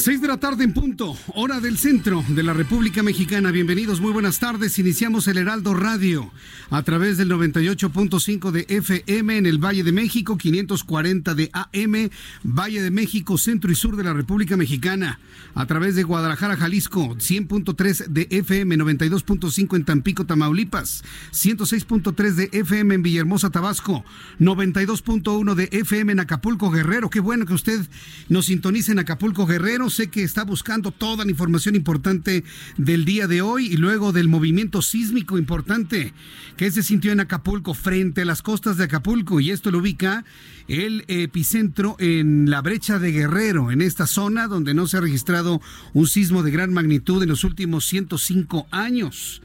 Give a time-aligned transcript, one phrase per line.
[0.00, 3.50] Seis de la tarde en punto, hora del centro de la República Mexicana.
[3.50, 4.78] Bienvenidos, muy buenas tardes.
[4.78, 6.32] Iniciamos el Heraldo Radio
[6.70, 12.08] a través del 98.5 de FM en el Valle de México, 540 de AM,
[12.42, 15.20] Valle de México, centro y sur de la República Mexicana.
[15.54, 22.94] A través de Guadalajara, Jalisco, 100.3 de FM, 92.5 en Tampico, Tamaulipas, 106.3 de FM
[22.94, 24.04] en Villahermosa, Tabasco,
[24.38, 27.10] 92.1 de FM en Acapulco, Guerrero.
[27.10, 27.84] Qué bueno que usted
[28.30, 29.89] nos sintonice en Acapulco, Guerrero.
[29.90, 32.44] Sé que está buscando toda la información importante
[32.76, 36.14] del día de hoy y luego del movimiento sísmico importante
[36.56, 40.24] que se sintió en Acapulco frente a las costas de Acapulco y esto lo ubica
[40.68, 45.60] el epicentro en la brecha de Guerrero, en esta zona donde no se ha registrado
[45.92, 49.42] un sismo de gran magnitud en los últimos 105 años.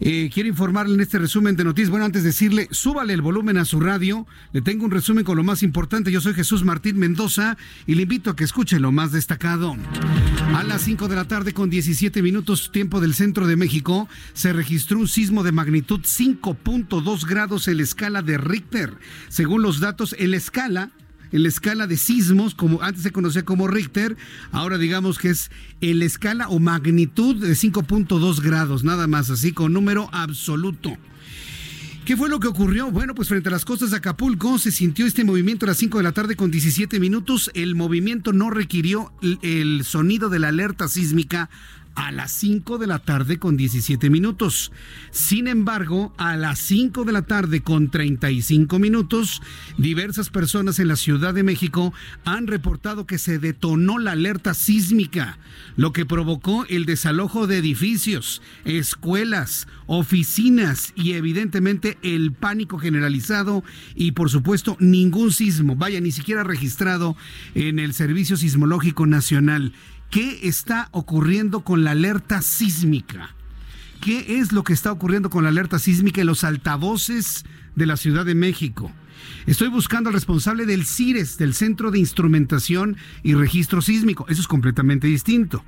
[0.00, 1.90] Eh, quiero informarle en este resumen de noticias.
[1.90, 4.26] Bueno, antes de decirle, súbale el volumen a su radio.
[4.52, 6.12] Le tengo un resumen con lo más importante.
[6.12, 9.76] Yo soy Jesús Martín Mendoza y le invito a que escuche lo más destacado.
[10.54, 14.52] A las 5 de la tarde con 17 minutos tiempo del centro de México se
[14.52, 18.94] registró un sismo de magnitud 5.2 grados en la escala de Richter.
[19.28, 20.90] Según los datos, en la escala
[21.32, 24.16] en la escala de sismos, como antes se conocía como Richter,
[24.52, 25.50] ahora digamos que es
[25.80, 30.96] en la escala o magnitud de 5.2 grados, nada más, así con número absoluto.
[32.04, 32.90] ¿Qué fue lo que ocurrió?
[32.90, 35.98] Bueno, pues frente a las costas de Acapulco se sintió este movimiento a las 5
[35.98, 37.50] de la tarde con 17 minutos.
[37.52, 41.50] El movimiento no requirió el sonido de la alerta sísmica
[41.98, 44.70] a las 5 de la tarde con 17 minutos.
[45.10, 49.42] Sin embargo, a las 5 de la tarde con 35 minutos,
[49.78, 51.92] diversas personas en la Ciudad de México
[52.24, 55.38] han reportado que se detonó la alerta sísmica,
[55.74, 63.64] lo que provocó el desalojo de edificios, escuelas, oficinas y evidentemente el pánico generalizado
[63.96, 67.16] y por supuesto ningún sismo, vaya, ni siquiera registrado
[67.56, 69.72] en el Servicio Sismológico Nacional.
[70.10, 73.34] ¿Qué está ocurriendo con la alerta sísmica?
[74.00, 77.98] ¿Qué es lo que está ocurriendo con la alerta sísmica en los altavoces de la
[77.98, 78.90] Ciudad de México?
[79.48, 84.26] Estoy buscando al responsable del CIRES, del Centro de Instrumentación y Registro Sísmico.
[84.28, 85.64] Eso es completamente distinto.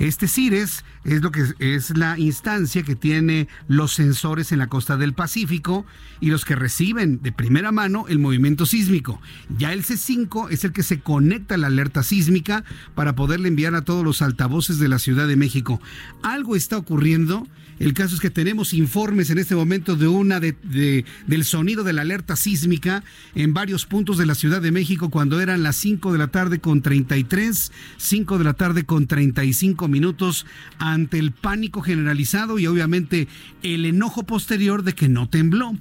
[0.00, 4.96] Este CIRES es lo que es la instancia que tiene los sensores en la costa
[4.96, 5.86] del Pacífico
[6.18, 9.22] y los que reciben de primera mano el movimiento sísmico.
[9.56, 12.64] Ya el C5 es el que se conecta a la alerta sísmica
[12.96, 15.80] para poderle enviar a todos los altavoces de la Ciudad de México.
[16.24, 17.46] Algo está ocurriendo.
[17.78, 21.94] El caso es que tenemos informes en este momento de una de, del sonido de
[21.94, 23.02] la alerta sísmica
[23.34, 26.60] en varios puntos de la Ciudad de México cuando eran las 5 de la tarde
[26.60, 30.46] con 33, 5 de la tarde con 35 minutos
[30.78, 33.28] ante el pánico generalizado y obviamente
[33.62, 35.72] el enojo posterior de que no tembló.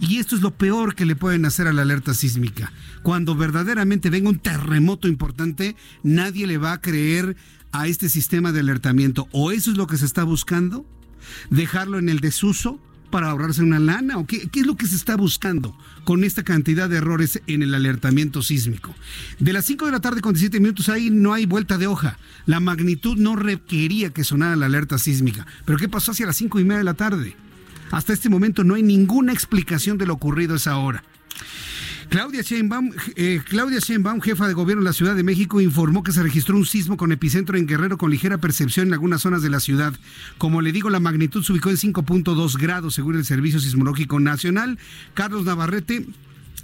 [0.00, 2.72] Y esto es lo peor que le pueden hacer a la alerta sísmica.
[3.02, 7.36] Cuando verdaderamente venga un terremoto importante, nadie le va a creer
[7.72, 9.28] a este sistema de alertamiento.
[9.32, 10.86] ¿O eso es lo que se está buscando?
[11.50, 12.80] ¿Dejarlo en el desuso?
[13.10, 14.18] Para ahorrarse una lana?
[14.18, 17.62] ¿O qué, qué, es lo que se está buscando con esta cantidad de errores en
[17.62, 18.94] el alertamiento sísmico?
[19.38, 22.18] De las 5 de la tarde con 17 minutos ahí no hay vuelta de hoja.
[22.46, 25.46] La magnitud no requería que sonara la alerta sísmica.
[25.64, 27.36] Pero ¿qué pasó hacia las 5 y media de la tarde?
[27.90, 31.02] Hasta este momento no hay ninguna explicación de lo ocurrido a esa hora.
[32.10, 36.10] Claudia Sheinbaum, eh, Claudia Sheinbaum, jefa de gobierno de la Ciudad de México, informó que
[36.10, 39.50] se registró un sismo con epicentro en Guerrero con ligera percepción en algunas zonas de
[39.50, 39.94] la ciudad.
[40.36, 44.76] Como le digo, la magnitud se ubicó en 5.2 grados según el Servicio Sismológico Nacional.
[45.14, 46.04] Carlos Navarrete,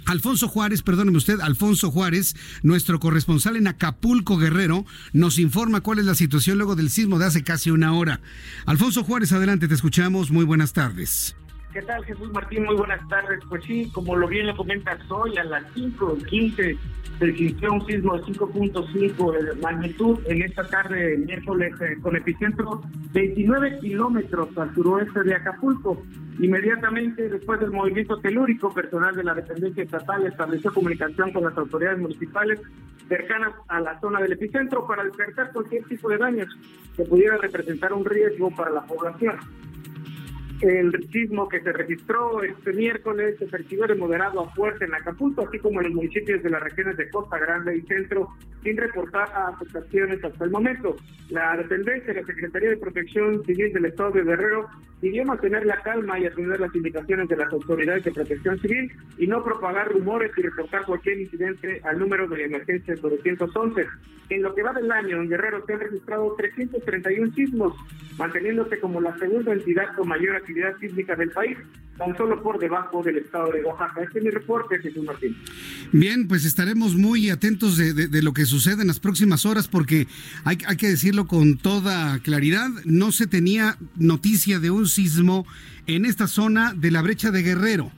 [0.05, 6.05] Alfonso Juárez, perdóneme usted, Alfonso Juárez, nuestro corresponsal en Acapulco, Guerrero, nos informa cuál es
[6.05, 8.19] la situación luego del sismo de hace casi una hora.
[8.65, 10.29] Alfonso Juárez, adelante, te escuchamos.
[10.29, 11.37] Muy buenas tardes.
[11.73, 12.63] ¿Qué tal, Jesús Martín?
[12.63, 13.39] Muy buenas tardes.
[13.49, 16.77] Pues sí, como lo bien lo comentas hoy, a las 5.15
[17.19, 22.81] se registró un sismo de 5.5 de magnitud en esta tarde, miércoles, eh, con epicentro
[23.11, 26.01] 29 kilómetros al suroeste de Acapulco.
[26.39, 31.99] Inmediatamente después del movimiento telúrico, personal de la dependencia estatal estableció comunicación con las autoridades
[31.99, 32.61] municipales
[33.09, 36.47] cercanas a la zona del epicentro para descartar cualquier tipo de daños
[36.95, 39.35] que pudiera representar un riesgo para la población.
[40.61, 45.47] El sismo que se registró este miércoles se percibió de moderado a fuerte en Acapulco,
[45.47, 48.29] así como en los municipios de las regiones de Costa Grande y Centro,
[48.63, 50.95] sin reportar afectaciones hasta el momento.
[51.29, 54.67] La dependencia de la Secretaría de Protección Civil del Estado de Guerrero
[55.01, 59.27] pidió mantener la calma y atender las indicaciones de las autoridades de protección civil y
[59.27, 63.85] no propagar rumores y reportar cualquier incidente al número de emergencia 911.
[64.29, 67.73] En lo que va del año, en Guerrero se han registrado 331 sismos,
[68.17, 71.57] manteniéndose como la segunda entidad con mayor actividad sísmica del país,
[71.97, 74.03] tan solo por debajo del estado de Oaxaca.
[74.03, 75.35] Este es mi reporte, Jesús Martín.
[75.93, 80.07] Bien, pues estaremos muy atentos de, lo que sucede en las próximas horas, porque
[80.43, 85.45] hay, hay que decirlo con toda claridad, no se tenía noticia de un sismo
[85.85, 87.91] en esta zona de la brecha de Guerrero.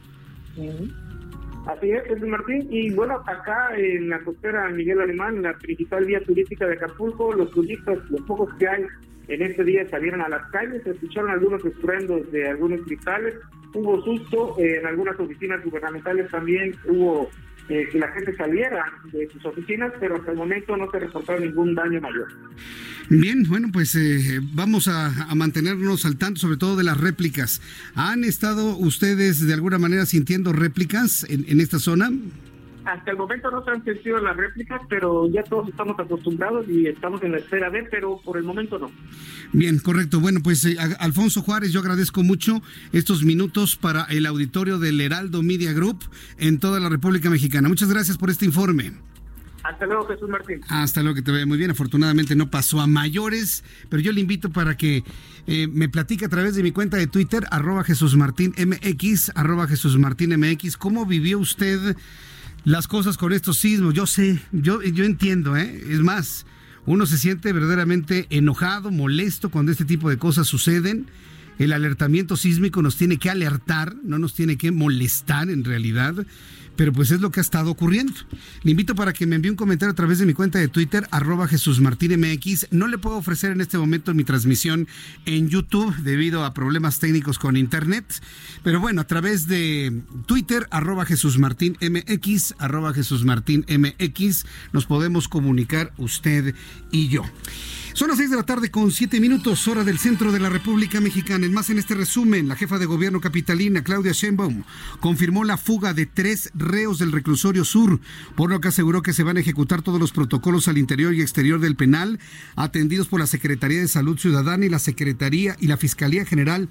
[1.65, 2.67] Así es, Jesús Martín.
[2.69, 7.51] Y bueno, acá en la costera Miguel Alemán, la principal vía turística de Acapulco, los
[7.51, 8.85] turistas, los pocos que hay
[9.27, 13.35] en este día salieron a las calles, escucharon algunos estruendos de algunos cristales,
[13.75, 17.29] hubo susto, en algunas oficinas gubernamentales también hubo
[17.69, 18.83] que la gente saliera
[19.13, 22.27] de sus oficinas, pero hasta el momento no se reportó ningún daño mayor.
[23.09, 27.61] Bien, bueno, pues eh, vamos a, mantenernos al tanto, sobre todo de las réplicas.
[27.93, 32.11] ¿Han estado ustedes de alguna manera sintiendo réplicas en, en esta zona?
[32.89, 36.87] Hasta el momento no se han sentido las réplicas, pero ya todos estamos acostumbrados y
[36.87, 38.91] estamos en la espera de, pero por el momento no.
[39.53, 40.19] Bien, correcto.
[40.19, 45.43] Bueno, pues eh, Alfonso Juárez, yo agradezco mucho estos minutos para el auditorio del Heraldo
[45.43, 46.03] Media Group
[46.37, 47.69] en toda la República Mexicana.
[47.69, 48.93] Muchas gracias por este informe.
[49.63, 50.61] Hasta luego, Jesús Martín.
[50.69, 51.71] Hasta luego, que te vea muy bien.
[51.71, 55.03] Afortunadamente no pasó a mayores, pero yo le invito para que
[55.47, 59.67] eh, me platique a través de mi cuenta de Twitter, arroba Jesús Martín MX, arroba
[59.67, 61.95] Jesús Martín MX, cómo vivió usted
[62.63, 63.93] las cosas con estos sismos.
[63.93, 65.83] Yo sé, yo, yo entiendo, ¿eh?
[65.89, 66.45] Es más,
[66.85, 71.07] uno se siente verdaderamente enojado, molesto cuando este tipo de cosas suceden.
[71.57, 76.25] El alertamiento sísmico nos tiene que alertar, no nos tiene que molestar en realidad
[76.79, 78.13] pero pues es lo que ha estado ocurriendo.
[78.63, 81.05] Le invito para que me envíe un comentario a través de mi cuenta de Twitter,
[81.11, 82.67] arroba Jesús MX.
[82.71, 84.87] No le puedo ofrecer en este momento mi transmisión
[85.25, 88.05] en YouTube debido a problemas técnicos con Internet,
[88.63, 95.91] pero bueno, a través de Twitter, arroba Jesús MX, arroba Jesús MX, nos podemos comunicar
[95.97, 96.55] usted
[96.93, 97.23] y yo.
[97.99, 101.01] Son las seis de la tarde con siete minutos, hora del centro de la República
[101.01, 101.45] Mexicana.
[101.45, 104.63] En más en este resumen, la jefa de gobierno capitalina, Claudia Sheinbaum,
[105.01, 107.99] confirmó la fuga de tres reos del reclusorio sur,
[108.37, 111.21] por lo que aseguró que se van a ejecutar todos los protocolos al interior y
[111.21, 112.21] exterior del penal,
[112.55, 116.69] atendidos por la Secretaría de Salud Ciudadana y la Secretaría y la Fiscalía General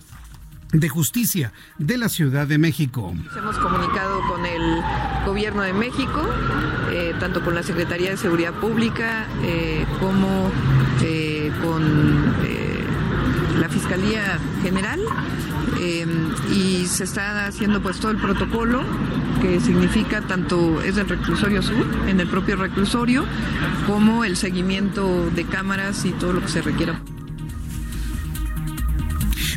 [0.72, 3.14] de Justicia de la Ciudad de México.
[3.36, 4.82] Hemos comunicado con el
[5.26, 6.26] Gobierno de México,
[6.90, 10.50] eh, tanto con la Secretaría de Seguridad Pública eh, como
[12.44, 12.84] eh,
[13.52, 15.00] con la Fiscalía General
[16.52, 18.82] y se está haciendo pues todo el protocolo
[19.40, 23.24] que significa tanto es del reclusorio sur, en el propio reclusorio,
[23.86, 27.00] como el seguimiento de cámaras y todo lo que se requiera.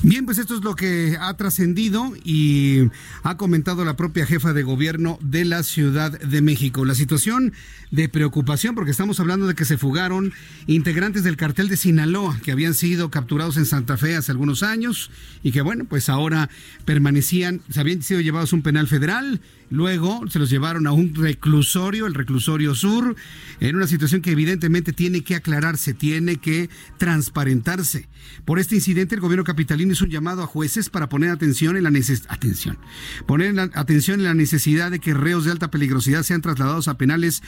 [0.04, 2.90] Bien, pues esto es lo que ha trascendido y
[3.22, 6.86] ha comentado la propia jefa de gobierno de la Ciudad de México.
[6.86, 7.54] La situación
[7.92, 10.34] de preocupación, porque estamos hablando de que se fugaron
[10.66, 15.12] integrantes del cartel de Sinaloa, que habían sido capturados en Santa Fe hace algunos años
[15.44, 16.50] y que, bueno, pues ahora
[16.84, 19.40] permanecían, se habían sido llevados a un penal federal
[19.72, 23.16] Luego se los llevaron a un reclusorio, el reclusorio sur,
[23.62, 28.10] en una situación que evidentemente tiene que aclararse, tiene que transparentarse.
[28.44, 31.84] Por este incidente, el gobierno capitalino hizo un llamado a jueces para poner atención en
[31.84, 31.92] la
[32.28, 32.78] atención,
[33.26, 37.42] poner atención en la necesidad de que reos de alta peligrosidad sean trasladados a penales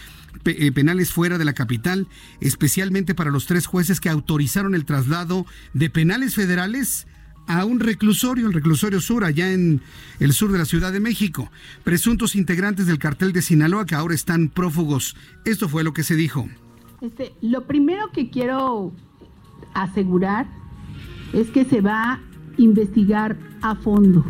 [0.45, 2.07] eh, penales fuera de la capital,
[2.39, 7.05] especialmente para los tres jueces que autorizaron el traslado de penales federales
[7.47, 9.81] a un reclusorio, el reclusorio sur, allá en
[10.19, 11.49] el sur de la Ciudad de México.
[11.83, 15.15] Presuntos integrantes del cartel de Sinaloa que ahora están prófugos.
[15.45, 16.47] Esto fue lo que se dijo.
[17.01, 18.93] Este, lo primero que quiero
[19.73, 20.47] asegurar
[21.33, 22.19] es que se va a
[22.57, 24.25] investigar a fondo,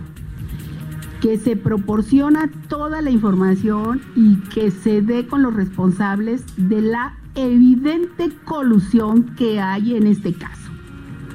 [1.22, 7.18] que se proporciona toda la información y que se dé con los responsables de la
[7.36, 10.72] evidente colusión que hay en este caso.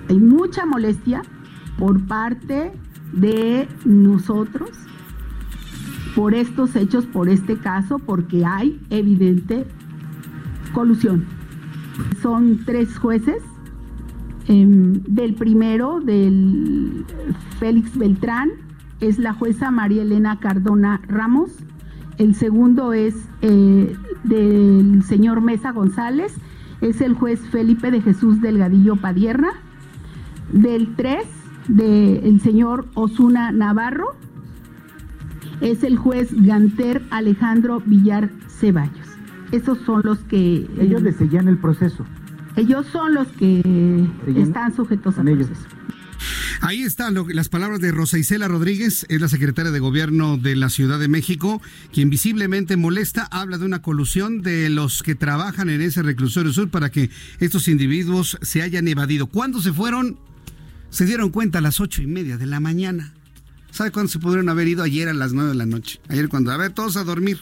[0.09, 1.23] Hay mucha molestia
[1.79, 2.73] por parte
[3.13, 4.71] de nosotros
[6.19, 9.65] por estos hechos, por este caso, porque hay evidente
[10.73, 11.25] colusión.
[12.21, 13.41] Son tres jueces,
[14.49, 17.05] em, del primero, del
[17.61, 18.51] Félix Beltrán,
[19.01, 21.53] es la jueza María Elena Cardona Ramos,
[22.19, 26.35] el segundo es eh, del señor Mesa González,
[26.81, 29.51] es el juez Felipe de Jesús Delgadillo Padierna,
[30.53, 31.29] del tres,
[31.69, 34.17] del señor Osuna Navarro,
[35.61, 39.07] es el juez Ganter Alejandro Villar Ceballos.
[39.53, 40.69] Esos son los que...
[40.79, 42.05] Ellos le sellan el proceso.
[42.57, 44.07] Ellos son los que
[44.37, 45.67] están sujetos al proceso.
[46.61, 50.71] Ahí están las palabras de Rosa Isela Rodríguez, es la secretaria de Gobierno de la
[50.71, 55.81] Ciudad de México, quien visiblemente molesta, habla de una colusión de los que trabajan en
[55.81, 59.29] ese reclusorio sur para que estos individuos se hayan evadido.
[59.29, 60.19] ¿Cuándo se fueron?
[60.91, 63.13] Se dieron cuenta a las ocho y media de la mañana.
[63.71, 64.83] ¿Sabe cuándo se pudieron haber ido?
[64.83, 66.01] Ayer a las nueve de la noche.
[66.09, 67.41] Ayer cuando, a ver, todos a dormir.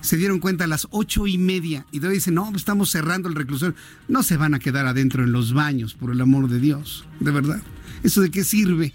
[0.00, 3.34] Se dieron cuenta a las ocho y media y todavía dicen, no, estamos cerrando el
[3.34, 3.76] reclusorio.
[4.08, 7.30] No se van a quedar adentro en los baños, por el amor de Dios, de
[7.30, 7.60] verdad.
[8.02, 8.92] ¿Eso de qué sirve?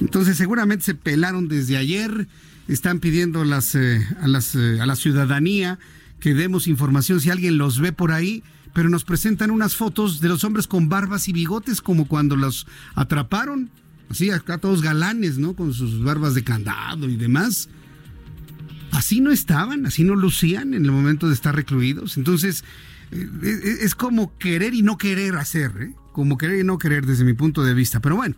[0.00, 2.28] Entonces seguramente se pelaron desde ayer,
[2.66, 5.78] están pidiendo las, eh, a, las, eh, a la ciudadanía
[6.18, 10.28] que demos información si alguien los ve por ahí, pero nos presentan unas fotos de
[10.28, 13.70] los hombres con barbas y bigotes como cuando los atraparon,
[14.08, 15.54] así acá todos galanes, ¿no?
[15.54, 17.68] Con sus barbas de candado y demás.
[18.92, 22.16] Así no estaban, así no lucían en el momento de estar recluidos.
[22.16, 22.64] Entonces,
[23.12, 25.94] eh, es como querer y no querer hacer, ¿eh?
[26.12, 28.00] como querer y no querer desde mi punto de vista.
[28.00, 28.36] Pero bueno,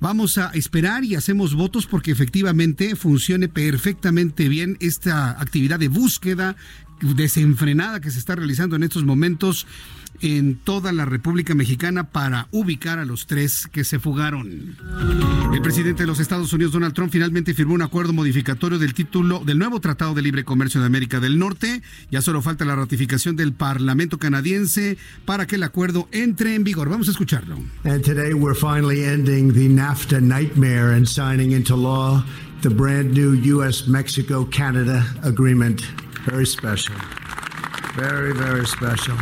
[0.00, 6.56] vamos a esperar y hacemos votos porque efectivamente funcione perfectamente bien esta actividad de búsqueda
[7.14, 9.66] desenfrenada que se está realizando en estos momentos
[10.20, 14.76] en toda la República Mexicana para ubicar a los tres que se fugaron.
[15.52, 19.42] El presidente de los Estados Unidos, Donald Trump, finalmente firmó un acuerdo modificatorio del título
[19.44, 21.82] del nuevo Tratado de Libre Comercio de América del Norte.
[22.10, 26.88] Ya solo falta la ratificación del Parlamento canadiense para que el acuerdo entre en vigor.
[26.88, 27.56] Vamos a escucharlo.
[27.84, 32.24] And today we're finally ending the NAFTA nightmare and signing into law
[32.62, 35.82] the brand new US Mexico Canada agreement.
[36.24, 36.94] Very special.
[37.94, 39.16] Very, very special.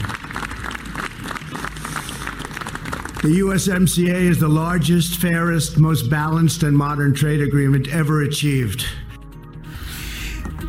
[3.23, 8.87] The USMCA is the largest, fairest, most balanced, and modern trade agreement ever achieved.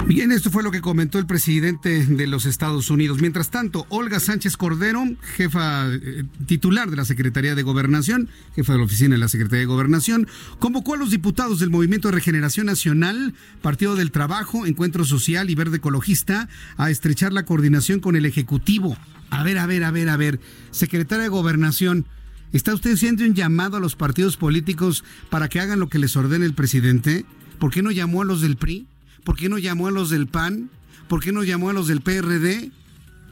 [0.05, 3.21] Bien, esto fue lo que comentó el presidente de los Estados Unidos.
[3.21, 5.03] Mientras tanto, Olga Sánchez Cordero,
[5.35, 9.61] jefa eh, titular de la Secretaría de Gobernación, jefa de la oficina de la Secretaría
[9.61, 10.27] de Gobernación,
[10.59, 15.55] convocó a los diputados del Movimiento de Regeneración Nacional, Partido del Trabajo, Encuentro Social y
[15.55, 18.97] Verde Ecologista a estrechar la coordinación con el Ejecutivo.
[19.29, 20.39] A ver, a ver, a ver, a ver.
[20.71, 22.05] Secretaria de Gobernación,
[22.51, 26.15] ¿Está usted haciendo un llamado a los partidos políticos para que hagan lo que les
[26.15, 27.25] ordene el presidente?
[27.57, 28.85] ¿Por qué no llamó a los del PRI?
[29.23, 30.69] ¿Por qué no llamó a los del PAN?
[31.07, 32.71] ¿Por qué no llamó a los del PRD?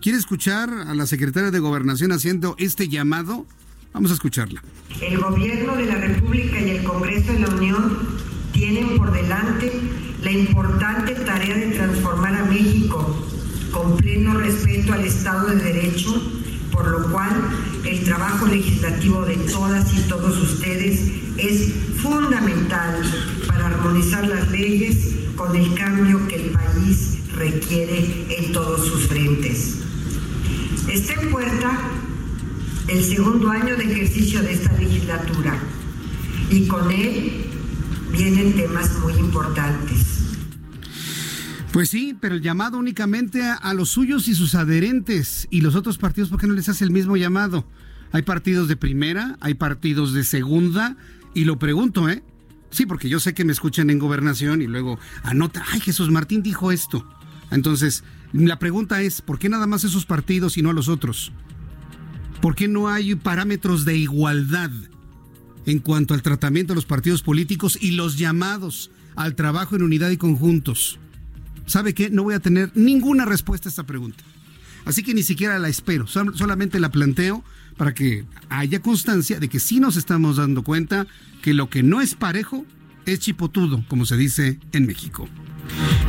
[0.01, 3.45] ¿Quiere escuchar a la secretaria de Gobernación haciendo este llamado?
[3.93, 4.63] Vamos a escucharla.
[5.01, 7.97] El gobierno de la República y el Congreso de la Unión
[8.53, 9.71] tienen por delante
[10.23, 13.27] la importante tarea de transformar a México
[13.71, 16.21] con pleno respeto al Estado de Derecho
[16.71, 17.29] por lo cual
[17.85, 21.01] el trabajo legislativo de todas y todos ustedes
[21.37, 23.01] es fundamental
[23.47, 29.79] para armonizar las leyes con el cambio que el país requiere en todos sus frentes.
[30.87, 31.79] Está en puerta
[32.87, 35.57] el segundo año de ejercicio de esta legislatura
[36.49, 37.45] y con él
[38.11, 40.11] vienen temas muy importantes
[41.71, 45.47] pues sí, pero el llamado únicamente a, los suyos y sus adherentes.
[45.49, 47.65] ¿Y los otros partidos por qué no les hace el mismo llamado?
[48.11, 50.97] Hay partidos de primera, hay partidos de segunda,
[51.33, 52.23] y lo pregunto, ¿eh?
[52.71, 56.41] Sí, porque yo sé que me escuchan en gobernación y luego anota, ay, Jesús Martín
[56.41, 57.07] dijo esto.
[57.51, 61.31] Entonces, la pregunta es, ¿por qué nada más esos partidos y no a los otros?
[62.41, 64.71] ¿Por qué no hay parámetros de igualdad
[65.65, 70.09] en cuanto al tratamiento de los partidos políticos y los llamados al trabajo en unidad
[70.09, 70.97] y conjuntos?
[71.71, 72.09] ¿sabe qué?
[72.09, 74.23] No voy a tener ninguna respuesta a esta pregunta.
[74.85, 77.43] Así que ni siquiera la espero, solamente la planteo
[77.81, 81.07] para que haya constancia de que sí nos estamos dando cuenta
[81.41, 82.63] que lo que no es parejo
[83.07, 85.27] es chipotudo, como se dice en México.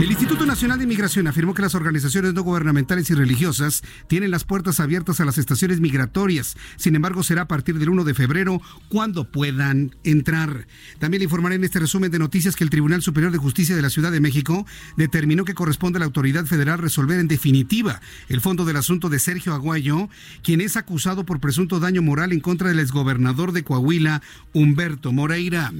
[0.02, 4.42] El Instituto Nacional de Inmigración afirmó que las organizaciones no gubernamentales y religiosas tienen las
[4.42, 6.56] puertas abiertas a las estaciones migratorias.
[6.74, 10.66] Sin embargo, será a partir del 1 de febrero cuando puedan entrar.
[10.98, 13.82] También le informaré en este resumen de noticias que el Tribunal Superior de Justicia de
[13.82, 14.66] la Ciudad de México
[14.96, 19.20] determinó que corresponde a la autoridad federal resolver en definitiva el fondo del asunto de
[19.20, 20.08] Sergio Aguayo,
[20.42, 24.20] quien es acusado por presunto daño moral en contra del exgobernador de Coahuila,
[24.52, 25.72] Humberto Moreira.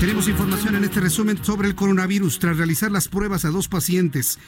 [0.00, 4.38] Tenemos información en este resumen sobre el coronavirus tras realizar las pruebas a dos pacientes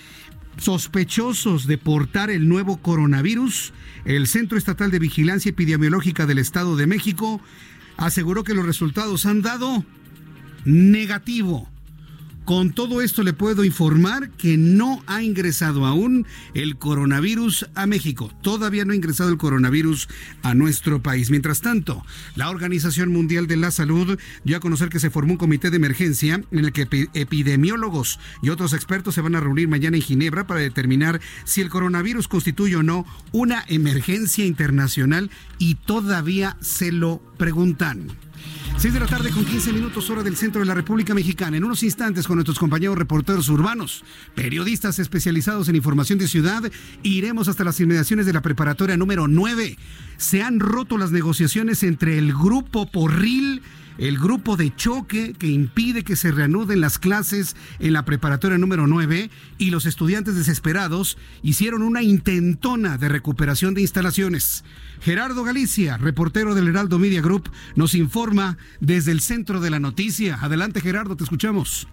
[0.58, 3.72] sospechosos de portar el nuevo coronavirus,
[4.04, 7.40] el Centro Estatal de Vigilancia Epidemiológica del Estado de México
[7.96, 9.84] aseguró que los resultados han dado
[10.64, 11.70] negativo.
[12.46, 18.30] Con todo esto le puedo informar que no ha ingresado aún el coronavirus a México.
[18.40, 20.06] Todavía no ha ingresado el coronavirus
[20.44, 21.28] a nuestro país.
[21.28, 25.38] Mientras tanto, la Organización Mundial de la Salud dio a conocer que se formó un
[25.38, 29.96] comité de emergencia en el que epidemiólogos y otros expertos se van a reunir mañana
[29.96, 36.56] en Ginebra para determinar si el coronavirus constituye o no una emergencia internacional y todavía
[36.60, 38.06] se lo preguntan.
[38.78, 41.56] 6 de la tarde con 15 minutos hora del centro de la República Mexicana.
[41.56, 44.04] En unos instantes con nuestros compañeros reporteros urbanos,
[44.34, 46.62] periodistas especializados en información de ciudad,
[47.02, 49.78] iremos hasta las inmediaciones de la preparatoria número 9.
[50.18, 53.62] Se han roto las negociaciones entre el grupo Porril
[53.98, 58.86] el grupo de choque que impide que se reanuden las clases en la preparatoria número
[58.86, 64.64] 9 y los estudiantes desesperados hicieron una intentona de recuperación de instalaciones.
[65.00, 70.38] Gerardo Galicia, reportero del Heraldo Media Group, nos informa desde el centro de la noticia.
[70.40, 71.88] Adelante Gerardo, te escuchamos.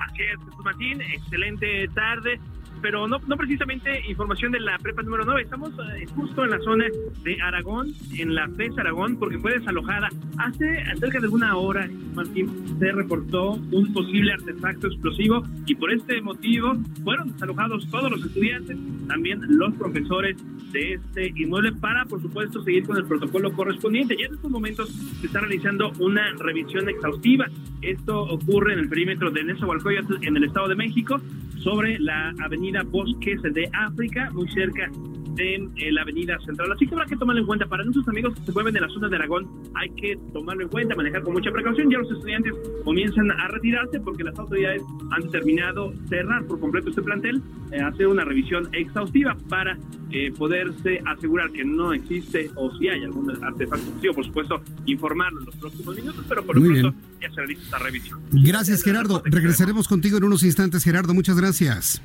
[0.00, 2.40] Así es, Martín, excelente tarde
[2.80, 5.42] pero no, no precisamente información de la prepa número 9.
[5.42, 6.84] Estamos eh, justo en la zona
[7.22, 10.08] de Aragón, en la FES Aragón, porque fue desalojada.
[10.38, 16.20] Hace cerca de una hora, Martín, se reportó un posible artefacto explosivo y por este
[16.20, 20.36] motivo fueron desalojados todos los estudiantes, también los profesores
[20.72, 24.16] de este inmueble para, por supuesto, seguir con el protocolo correspondiente.
[24.18, 27.46] Ya en estos momentos se está realizando una revisión exhaustiva.
[27.80, 31.20] Esto ocurre en el perímetro de Nezahualcóyotl en el Estado de México
[31.58, 34.90] sobre la avenida Bosques de África, muy cerca
[35.38, 36.72] de eh, la avenida central.
[36.72, 37.66] Así que habrá que tomarlo en cuenta.
[37.66, 40.68] Para nuestros amigos que se mueven de la zona de Aragón, hay que tomarlo en
[40.68, 41.90] cuenta, manejar con mucha precaución.
[41.90, 42.52] Ya los estudiantes
[42.84, 44.82] comienzan a retirarse porque las autoridades
[45.12, 49.78] han determinado cerrar por completo este plantel, eh, hacer una revisión exhaustiva para
[50.10, 55.46] eh, poderse asegurar que no existe o si hay algún artefacto por supuesto, informarlo en
[55.46, 58.20] los próximos minutos, pero por lo pronto ya se realiza esta revisión.
[58.30, 59.22] Gracias, Gerardo.
[59.24, 61.14] Regresaremos contigo en unos instantes, Gerardo.
[61.14, 62.02] Muchas gracias.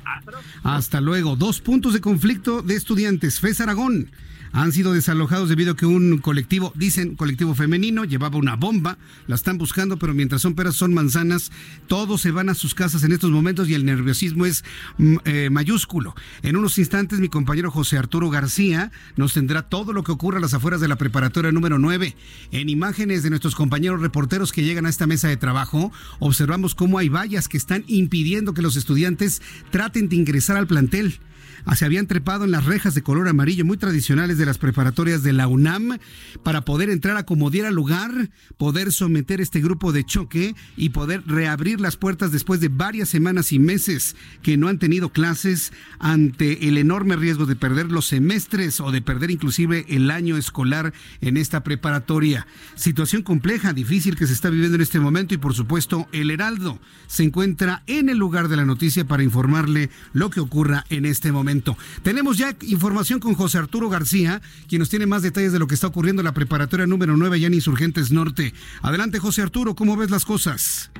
[0.62, 1.36] Hasta luego.
[1.36, 3.40] Dos puntos de conflicto de estudiantes.
[3.40, 4.10] FES Aragón
[4.54, 9.34] han sido desalojados debido a que un colectivo, dicen colectivo femenino, llevaba una bomba, la
[9.34, 11.50] están buscando, pero mientras son peras son manzanas,
[11.88, 14.64] todos se van a sus casas en estos momentos y el nerviosismo es
[14.98, 16.14] mm, eh, mayúsculo.
[16.42, 20.40] En unos instantes mi compañero José Arturo García nos tendrá todo lo que ocurre a
[20.40, 22.14] las afueras de la preparatoria número 9.
[22.52, 25.90] En imágenes de nuestros compañeros reporteros que llegan a esta mesa de trabajo,
[26.20, 31.18] observamos cómo hay vallas que están impidiendo que los estudiantes traten de ingresar al plantel.
[31.66, 35.22] Ah, se habían trepado en las rejas de color amarillo muy tradicionales de las preparatorias
[35.22, 35.98] de la UNAM
[36.42, 41.22] para poder entrar a como diera lugar, poder someter este grupo de choque y poder
[41.26, 46.68] reabrir las puertas después de varias semanas y meses que no han tenido clases ante
[46.68, 51.38] el enorme riesgo de perder los semestres o de perder inclusive el año escolar en
[51.38, 52.46] esta preparatoria.
[52.74, 56.78] Situación compleja, difícil que se está viviendo en este momento y por supuesto el Heraldo
[57.06, 61.32] se encuentra en el lugar de la noticia para informarle lo que ocurra en este
[61.32, 61.53] momento.
[62.02, 65.74] Tenemos ya información con José Arturo García, quien nos tiene más detalles de lo que
[65.74, 68.52] está ocurriendo en la preparatoria número 9 allá en Insurgentes Norte.
[68.82, 70.90] Adelante, José Arturo, ¿cómo ves las cosas?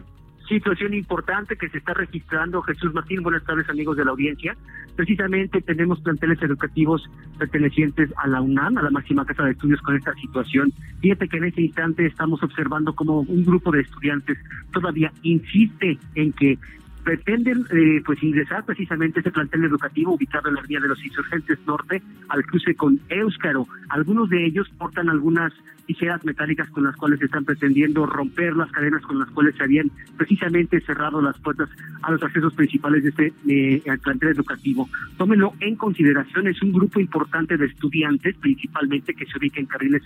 [0.48, 2.62] situación importante que se está registrando.
[2.62, 4.56] Jesús Martín, buenas tardes amigos de la audiencia.
[4.96, 9.96] Precisamente tenemos planteles educativos pertenecientes a la UNAM, a la máxima casa de estudios con
[9.96, 10.72] esta situación.
[11.00, 14.38] Fíjate que en este instante estamos observando como un grupo de estudiantes
[14.72, 16.58] todavía insiste en que
[17.04, 21.58] pretenden eh, pues ingresar precisamente este plantel educativo ubicado en la vía de los Insurgentes
[21.66, 23.66] Norte al cruce con Éuscaro.
[23.90, 25.52] Algunos de ellos portan algunas
[25.86, 29.90] tijeras metálicas con las cuales están pretendiendo romper las cadenas con las cuales se habían
[30.16, 31.68] precisamente cerrado las puertas
[32.02, 34.88] a los accesos principales de este eh, plantel educativo.
[35.18, 40.02] Tómenlo en consideración, es un grupo importante de estudiantes, principalmente que se ubica en carriles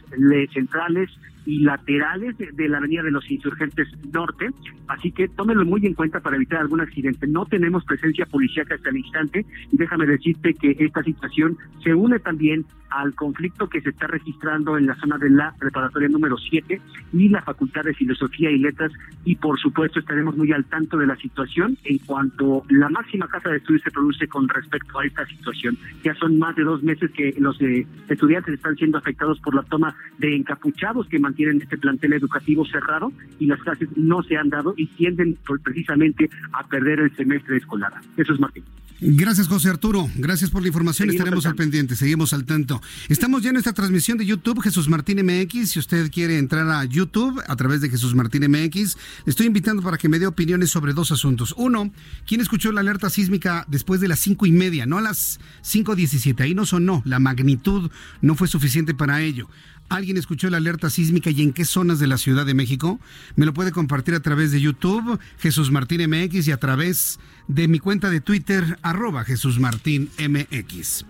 [0.53, 1.11] centrales
[1.47, 4.51] y laterales de, la avenida de los Insurgentes Norte,
[4.89, 7.27] así que tómenlo muy en cuenta para evitar algunas accidente.
[7.27, 12.19] No tenemos presencia policíaca hasta el instante y déjame decirte que esta situación se une
[12.19, 16.81] también al conflicto que se está registrando en la zona de la preparatoria número 7
[17.13, 18.93] y la Facultad de Filosofía y Letras
[19.25, 23.51] y por supuesto estaremos muy al tanto de la situación en cuanto la máxima casa
[23.51, 25.77] de estudios se produce con respecto a esta situación.
[26.03, 29.63] Ya son más de dos meses que los eh, estudiantes están siendo afectados por la
[29.63, 34.49] toma de encapuchados que mantienen este plantel educativo cerrado y las clases no se han
[34.49, 37.93] dado y tienden precisamente a perder el semestre escolar.
[38.17, 38.65] Eso es Martín.
[39.01, 40.11] Gracias, José Arturo.
[40.17, 41.09] Gracias por la información.
[41.09, 41.95] Estaremos al, pendiente.
[41.95, 42.83] Seguimos al tanto.
[43.09, 45.71] Estamos ya en esta transmisión de YouTube, Jesús Martín MX.
[45.71, 49.83] Si usted quiere entrar a YouTube a través de Jesús Martín MX, le estoy invitando
[49.83, 51.55] para que me dé opiniones sobre dos asuntos.
[51.57, 51.93] Uno,
[52.27, 54.85] ¿quién escuchó la alerta sísmica después de las cinco y media?
[54.85, 56.43] No a las cinco diecisiete.
[56.43, 57.03] Ahí no sonó.
[57.05, 59.49] La magnitud no fue suficiente para ello.
[59.89, 63.01] ¿Alguien escuchó la alerta sísmica y en qué zonas de la Ciudad de México?
[63.37, 67.69] Me lo puede compartir a través de YouTube, Jesús Martín MX, y a través de
[67.69, 71.07] mi cuenta de Twitter, arroba Jesús Martín MX.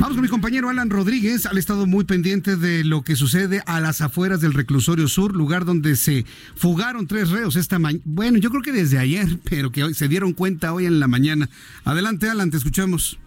[0.00, 1.46] Vamos con mi compañero Alan Rodríguez.
[1.46, 5.64] Ha estado muy pendiente de lo que sucede a las afueras del reclusorio sur, lugar
[5.64, 8.02] donde se fugaron tres reos esta mañana.
[8.04, 11.06] Bueno, yo creo que desde ayer, pero que hoy se dieron cuenta hoy en la
[11.06, 11.48] mañana.
[11.84, 13.18] Adelante, Alan, te escuchamos.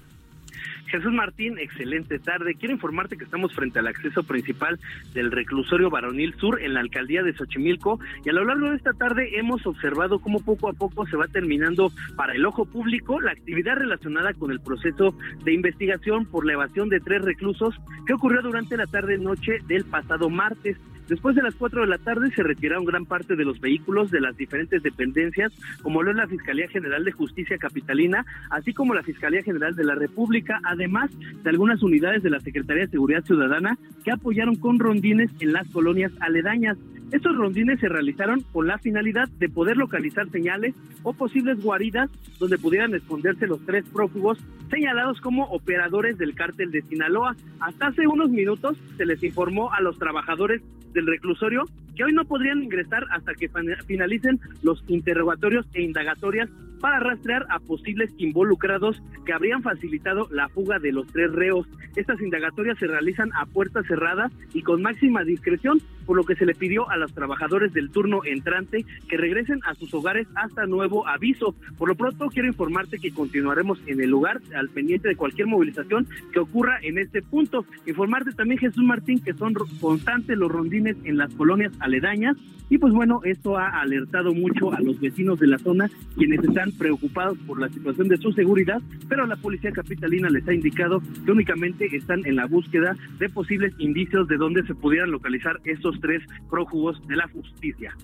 [0.92, 2.56] Jesús Martín, excelente tarde.
[2.56, 4.78] Quiero informarte que estamos frente al acceso principal
[5.14, 8.92] del reclusorio Varonil Sur en la alcaldía de Xochimilco y a lo largo de esta
[8.92, 13.32] tarde hemos observado cómo poco a poco se va terminando para el ojo público la
[13.32, 17.74] actividad relacionada con el proceso de investigación por la evasión de tres reclusos
[18.06, 20.78] que ocurrió durante la tarde-noche del pasado martes.
[21.12, 24.22] Después de las 4 de la tarde se retiraron gran parte de los vehículos de
[24.22, 29.04] las diferentes dependencias, como lo es la Fiscalía General de Justicia Capitalina, así como la
[29.04, 31.12] Fiscalía General de la República, además
[31.44, 35.68] de algunas unidades de la Secretaría de Seguridad Ciudadana que apoyaron con rondines en las
[35.68, 36.78] colonias aledañas.
[37.12, 42.58] Estos rondines se realizaron con la finalidad de poder localizar señales o posibles guaridas donde
[42.58, 47.36] pudieran esconderse los tres prófugos señalados como operadores del cártel de Sinaloa.
[47.60, 50.62] Hasta hace unos minutos se les informó a los trabajadores
[50.94, 53.50] del reclusorio que hoy no podrían ingresar hasta que
[53.86, 56.50] finalicen los interrogatorios e indagatorias
[56.82, 61.68] para rastrear a posibles involucrados que habrían facilitado la fuga de los tres reos.
[61.96, 66.46] Estas indagatorias se realizan a puerta cerrada y con máxima discreción, por lo que se
[66.46, 71.08] le pidió a los trabajadores del turno entrante que regresen a sus hogares hasta nuevo
[71.08, 71.56] aviso.
[71.78, 76.08] Por lo pronto, quiero informarte que continuaremos en el lugar al pendiente de cualquier movilización
[76.34, 77.66] que ocurra en este punto.
[77.86, 82.38] Informarte también, Jesús Martín, que son constantes los rondines en las colonias aledañas
[82.72, 86.71] y pues bueno, esto ha alertado mucho a los vecinos de la zona, quienes están
[86.72, 91.32] preocupados por la situación de su seguridad, pero la policía capitalina les ha indicado que
[91.32, 96.22] únicamente están en la búsqueda de posibles indicios de dónde se pudieran localizar estos tres
[96.50, 97.96] prófugos de la justicia.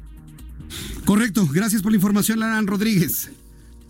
[1.06, 3.32] Correcto, gracias por la información, Laran Rodríguez.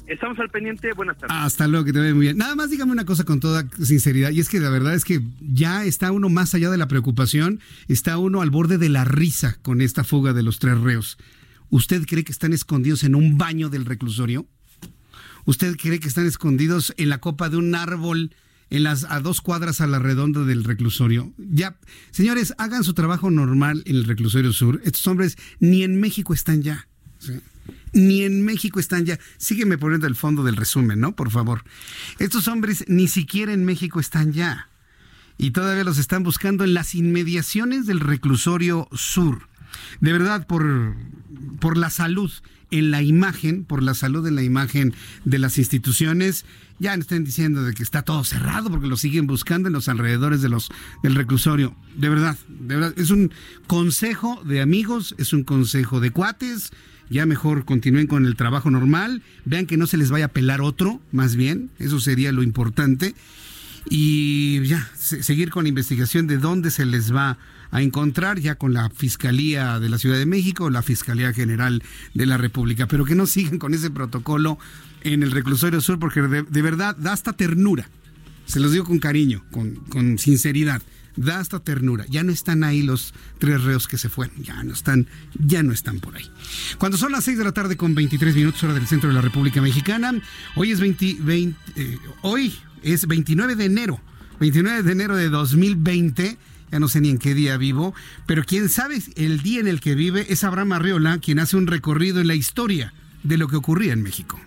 [0.07, 0.93] Estamos al pendiente.
[0.93, 1.35] Buenas tardes.
[1.37, 2.37] Hasta luego, que te vea muy bien.
[2.37, 5.19] Nada más dígame una cosa con toda sinceridad, y es que la verdad es que
[5.41, 9.57] ya está uno más allá de la preocupación, está uno al borde de la risa
[9.61, 11.17] con esta fuga de los tres reos.
[11.69, 14.47] ¿Usted cree que están escondidos en un baño del reclusorio?
[15.47, 18.35] ¿Usted cree que están escondidos en la copa de un árbol
[18.69, 21.33] en las a dos cuadras a la redonda del reclusorio?
[21.37, 21.77] Ya,
[22.11, 24.81] señores, hagan su trabajo normal en el reclusorio sur.
[24.83, 26.89] Estos hombres ni en México están ya.
[27.93, 29.19] ni en México están ya.
[29.37, 31.15] Sígueme poniendo el fondo del resumen, ¿no?
[31.15, 31.63] Por favor.
[32.19, 34.67] Estos hombres ni siquiera en México están ya.
[35.37, 39.47] Y todavía los están buscando en las inmediaciones del reclusorio sur.
[40.01, 40.93] De verdad, por,
[41.61, 42.31] por la salud
[42.71, 44.93] en la imagen, por la salud en la imagen
[45.25, 46.45] de las instituciones,
[46.79, 50.41] ya están diciendo de que está todo cerrado porque lo siguen buscando en los alrededores
[50.41, 50.69] de los
[51.01, 51.75] del reclusorio.
[51.95, 53.31] De verdad, de verdad, es un
[53.67, 56.71] consejo de amigos, es un consejo de cuates,
[57.09, 60.61] ya mejor continúen con el trabajo normal, vean que no se les vaya a pelar
[60.61, 63.15] otro, más bien, eso sería lo importante,
[63.89, 67.37] y ya, seguir con la investigación de dónde se les va a
[67.71, 72.37] encontrar ya con la Fiscalía de la Ciudad de México, la Fiscalía General de la
[72.37, 74.57] República, pero que no sigan con ese protocolo
[75.01, 77.89] en el reclusorio sur, porque de, verdad da hasta ternura,
[78.45, 80.81] se los digo con cariño, con, con sinceridad
[81.17, 82.05] da hasta ternura.
[82.09, 85.73] Ya no están ahí los tres reos que se fueron, ya no están, ya no
[85.73, 86.29] están por ahí.
[86.77, 89.21] Cuando son las 6 de la tarde con 23 minutos hora del centro de la
[89.21, 90.13] República Mexicana,
[90.55, 91.17] hoy es 20,
[91.75, 93.99] eh, hoy es 29 de enero,
[94.39, 96.37] 29 de enero de 2020
[96.71, 97.93] ya no sé ni en qué día vivo,
[98.25, 101.67] pero quien sabe el día en el que vive es Abraham Arriola, quien hace un
[101.67, 104.39] recorrido en la historia de lo que ocurría en México.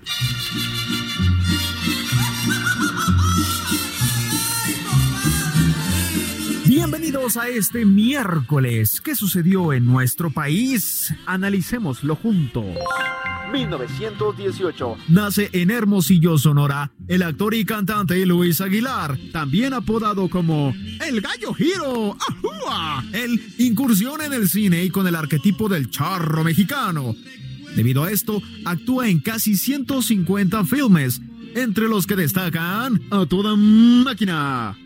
[6.90, 9.00] Bienvenidos a este miércoles.
[9.00, 11.14] ¿Qué sucedió en nuestro país?
[11.24, 12.64] Analicémoslo juntos.
[13.52, 14.96] 1918.
[15.06, 20.74] Nace en Hermosillo, Sonora, el actor y cantante Luis Aguilar, también apodado como
[21.06, 22.16] El Gallo Giro.
[22.28, 23.04] ¡Ajúa!
[23.12, 27.14] Él incursiona en el cine y con el arquetipo del charro mexicano.
[27.76, 31.20] Debido a esto, actúa en casi 150 filmes,
[31.54, 34.76] entre los que destacan A Toda Máquina.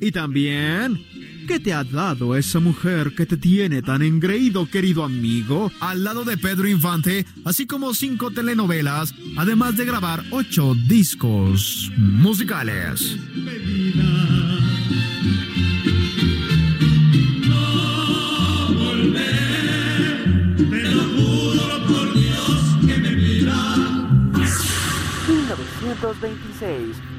[0.00, 1.00] Y también
[1.52, 5.70] ¿Qué te ha dado esa mujer que te tiene tan engreído, querido amigo?
[5.80, 13.18] Al lado de Pedro Infante, así como cinco telenovelas, además de grabar ocho discos musicales.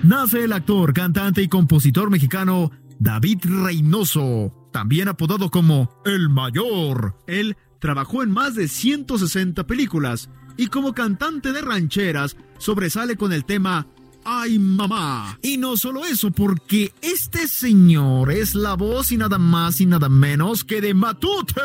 [0.01, 2.71] Nace el actor, cantante y compositor mexicano
[3.03, 7.17] David Reynoso, también apodado como El Mayor.
[7.27, 13.43] Él trabajó en más de 160 películas y como cantante de rancheras sobresale con el
[13.43, 13.87] tema
[14.23, 15.37] ¡Ay, mamá!
[15.41, 20.07] Y no solo eso, porque este señor es la voz y nada más y nada
[20.07, 21.59] menos que de Matute.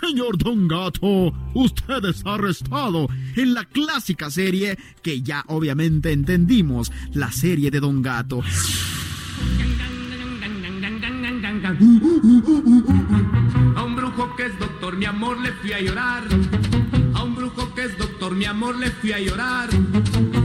[0.00, 7.32] Señor Don Gato, usted es arrestado en la clásica serie que ya obviamente entendimos, la
[7.32, 8.44] serie de Don Gato.
[11.66, 11.70] A
[13.82, 16.22] un brujo que es doctor, mi amor, le fui a llorar.
[17.14, 19.70] A un brujo que es doctor, mi amor, le fui a llorar.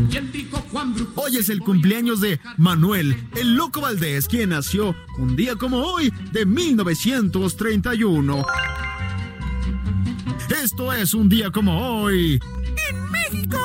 [0.09, 1.21] Y él dijo, Juan Brujo.
[1.21, 6.13] Hoy es el cumpleaños de Manuel, el loco Valdés, quien nació un día como hoy
[6.31, 8.45] de 1931.
[10.63, 12.39] Esto es un día como hoy.
[12.89, 13.57] En México.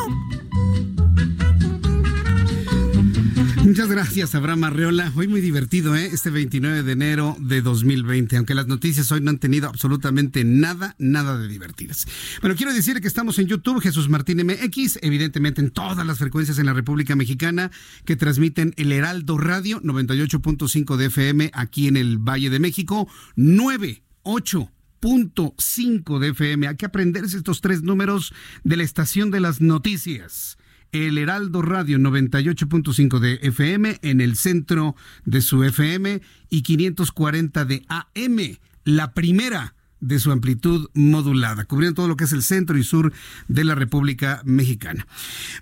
[3.65, 5.11] Muchas gracias, Abraham Arreola.
[5.17, 6.11] Hoy muy divertido, ¿eh?
[6.13, 10.95] Este 29 de enero de 2020, aunque las noticias hoy no han tenido absolutamente nada,
[10.99, 12.07] nada de divertidas.
[12.43, 16.59] Bueno, quiero decir que estamos en YouTube, Jesús Martín MX, evidentemente en todas las frecuencias
[16.59, 17.71] en la República Mexicana
[18.05, 26.19] que transmiten el Heraldo Radio 98.5 de FM aquí en el Valle de México, 98.5
[26.19, 26.69] de FM.
[26.69, 30.59] Hay que aprenderse estos tres números de la estación de las noticias
[30.95, 37.85] el Heraldo Radio 98.5 de FM en el centro de su FM y 540 de
[37.89, 39.74] AM, la primera
[40.07, 43.13] de su amplitud modulada, cubriendo todo lo que es el centro y sur
[43.49, 45.07] de la República Mexicana.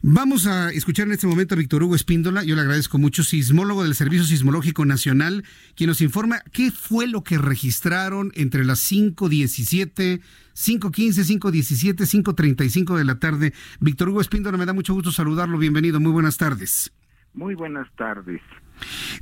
[0.03, 3.85] Vamos a escuchar en este momento a Víctor Hugo Espíndola, yo le agradezco mucho, sismólogo
[3.85, 5.45] del Servicio Sismológico Nacional,
[5.77, 10.21] quien nos informa qué fue lo que registraron entre las 5.17,
[10.55, 13.53] 5.15, 5.17, 5.35 de la tarde.
[13.81, 16.93] Víctor Hugo Espíndola, me da mucho gusto saludarlo, bienvenido, muy buenas tardes.
[17.35, 18.41] Muy buenas tardes.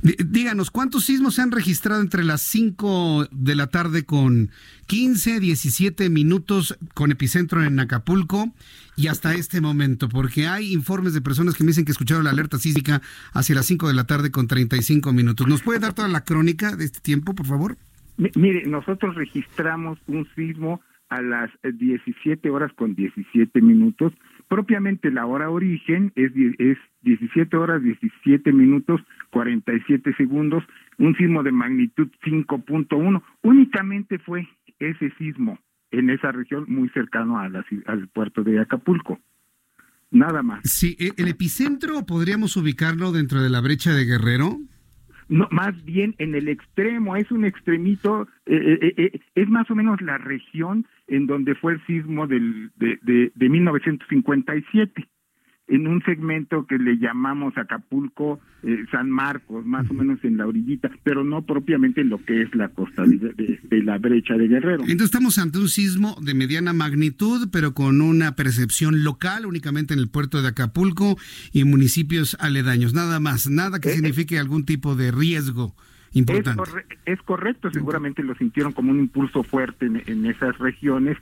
[0.01, 4.49] Díganos, ¿cuántos sismos se han registrado entre las 5 de la tarde con
[4.87, 8.53] 15, 17 minutos con epicentro en Acapulco
[8.95, 10.09] y hasta este momento?
[10.09, 13.01] Porque hay informes de personas que me dicen que escucharon la alerta sísmica
[13.33, 15.47] hacia las 5 de la tarde con 35 minutos.
[15.47, 17.77] ¿Nos puede dar toda la crónica de este tiempo, por favor?
[18.35, 24.13] mire, nosotros registramos un sismo a las 17 horas con 17 minutos
[24.51, 30.61] Propiamente la hora origen es, es 17 horas 17 minutos 47 segundos,
[30.97, 33.23] un sismo de magnitud 5.1.
[33.43, 34.45] Únicamente fue
[34.77, 35.57] ese sismo
[35.91, 37.49] en esa región muy cercano a
[37.85, 39.21] al puerto de Acapulco.
[40.09, 40.59] Nada más.
[40.65, 44.57] Sí, ¿e, ¿el epicentro podríamos ubicarlo dentro de la brecha de Guerrero?
[45.29, 49.75] No, más bien en el extremo, es un extremito, eh, eh, eh, es más o
[49.75, 55.07] menos la región en donde fue el sismo del, de, de, de 1957
[55.67, 60.45] en un segmento que le llamamos Acapulco, eh, San Marcos, más o menos en la
[60.45, 64.81] orillita, pero no propiamente en lo que es la costa de, la brecha de Guerrero.
[64.81, 69.99] Entonces estamos ante un sismo de mediana magnitud, pero con una percepción local únicamente en
[69.99, 71.17] el puerto de Acapulco
[71.53, 73.95] y municipios aledaños, nada más, nada que eh, eh.
[73.95, 75.75] signifique algún tipo de riesgo.
[76.13, 76.61] Importante.
[77.05, 81.17] Es, correcto, seguramente lo sintieron como un impulso fuerte en, esas regiones.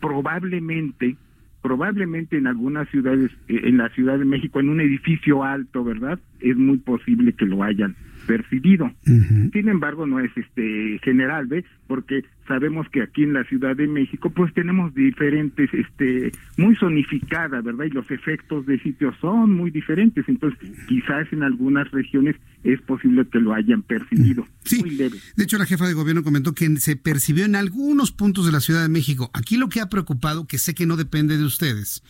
[0.00, 1.16] Probablemente
[1.62, 6.18] probablemente en algunas ciudades, eh, en la Ciudad de México, en un edificio alto, ¿verdad?
[6.40, 7.94] Es muy posible que lo hayan
[8.26, 8.90] percibido.
[9.04, 11.64] Sin embargo, no es este general, ¿ve?
[11.86, 17.60] Porque sabemos que aquí en la Ciudad de México pues tenemos diferentes este muy zonificada,
[17.60, 17.86] ¿verdad?
[17.86, 20.58] Y los efectos de sitios son muy diferentes, entonces
[20.88, 24.46] quizás en algunas regiones es posible que lo hayan percibido.
[24.64, 24.80] Sí.
[24.80, 25.18] Muy leve.
[25.36, 28.60] De hecho, la jefa de gobierno comentó que se percibió en algunos puntos de la
[28.60, 29.30] Ciudad de México.
[29.34, 32.02] Aquí lo que ha preocupado, que sé que no depende de ustedes,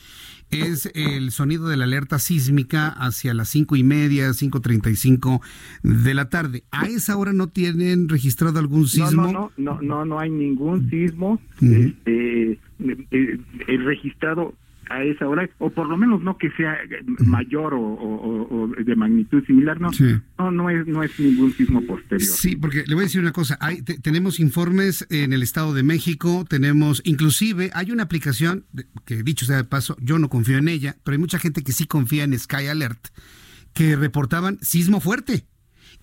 [0.53, 4.97] es el sonido de la alerta sísmica hacia las cinco y media, cinco treinta y
[4.97, 5.41] cinco
[5.83, 6.65] de la tarde.
[6.71, 9.33] ¿A esa hora no tienen registrado algún sismo?
[9.33, 11.41] No, no, no, no, hay ningún sismo.
[11.61, 12.59] Este, eh,
[13.11, 13.39] eh,
[13.69, 14.55] el registrado
[14.93, 16.79] a esa hora, o por lo menos no que sea
[17.19, 19.91] mayor o, de magnitud similar, no,
[20.39, 22.29] no, no es, no es ningún sismo posterior.
[22.29, 25.83] Sí, porque le voy a decir una cosa, hay, tenemos informes en el Estado de
[25.83, 28.65] México, tenemos, inclusive hay una aplicación,
[29.05, 31.73] que dicho sea de paso, yo no confío en ella, pero hay mucha gente que
[31.73, 33.09] sí confía en Sky Alert,
[33.73, 35.47] que reportaban sismo fuerte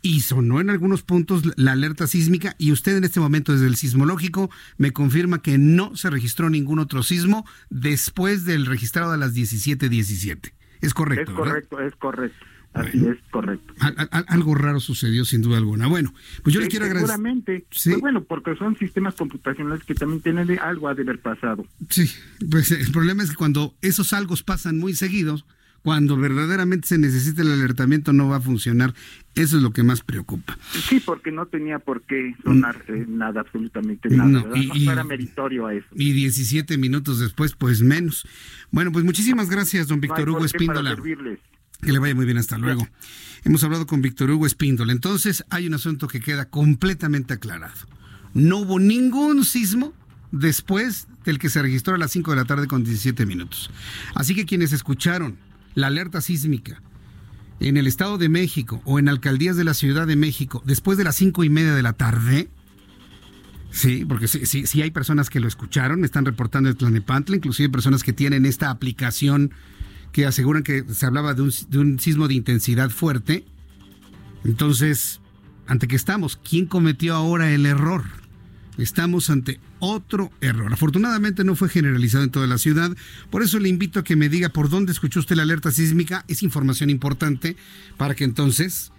[0.01, 3.75] y sonó en algunos puntos la alerta sísmica y usted en este momento desde el
[3.75, 9.33] sismológico me confirma que no se registró ningún otro sismo después del registrado a las
[9.33, 10.53] 17:17.
[10.81, 11.31] Es correcto.
[11.31, 12.45] Es correcto, es correcto.
[12.73, 13.73] Así es correcto.
[14.27, 15.87] algo raro sucedió sin duda alguna.
[15.87, 17.15] Bueno, pues yo le quiero agradecer.
[17.15, 17.65] Seguramente.
[17.71, 17.89] ¿Sí?
[17.89, 21.65] Pues bueno, porque son sistemas computacionales que también tienen de algo a de haber pasado.
[21.89, 22.09] Sí,
[22.49, 25.45] pues el problema es que cuando esos algo pasan muy seguidos,
[25.83, 28.93] cuando verdaderamente se necesita el alertamiento no va a funcionar.
[29.35, 30.57] Eso es lo que más preocupa.
[30.71, 34.29] Sí, porque no tenía por qué sonar eh, nada, absolutamente nada.
[34.29, 35.87] No, y, era meritorio a eso.
[35.93, 38.27] Y 17 minutos después, pues menos.
[38.71, 40.97] Bueno, pues muchísimas gracias, don Víctor Hugo Espíndola.
[41.81, 42.85] Que le vaya muy bien, hasta luego.
[43.45, 44.91] Hemos hablado con Víctor Hugo Espíndola.
[44.91, 47.87] Entonces, hay un asunto que queda completamente aclarado.
[48.33, 49.93] No hubo ningún sismo
[50.31, 53.71] después del que se registró a las 5 de la tarde con 17 minutos.
[54.15, 55.37] Así que quienes escucharon
[55.75, 56.81] la alerta sísmica
[57.59, 61.03] en el Estado de México o en alcaldías de la Ciudad de México después de
[61.03, 62.49] las cinco y media de la tarde,
[63.71, 68.13] sí, porque sí, hay personas que lo escucharon, están reportando el Tlanepantla, inclusive personas que
[68.13, 69.51] tienen esta aplicación
[70.11, 73.45] que aseguran que se hablaba de un, de un sismo de intensidad fuerte.
[74.43, 75.21] Entonces,
[75.67, 76.37] ¿ante qué estamos?
[76.37, 78.03] ¿Quién cometió ahora el error?
[78.83, 80.71] Estamos ante otro error.
[80.71, 82.95] Afortunadamente no fue generalizado en toda la ciudad,
[83.29, 86.23] por eso le invito a que me diga por dónde escuchó usted la alerta sísmica.
[86.27, 87.55] Es información importante
[87.97, 88.91] para que entonces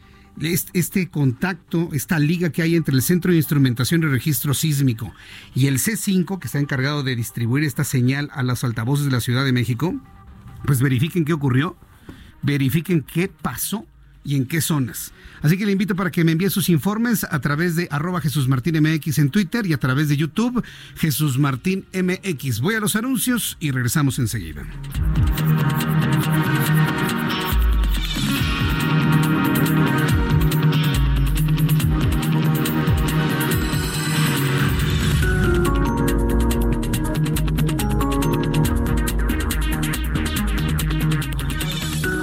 [0.72, 5.12] este contacto, esta liga que hay entre el Centro de Instrumentación y Registro Sísmico
[5.54, 9.20] y el C5, que está encargado de distribuir esta señal a las altavoces de la
[9.20, 10.00] Ciudad de México,
[10.64, 11.76] pues verifiquen qué ocurrió,
[12.42, 13.86] verifiquen qué pasó
[14.24, 15.12] y en qué zonas.
[15.42, 18.48] Así que le invito para que me envíe sus informes a través de arroba Jesús
[18.48, 20.62] Martín MX en Twitter y a través de YouTube
[20.96, 22.60] Jesús Martín MX.
[22.60, 24.66] Voy a los anuncios y regresamos enseguida.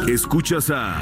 [0.07, 1.01] Escuchas a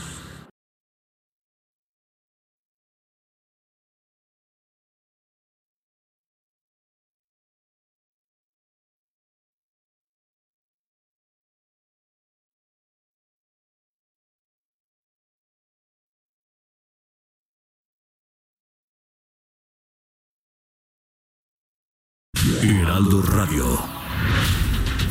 [22.91, 23.79] Heraldo Radio.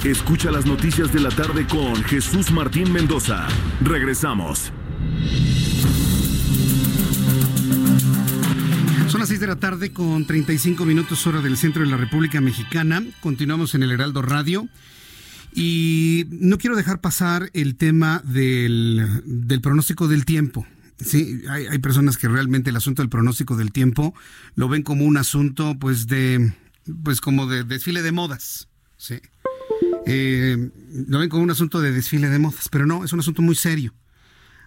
[0.05, 3.49] Escucha las noticias de la tarde con Jesús Martín Mendoza.
[3.81, 4.71] Regresamos.
[9.09, 12.43] Son las 6 de la tarde con 35 minutos hora del centro de la República
[12.43, 13.03] Mexicana.
[13.21, 14.69] Continuamos en el Heraldo Radio.
[15.55, 20.67] Y no quiero dejar pasar el tema del, del pronóstico del tiempo.
[20.99, 24.13] Sí, hay, hay, personas que realmente el asunto del pronóstico del tiempo
[24.55, 26.53] lo ven como un asunto pues de
[27.03, 29.21] pues como de desfile de modas, sí.
[30.07, 30.71] Eh,
[31.09, 33.55] lo ven como un asunto de desfile de modas, pero no, es un asunto muy
[33.55, 33.95] serio.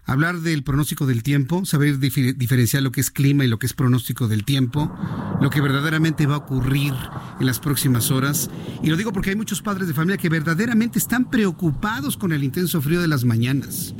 [0.06, 3.74] Hablar del pronóstico del tiempo, saber diferenciar lo que es clima y lo que es
[3.74, 4.94] pronóstico del tiempo,
[5.40, 6.94] lo que verdaderamente va a ocurrir
[7.40, 8.50] en las próximas horas.
[8.84, 12.44] Y lo digo porque hay muchos padres de familia que verdaderamente están preocupados con el
[12.44, 13.96] intenso frío de las mañanas.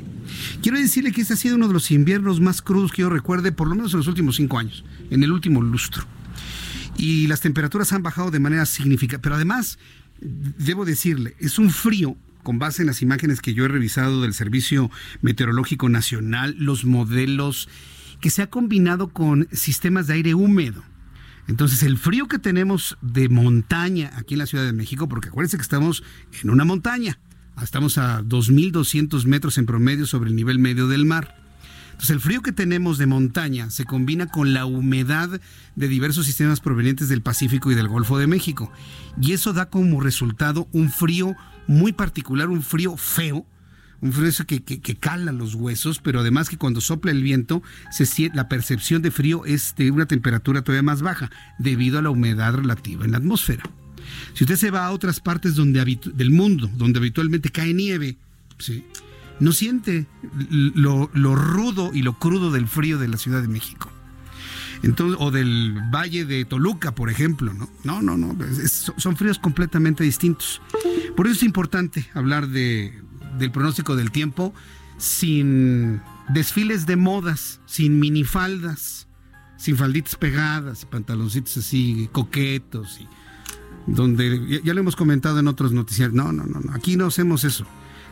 [0.62, 3.54] Quiero decirle que este ha sido uno de los inviernos más crudos que yo recuerde,
[3.54, 6.06] por lo menos en los últimos cinco años, en el último lustro
[6.98, 9.22] y las temperaturas han bajado de manera significativa.
[9.22, 9.80] Pero además,
[10.22, 14.34] debo decirle, es un frío con base en las imágenes que yo he revisado del
[14.34, 17.70] Servicio Meteorológico Nacional, los modelos,
[18.20, 20.84] que se ha combinado con sistemas de aire húmedo.
[21.48, 25.58] Entonces, el frío que tenemos de montaña aquí en la Ciudad de México, porque acuérdense
[25.58, 26.04] que estamos
[26.42, 27.20] en una montaña,
[27.62, 31.43] estamos a 2.200 metros en promedio sobre el nivel medio del mar.
[32.04, 35.40] Entonces el frío que tenemos de montaña se combina con la humedad
[35.78, 38.70] de diversos sistemas provenientes del Pacífico y del Golfo de México.
[39.22, 41.34] Y eso da como resultado un frío
[41.66, 43.46] muy particular, un frío feo,
[44.02, 48.30] un frío que, que, cala los huesos, pero además que cuando sopla el viento, se,
[48.34, 52.54] la percepción de frío es de una temperatura todavía más baja, debido a la humedad
[52.54, 53.64] relativa en la atmósfera.
[54.34, 55.80] Si usted se va a otras partes donde
[56.16, 58.18] del mundo, donde habitualmente cae nieve,
[58.58, 58.84] ¿sí?
[59.40, 63.90] No siente lo, rudo y lo crudo del frío de la Ciudad de México.
[64.82, 67.70] Entonces, o del Valle de Toluca, por ejemplo, ¿no?
[67.84, 68.36] No, no, no,
[68.98, 70.62] son fríos completamente distintos.
[71.16, 73.02] Por eso es importante hablar de,
[73.38, 74.54] del pronóstico del tiempo
[74.98, 79.08] sin desfiles de modas, sin minifaldas,
[79.58, 83.08] sin falditas pegadas pantaloncitos así coquetos y
[83.86, 86.16] donde ya, lo hemos comentado en otros noticiarios.
[86.16, 87.66] No, no, no, no, aquí no hacemos eso.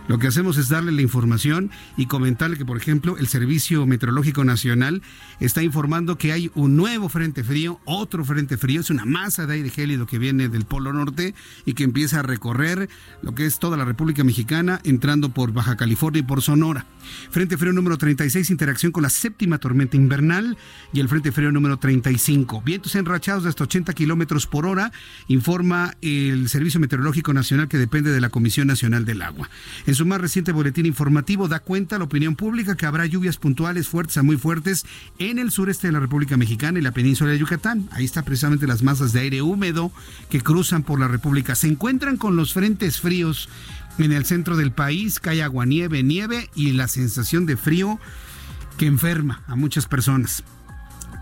[0.08, 4.44] Lo que hacemos es darle la información y comentarle que, por ejemplo, el Servicio Meteorológico
[4.44, 5.02] Nacional
[5.40, 9.56] está informando que hay un nuevo frente frío, otro frente frío, es una masa de
[9.56, 11.36] aire gélido que viene del Polo Norte
[11.66, 12.90] y que empieza a recorrer
[13.22, 16.86] lo que es toda la República Mexicana, entrando por Baja California y por Sonora.
[17.30, 20.58] Frente frío número 36, interacción con la séptima tormenta invernal
[20.94, 22.62] y el frente frío número 35.
[22.64, 24.92] Vientos enrachados de hasta 80 kilómetros por hora,
[25.28, 29.50] informa el Servicio Meteorológico Nacional que depende de la Comisión Nacional del Agua.
[29.92, 33.36] En su más reciente boletín informativo da cuenta a la opinión pública que habrá lluvias
[33.36, 34.86] puntuales fuertes a muy fuertes
[35.20, 37.90] en el sureste de la República Mexicana y la península de Yucatán.
[37.92, 39.92] Ahí están precisamente las masas de aire húmedo
[40.30, 41.56] que cruzan por la República.
[41.56, 43.50] Se encuentran con los frentes fríos
[43.98, 48.00] en el centro del país, cae agua, nieve, nieve y la sensación de frío
[48.78, 50.46] que enferma a muchas personas.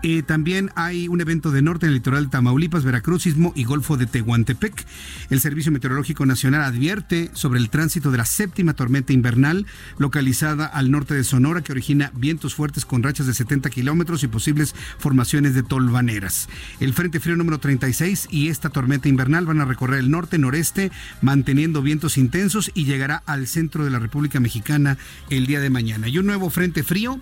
[0.02, 3.98] Eh, también hay un evento de norte en el litoral de Tamaulipas, Veracruz, y Golfo
[3.98, 4.86] de Tehuantepec.
[5.28, 9.66] El Servicio Meteorológico Nacional advierte sobre el tránsito de la séptima tormenta invernal
[9.98, 14.28] localizada al norte de Sonora que origina vientos fuertes con rachas de 70 kilómetros y
[14.28, 16.48] posibles formaciones de tolvaneras.
[16.80, 20.90] El Frente Frío número 36 y esta tormenta invernal van a recorrer el norte-noreste
[21.20, 24.96] manteniendo vientos intensos y llegará al centro de la República Mexicana
[25.28, 26.08] el día de mañana.
[26.08, 27.20] Y un nuevo Frente Frío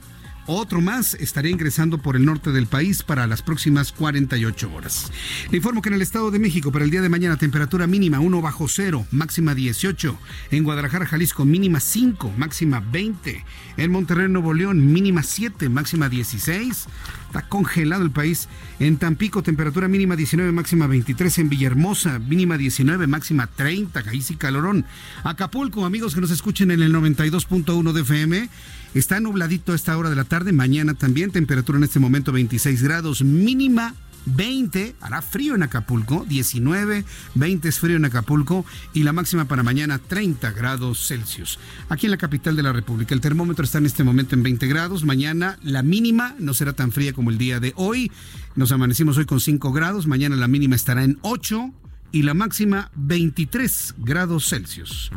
[0.48, 5.12] otro más estaría ingresando por el norte del país para las próximas 48 horas.
[5.50, 8.18] Le informo que en el Estado de México para el día de mañana temperatura mínima
[8.18, 10.18] 1 bajo 0, máxima 18.
[10.50, 13.44] En Guadalajara, Jalisco mínima 5, máxima 20.
[13.76, 16.86] En Monterrey, Nuevo León mínima 7, máxima 16.
[17.26, 18.48] Está congelado el país.
[18.80, 21.38] En Tampico, temperatura mínima 19, máxima 23.
[21.38, 24.00] En Villahermosa, mínima 19, máxima 30.
[24.08, 24.86] Ahí sí calorón.
[25.24, 28.48] Acapulco, amigos que nos escuchen en el 92.1 de FM.
[28.94, 32.82] Está nubladito a esta hora de la tarde, mañana también, temperatura en este momento 26
[32.82, 39.12] grados, mínima 20, hará frío en Acapulco, 19, 20 es frío en Acapulco y la
[39.12, 41.58] máxima para mañana 30 grados Celsius.
[41.88, 44.66] Aquí en la capital de la República, el termómetro está en este momento en 20
[44.66, 48.10] grados, mañana la mínima no será tan fría como el día de hoy,
[48.56, 51.72] nos amanecimos hoy con 5 grados, mañana la mínima estará en 8
[52.12, 55.10] y la máxima 23 grados Celsius.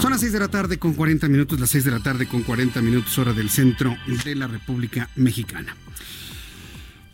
[0.00, 2.42] Son las 6 de la tarde con 40 minutos, las 6 de la tarde con
[2.42, 5.76] 40 minutos hora del centro de la República Mexicana.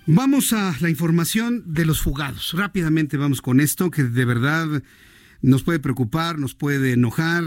[0.06, 2.52] Vamos a la información de los fugados.
[2.54, 4.82] Rápidamente vamos con esto que de verdad
[5.42, 7.44] nos puede preocupar, nos puede enojar,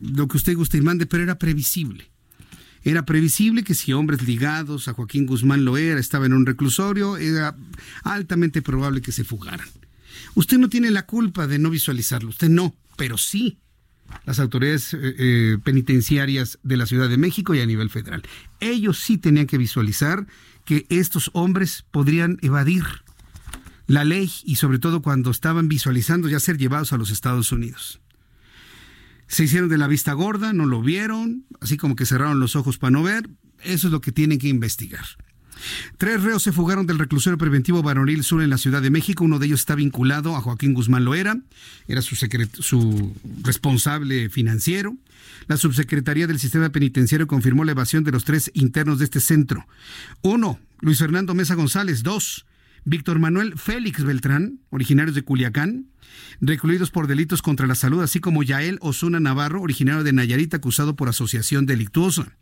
[0.00, 2.11] lo que usted guste y mande, pero era previsible.
[2.84, 7.56] Era previsible que si hombres ligados a Joaquín Guzmán Loera estaban en un reclusorio, era
[8.02, 9.68] altamente probable que se fugaran.
[10.34, 13.58] Usted no tiene la culpa de no visualizarlo, usted no, pero sí
[14.26, 18.22] las autoridades eh, eh, penitenciarias de la Ciudad de México y a nivel federal.
[18.60, 20.26] Ellos sí tenían que visualizar
[20.64, 22.84] que estos hombres podrían evadir
[23.86, 28.01] la ley y sobre todo cuando estaban visualizando ya ser llevados a los Estados Unidos.
[29.32, 32.76] Se hicieron de la vista gorda, no lo vieron, así como que cerraron los ojos
[32.76, 33.30] para no ver.
[33.64, 35.06] Eso es lo que tienen que investigar.
[35.96, 39.24] Tres reos se fugaron del reclusorio preventivo Baronil Sur en la Ciudad de México.
[39.24, 41.40] Uno de ellos está vinculado a Joaquín Guzmán Loera,
[41.88, 44.98] era su, su responsable financiero.
[45.46, 49.66] La subsecretaría del Sistema Penitenciario confirmó la evasión de los tres internos de este centro.
[50.20, 52.02] Uno, Luis Fernando Mesa González.
[52.02, 52.44] Dos,
[52.84, 55.86] Víctor Manuel Félix Beltrán, originarios de Culiacán
[56.40, 60.96] recluidos por delitos contra la salud, así como Yael Osuna Navarro, originario de Nayarit, acusado
[60.96, 62.36] por asociación delictuosa.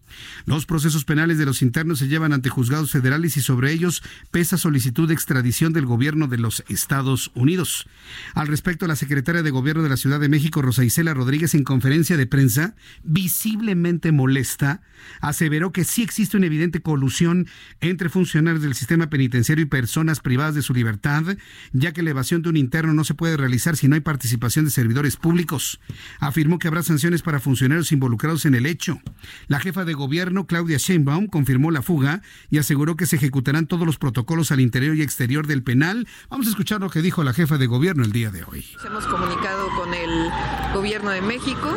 [0.44, 4.56] Los procesos penales de los internos se llevan ante juzgados federales y sobre ellos pesa
[4.56, 7.86] solicitud de extradición del gobierno de los Estados Unidos.
[8.34, 11.64] Al respecto, la secretaria de Gobierno de la Ciudad de México, Rosa Isela Rodríguez, en
[11.64, 14.82] conferencia de prensa, visiblemente molesta,
[15.20, 17.46] aseveró que sí existe una evidente colusión
[17.80, 21.36] entre funcionarios del sistema penitenciario y personas privadas de su libertad,
[21.72, 24.64] ya que la evasión de un interno no se puede realizar si no hay participación
[24.64, 25.80] de servidores públicos.
[26.18, 29.00] Afirmó que habrá sanciones para funcionarios involucrados en el hecho.
[29.48, 33.86] La jefa de gobierno, Claudia Sheinbaum, confirmó la fuga y aseguró que se ejecutarán todos
[33.86, 36.06] los protocolos al interior y exterior del penal.
[36.28, 38.64] Vamos a escuchar lo que dijo la jefa de gobierno el día de hoy.
[38.84, 40.30] Hemos comunicado con el
[40.74, 41.76] gobierno de México,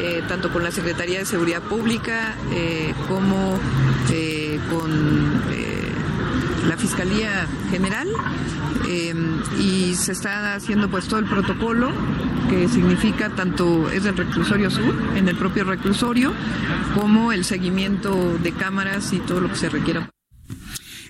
[0.00, 3.58] eh, tanto con la Secretaría de Seguridad Pública eh, como
[4.10, 5.29] eh, con
[6.68, 8.08] la Fiscalía General
[9.58, 11.90] y se está haciendo pues todo el protocolo
[12.48, 16.32] que significa tanto es del reclusorio sur, en el propio reclusorio,
[16.94, 20.10] como el seguimiento de cámaras y todo lo que se requiera.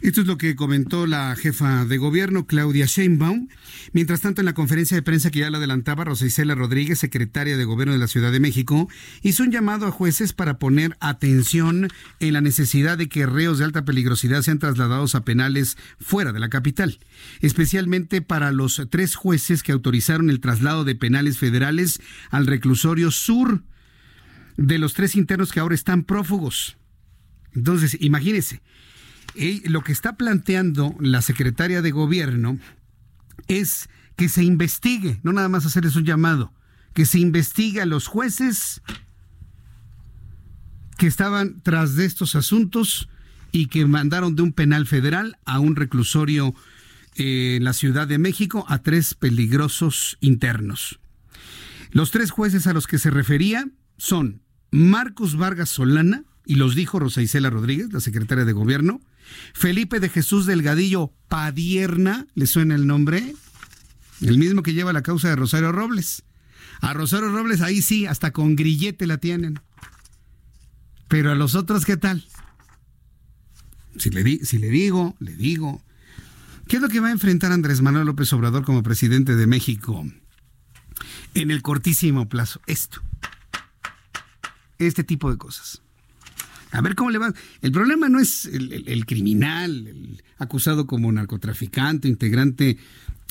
[0.03, 3.49] Esto es lo que comentó la jefa de gobierno, Claudia Sheinbaum.
[3.93, 7.59] Mientras tanto, en la conferencia de prensa que ya la adelantaba, Rosa Isela Rodríguez, secretaria
[7.59, 8.89] de Gobierno de la Ciudad de México,
[9.21, 11.89] hizo un llamado a jueces para poner atención
[12.19, 16.41] en la necesidad de que reos de alta peligrosidad sean trasladados a penales fuera de
[16.41, 16.99] la capital,
[17.43, 23.65] especialmente para los tres jueces que autorizaron el traslado de penales federales al reclusorio sur
[24.57, 26.79] de los tres internos que ahora están prófugos.
[27.55, 28.63] Entonces, imagínense,
[29.65, 32.59] lo que está planteando la secretaria de gobierno
[33.49, 36.53] es que se investigue, no nada más hacerles un llamado,
[36.95, 38.83] que se investigue a los jueces
[40.99, 43.09] que estaban tras de estos asuntos
[43.53, 46.55] y que mandaron de un penal federal a un reclusorio
[47.17, 51.01] eh, en la Ciudad de México a tres peligrosos internos.
[51.91, 56.99] Los tres jueces a los que se refería son Marcos Vargas Solana, y los dijo
[56.99, 59.01] Rosa Isela Rodríguez, la secretaria de gobierno,
[59.55, 63.35] Felipe de Jesús Delgadillo Padierna, ¿le suena el nombre?
[64.21, 66.25] El mismo que lleva la causa de Rosario Robles.
[66.81, 69.61] A Rosario Robles ahí sí, hasta con grillete la tienen.
[71.09, 72.25] Pero a los otros, ¿qué tal?
[73.97, 75.83] Si le, si le digo, le digo.
[76.69, 80.07] ¿Qué es lo que va a enfrentar Andrés Manuel López Obrador como presidente de México
[81.35, 82.61] en el cortísimo plazo?
[82.67, 83.03] Esto.
[84.79, 85.83] Este tipo de cosas.
[86.73, 87.33] A ver cómo le va.
[87.63, 92.79] El problema no es el, criminal, el acusado como narcotraficante, integrante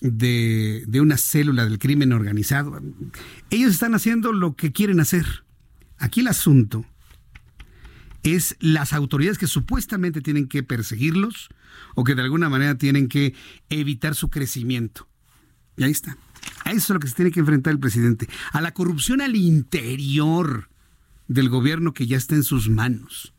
[0.02, 2.82] de, de, una célula del crimen organizado.
[3.50, 5.26] Ellos están haciendo lo que quieren hacer.
[5.98, 6.86] Aquí el asunto
[8.24, 11.50] es las autoridades que supuestamente tienen que perseguirlos
[11.96, 13.34] o que de alguna manera tienen que
[13.70, 15.08] evitar su crecimiento.
[15.78, 16.18] Y ahí está.
[16.66, 18.28] A eso es lo que se tiene que enfrentar el presidente.
[18.52, 20.70] A la corrupción al interior
[21.30, 23.34] del gobierno que ya está en sus manos.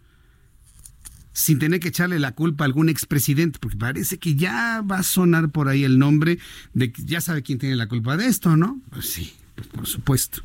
[1.32, 5.02] Sin tener que echarle la culpa a algún expresidente, porque parece que ya va a
[5.02, 6.38] sonar por ahí el nombre
[6.72, 8.80] de que ya sabe quién tiene la culpa de esto, ¿no?
[8.90, 10.42] Pues sí, pues por supuesto.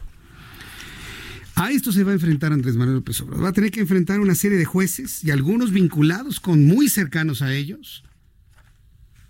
[1.56, 3.46] A esto se va a enfrentar Andrés Manuel López Obrador.
[3.46, 7.42] Va a tener que enfrentar una serie de jueces y algunos vinculados con muy cercanos
[7.42, 8.04] a ellos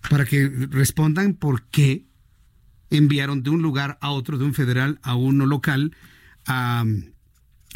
[0.10, 2.06] para que respondan por qué
[2.90, 5.96] enviaron de un lugar a otro, de un federal a uno local,
[6.46, 6.86] a,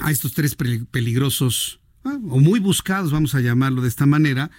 [0.01, 4.51] a estos tres peligrosos, ah, o muy buscados, vamos a llamarlo de esta manera,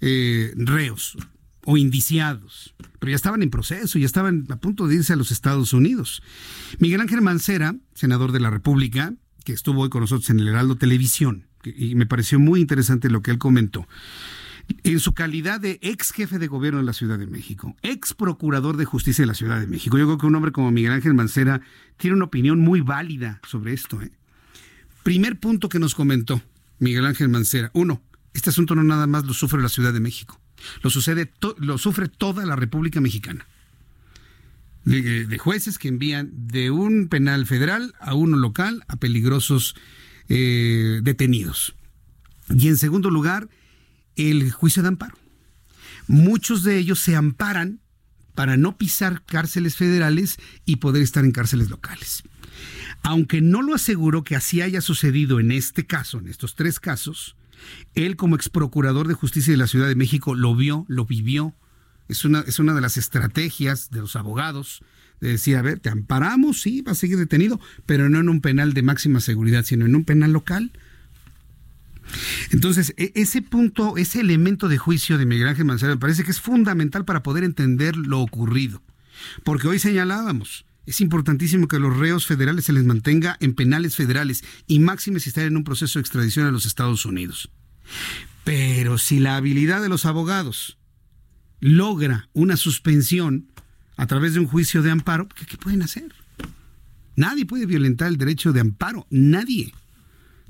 [0.00, 1.16] eh, reos
[1.64, 5.30] o indiciados, pero ya estaban en proceso, ya estaban a punto de irse a los
[5.30, 6.22] Estados Unidos.
[6.78, 9.14] Miguel Ángel Mancera, senador de la República,
[9.44, 13.22] que estuvo hoy con nosotros en el Heraldo Televisión, y me pareció muy interesante lo
[13.22, 13.86] que él comentó.
[14.84, 18.76] En su calidad de ex jefe de gobierno de la Ciudad de México, ex procurador
[18.76, 21.14] de justicia de la Ciudad de México, yo creo que un hombre como Miguel Ángel
[21.14, 21.60] Mancera
[21.96, 24.00] tiene una opinión muy válida sobre esto.
[24.02, 24.10] ¿eh?
[25.02, 26.42] Primer punto que nos comentó
[26.78, 27.70] Miguel Ángel Mancera.
[27.74, 28.02] Uno,
[28.34, 30.40] este asunto no nada más lo sufre la Ciudad de México,
[30.82, 33.46] lo, sucede lo sufre toda la República Mexicana.
[34.84, 39.76] De, jueces que envían de un penal federal a uno local a peligrosos
[40.28, 41.76] eh, detenidos.
[42.48, 43.48] Y en segundo lugar,
[44.16, 45.16] el juicio de amparo.
[46.08, 47.80] Muchos de ellos se amparan
[48.34, 52.24] para no pisar cárceles federales y poder estar en cárceles locales
[53.02, 57.36] aunque no lo aseguró que así haya sucedido en este caso, en estos tres casos,
[57.94, 61.54] él como ex procurador de justicia de la Ciudad de México lo vio, lo vivió.
[62.08, 64.82] Es una, es una de las estrategias de los abogados
[65.20, 68.40] de decir, a ver, te amparamos, sí, va a seguir detenido, pero no en un
[68.40, 70.72] penal de máxima seguridad, sino en un penal local.
[72.50, 76.32] Entonces, e, ese punto, ese elemento de juicio de Miguel Ángel Mancera me parece que
[76.32, 78.82] es fundamental para poder entender lo ocurrido.
[79.44, 83.96] Porque hoy señalábamos, es importantísimo que a los reos federales se les mantenga en penales
[83.96, 87.50] federales y máxime si están en un proceso de extradición a los Estados Unidos.
[88.44, 90.78] Pero si la habilidad de los abogados
[91.60, 93.48] logra una suspensión
[93.96, 96.12] a través de un juicio de amparo, ¿qué, pueden hacer?
[97.14, 99.72] Nadie puede violentar el derecho de amparo, nadie.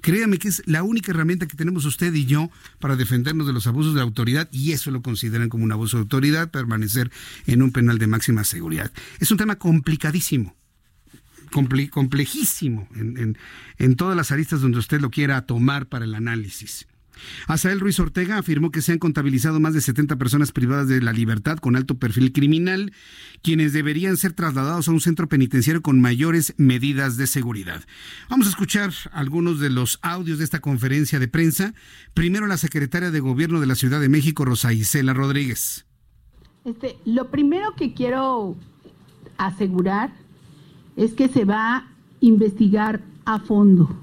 [0.03, 2.51] Créame que es la única herramienta que tenemos usted y yo
[2.81, 6.03] para defendernos de los abusos de autoridad y eso lo consideran como un abuso de
[6.03, 7.11] autoridad, permanecer
[7.47, 8.93] en un penal de máxima seguridad.
[9.21, 10.55] Es un tema complicadísimo,
[11.51, 13.39] complejísimo en,
[13.79, 16.87] en todas las aristas donde usted lo quiera tomar para el análisis.
[17.47, 21.13] Asael Ruiz Ortega afirmó que se han contabilizado más de 70 personas privadas de la
[21.13, 22.93] libertad con alto perfil criminal,
[23.43, 27.83] quienes deberían ser trasladados a un centro penitenciario con mayores medidas de seguridad.
[28.29, 31.75] Vamos a escuchar algunos de los audios de esta conferencia de prensa.
[32.15, 35.87] Primero la secretaria de Gobierno de la Ciudad de México, Rosa Isela Rodríguez.
[36.65, 38.57] Este, lo primero que quiero
[39.37, 40.13] asegurar
[40.97, 41.89] es que se va a
[42.21, 44.02] investigar a fondo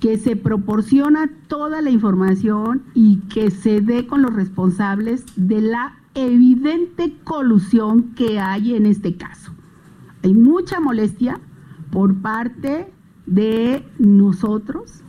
[0.00, 5.96] que se proporciona toda la información y que se dé con los responsables de la
[6.14, 9.52] evidente colusión que hay en este caso.
[10.22, 11.40] Hay mucha molestia
[11.90, 12.88] por parte
[13.26, 15.02] de nosotros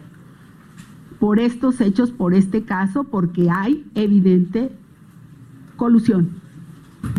[1.19, 4.71] por estos hechos, por este caso, porque hay evidente
[5.75, 6.29] colusión.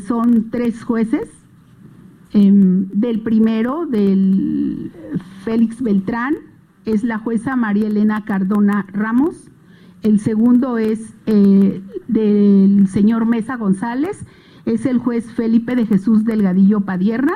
[0.07, 1.29] Son tres jueces,
[2.33, 4.91] em, del primero, del
[5.45, 6.35] Félix Beltrán,
[6.93, 9.51] es la jueza María Elena Cardona Ramos,
[10.03, 14.25] el segundo es eh, del señor Mesa González,
[14.65, 17.35] es el juez Felipe de Jesús Delgadillo Padierna,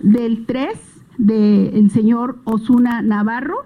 [0.00, 0.78] del tres
[1.18, 3.64] del señor Osuna Navarro,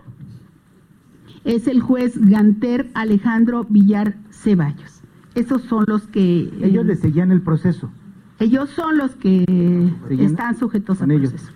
[1.44, 5.02] es el juez Ganter Alejandro Villar Ceballos.
[5.34, 6.50] Esos son los que...
[6.62, 7.90] Ellos le seguían el proceso.
[8.38, 11.52] Ellos son los que están sujetos al proceso.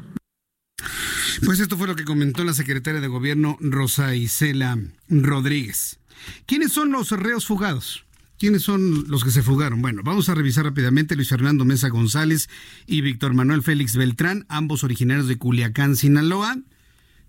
[1.45, 4.79] Pues esto fue lo que comentó la secretaria de Gobierno Rosa Isela
[5.09, 5.99] Rodríguez.
[6.47, 8.07] ¿Quiénes son los reos fugados?
[8.39, 9.83] ¿Quiénes son los que se fugaron?
[9.83, 12.49] Bueno, vamos a revisar rápidamente Luis Fernando Mesa González
[12.87, 16.57] y Víctor Manuel Félix Beltrán, ambos originarios de Culiacán, Sinaloa.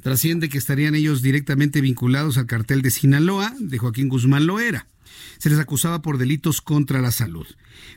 [0.01, 4.87] Trasciende que estarían ellos directamente vinculados al cartel de Sinaloa de Joaquín Guzmán Loera.
[5.39, 7.47] Se les acusaba por delitos contra la salud.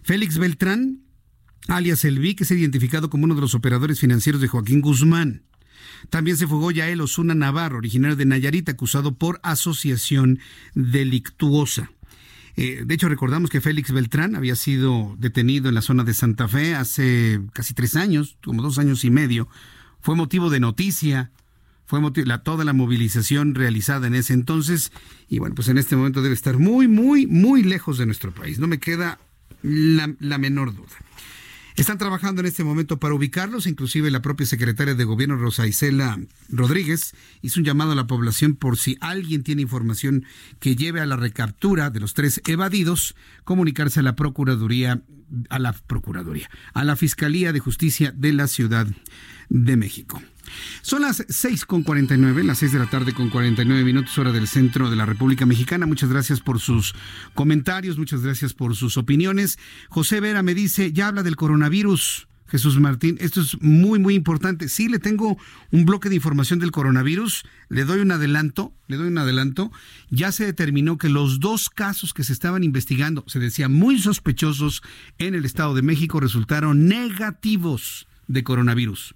[0.02, 1.00] Félix Beltrán,
[1.68, 5.44] alias Elvi, que es identificado como uno de los operadores financieros de Joaquín Guzmán.
[6.11, 10.38] También se fugó Yael Osuna Navarro, originario de Nayarit, acusado por asociación
[10.74, 11.90] delictuosa.
[12.57, 16.49] Eh, de hecho, recordamos que Félix Beltrán había sido detenido en la zona de Santa
[16.49, 19.49] Fe hace casi tres años, como dos años y medio.
[20.01, 21.30] Fue motivo de noticia,
[21.86, 24.92] fue la, toda la movilización realizada en ese entonces.
[25.28, 28.59] Y bueno, pues en este momento debe estar muy, muy, muy lejos de nuestro país.
[28.59, 29.20] No me queda
[29.62, 30.96] la menor duda.
[31.79, 36.18] Están trabajando en este momento para ubicarlos, inclusive la propia secretaria de Gobierno Rosa Isela
[36.49, 40.24] Rodríguez hizo un llamado a la población por si alguien tiene información
[40.59, 43.14] que lleve a la recaptura de los tres evadidos,
[43.45, 45.03] comunicarse a la Procuraduría,
[45.51, 48.89] a la Procuraduría, a la Fiscalía de Justicia de la Ciudad
[49.49, 50.20] de México.
[50.82, 54.49] Son las 6 con 49, las 6 de la tarde con 49 minutos hora del
[54.49, 55.86] centro de la República Mexicana.
[55.86, 56.94] Muchas gracias por sus
[57.34, 59.59] comentarios, muchas gracias por sus opiniones.
[59.88, 62.26] José Vera me dice, ya habla del coronavirus.
[62.51, 64.70] Jesús Martín, esto es muy, muy importante.
[64.70, 65.36] Sí, le tengo
[65.70, 67.44] un bloque de información del coronavirus.
[67.68, 69.70] Le doy un adelanto, le doy un adelanto.
[70.09, 74.82] Ya se determinó que los dos casos que se estaban investigando, se decía muy sospechosos
[75.18, 79.14] en el Estado de México, resultaron negativos de coronavirus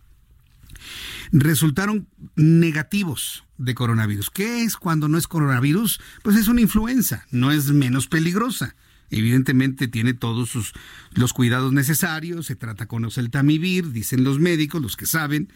[1.32, 4.30] resultaron negativos de coronavirus.
[4.30, 6.00] ¿Qué es cuando no es coronavirus?
[6.22, 8.74] Pues es una influenza, no es menos peligrosa.
[9.10, 10.72] Evidentemente tiene todos sus,
[11.12, 15.52] los cuidados necesarios, se trata con oseltamivir, dicen los médicos, los que saben,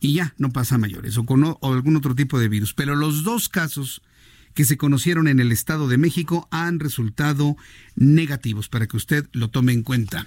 [0.00, 2.74] y ya, no pasa mayores, o con o algún otro tipo de virus.
[2.74, 4.02] Pero los dos casos
[4.56, 7.56] que se conocieron en el Estado de México han resultado
[7.94, 10.26] negativos para que usted lo tome en cuenta.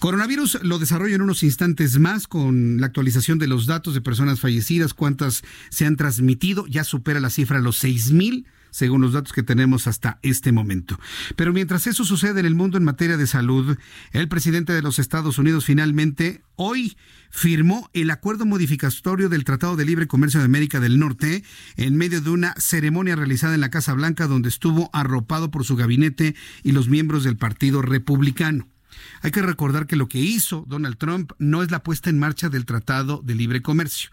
[0.00, 4.40] Coronavirus lo desarrollo en unos instantes más con la actualización de los datos de personas
[4.40, 9.32] fallecidas, cuántas se han transmitido, ya supera la cifra los seis mil según los datos
[9.32, 10.98] que tenemos hasta este momento.
[11.36, 13.76] Pero mientras eso sucede en el mundo en materia de salud,
[14.12, 16.96] el presidente de los Estados Unidos finalmente hoy
[17.30, 21.44] firmó el acuerdo modificatorio del Tratado de Libre Comercio de América del Norte
[21.76, 25.76] en medio de una ceremonia realizada en la Casa Blanca donde estuvo arropado por su
[25.76, 28.68] gabinete y los miembros del Partido Republicano.
[29.22, 32.48] Hay que recordar que lo que hizo Donald Trump no es la puesta en marcha
[32.48, 34.10] del Tratado de Libre Comercio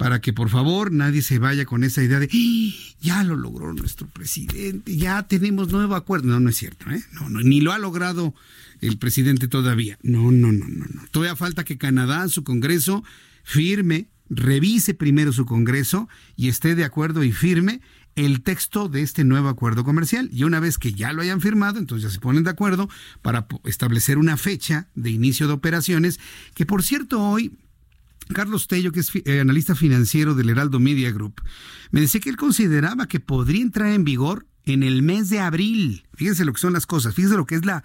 [0.00, 2.94] para que por favor nadie se vaya con esa idea de ¡Ah!
[3.02, 6.28] ya lo logró nuestro presidente, ya tenemos nuevo acuerdo.
[6.28, 7.02] No, no es cierto, ¿eh?
[7.12, 8.34] No, ni lo ha logrado
[8.80, 9.98] el presidente todavía.
[10.02, 11.02] No, no, no, no, no.
[11.10, 13.04] Todavía falta que Canadá, su Congreso,
[13.44, 17.82] firme, revise primero su Congreso y esté de acuerdo y firme
[18.16, 20.28] el texto de este nuevo acuerdo comercial.
[20.32, 22.88] Y una vez que ya lo hayan firmado, entonces ya se ponen de acuerdo
[23.22, 26.20] para establecer una fecha de inicio de operaciones,
[26.54, 27.58] que por cierto hoy
[28.32, 31.40] Carlos Tello, que es eh, analista financiero del Heraldo Media Group,
[31.90, 36.06] me decía que él consideraba que podría entrar en vigor en el mes de abril.
[36.14, 37.82] Fíjense lo que son las cosas, fíjense lo que es la,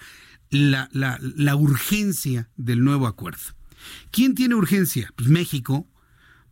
[0.50, 3.56] la, la urgencia del nuevo acuerdo.
[4.12, 5.12] ¿Quién tiene urgencia?
[5.16, 5.88] Pues México,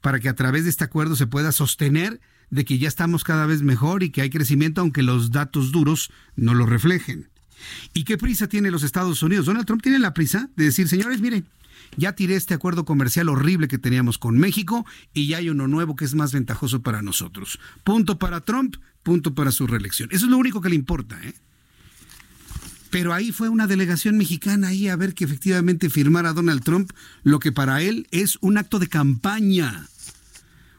[0.02, 2.20] para que a través de este acuerdo se pueda sostener
[2.54, 6.12] de que ya estamos cada vez mejor y que hay crecimiento, aunque los datos duros
[6.36, 7.28] no lo reflejen.
[7.96, 9.48] ¿Y qué prisa tiene los Estados Unidos?
[9.48, 11.46] Donald Trump tiene la prisa de decir, señores, miren,
[11.98, 14.86] ya tiré este acuerdo comercial horrible que teníamos con México
[15.16, 17.60] y ya hay uno nuevo que es más ventajoso para nosotros.
[17.84, 20.10] Punto para Trump, punto para su reelección.
[20.12, 21.20] Eso es lo único que le importa.
[21.24, 21.34] ¿eh?
[22.92, 26.92] Pero ahí fue una delegación mexicana ahí a ver que efectivamente firmara Donald Trump
[27.24, 29.88] lo que para él es un acto de campaña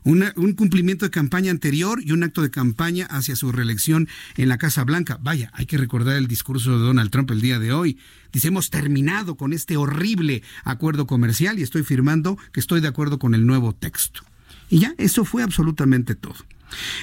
[0.05, 4.59] un cumplimiento de campaña anterior y un acto de campaña hacia su reelección en la
[4.59, 5.19] Casa Blanca.
[5.23, 7.99] Vaya, hay que recordar el discurso de Donald Trump el día de hoy.
[8.33, 13.19] Dice, hemos terminado con este horrible acuerdo comercial y estoy firmando que estoy de acuerdo
[13.19, 14.23] con el nuevo texto.
[14.69, 16.37] Y ya, eso fue absolutamente todo.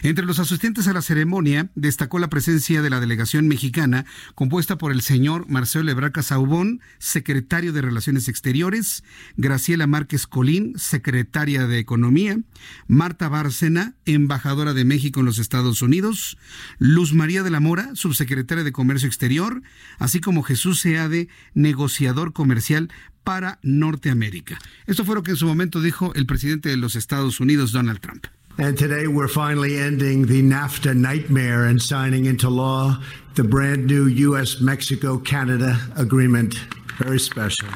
[0.03, 4.05] Entre los asistentes a la ceremonia destacó la presencia de la delegación mexicana,
[4.35, 9.03] compuesta por el señor Marcelo Ebraca Saubón, secretario de Relaciones Exteriores,
[9.37, 12.39] Graciela Márquez Colín, secretaria de Economía,
[12.87, 16.37] Marta Bárcena, embajadora de México en los Estados Unidos,
[16.79, 19.61] Luz María de la Mora, subsecretaria de Comercio Exterior,
[19.99, 22.89] así como Jesús Seade, negociador comercial
[23.23, 24.59] para Norteamérica.
[24.87, 27.99] Esto fue lo que en su momento dijo el presidente de los Estados Unidos, Donald
[27.99, 28.25] Trump.
[28.57, 32.97] And today we're finally ending the NAFTA nightmare and signing into law
[33.35, 34.59] the brand new U.S.
[34.59, 36.55] Mexico Canada agreement.
[36.99, 37.69] Very special.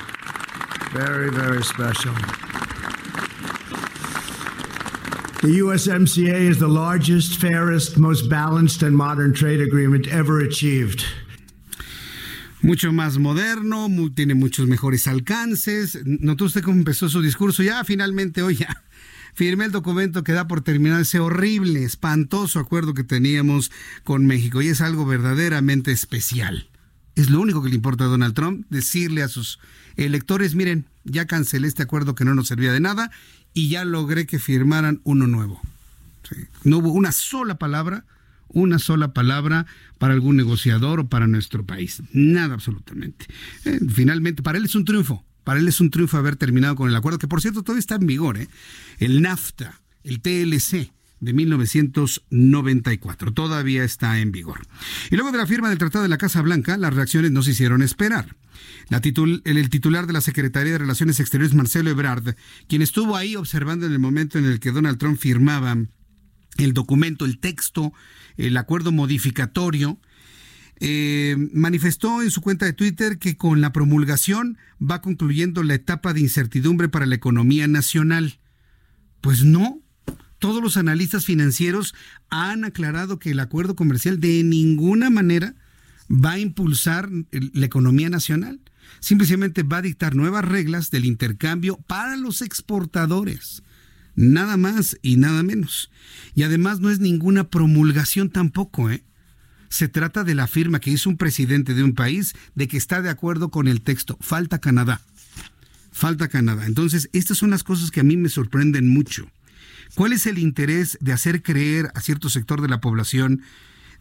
[0.91, 2.13] Very, very special.
[5.41, 11.05] The USMCA is the largest, fairest, most balanced, and modern trade agreement ever achieved.
[12.65, 15.99] mucho más moderno, tiene muchos mejores alcances.
[16.03, 17.61] ¿Notó usted cómo empezó su discurso?
[17.63, 18.75] Ya finalmente hoy ya
[19.35, 23.71] firmé el documento que da por terminado ese horrible, espantoso acuerdo que teníamos
[24.03, 26.69] con México y es algo verdaderamente especial.
[27.15, 29.59] Es lo único que le importa a Donald Trump, decirle a sus
[29.95, 33.11] electores, miren, ya cancelé este acuerdo que no nos servía de nada
[33.53, 35.61] y ya logré que firmaran uno nuevo.
[36.63, 38.05] No hubo una sola palabra,
[38.47, 39.65] una sola palabra
[39.97, 42.01] para algún negociador o para nuestro país.
[42.11, 43.27] Nada absolutamente.
[43.65, 45.23] Eh, finalmente, para él es un triunfo.
[45.45, 47.95] Para él es un triunfo haber terminado con el acuerdo, que por cierto todavía está
[47.95, 48.49] en vigor, ¿eh?
[48.97, 50.91] el NAFTA, el TLC
[51.21, 53.31] de 1994.
[53.31, 54.67] Todavía está en vigor.
[55.09, 57.51] Y luego de la firma del Tratado de la Casa Blanca, las reacciones no se
[57.51, 58.35] hicieron esperar.
[58.89, 62.35] El, titular de la Secretaría de Relaciones Exteriores, Marcelo Ebrard,
[62.67, 65.77] quien estuvo ahí observando en el momento en el que Donald Trump firmaba
[66.57, 67.93] el documento, el texto,
[68.37, 69.99] el acuerdo modificatorio,
[70.79, 76.13] eh, manifestó en su cuenta de Twitter que con la promulgación va concluyendo la etapa
[76.13, 78.39] de incertidumbre para la economía nacional.
[79.21, 79.81] Pues no,
[80.39, 81.95] todos los analistas financieros
[82.29, 85.55] han aclarado que el acuerdo comercial de ninguna manera
[86.09, 88.59] va a impulsar la economía nacional.
[88.99, 93.63] Simplemente va a dictar nuevas reglas del intercambio para los exportadores.
[94.15, 95.89] Nada más y nada menos.
[96.35, 99.03] Y además no es ninguna promulgación tampoco, ¿eh?
[99.75, 103.01] Se trata de la firma que hizo un presidente de un país de que está
[103.01, 104.17] de acuerdo con el texto.
[104.21, 105.01] Falta Canadá.
[105.91, 106.65] Falta Canadá.
[106.65, 109.29] Entonces, estas son las cosas que a mí me sorprenden mucho.
[109.93, 113.41] ¿Cuál es el interés de hacer creer a cierto sector de la población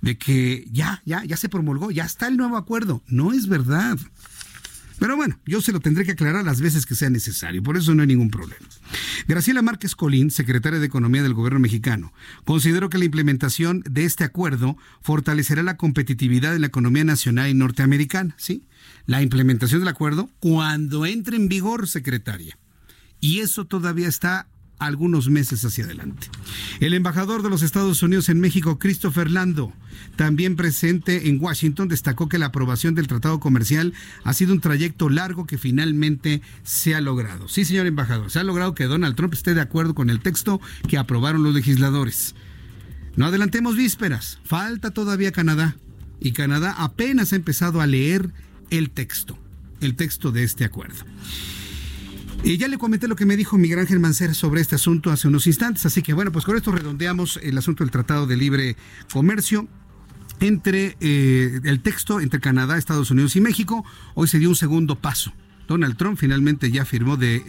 [0.00, 3.02] de que ya, ya, ya se promulgó, ya está el nuevo acuerdo?
[3.08, 3.98] No es verdad.
[5.00, 7.96] Pero bueno, yo se lo tendré que aclarar las veces que sea necesario, por eso
[7.96, 8.64] no hay ningún problema.
[9.26, 12.12] Graciela Márquez Colín, secretaria de Economía del Gobierno mexicano,
[12.44, 17.54] consideró que la implementación de este acuerdo fortalecerá la competitividad en la economía nacional y
[17.54, 18.66] norteamericana, ¿sí?
[19.06, 22.58] La implementación del acuerdo cuando entre en vigor, secretaria.
[23.20, 24.48] Y eso todavía está
[24.78, 26.28] algunos meses hacia adelante.
[26.80, 29.72] El embajador de los Estados Unidos en México, Christopher Lando,
[30.16, 33.94] también presente en Washington, destacó que la aprobación del tratado comercial
[34.24, 37.48] ha sido un trayecto largo que finalmente se ha logrado.
[37.48, 40.60] Sí, señor embajador, se ha logrado que Donald Trump esté de acuerdo con el texto
[40.88, 42.34] que aprobaron los legisladores.
[43.16, 45.76] No adelantemos vísperas, falta todavía Canadá.
[46.20, 48.30] Y Canadá apenas ha empezado a leer
[48.70, 49.38] el texto,
[49.80, 51.04] el texto de este acuerdo.
[52.44, 55.28] Y ya le comenté lo que me dijo Miguel Ángel Mancera sobre este asunto hace
[55.28, 58.76] unos instantes, así que bueno, pues con esto redondeamos el asunto del Tratado de Libre
[59.10, 59.66] Comercio
[60.40, 63.82] entre eh, el texto entre Canadá, Estados Unidos y México.
[64.12, 65.32] Hoy se dio un segundo paso
[65.66, 67.42] Donald Trump finalmente ya firmó de,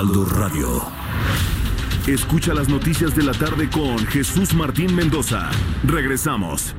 [0.00, 0.82] Heraldo Radio.
[2.06, 5.50] Escucha las noticias de la tarde con Jesús Martín Mendoza.
[5.84, 6.74] Regresamos.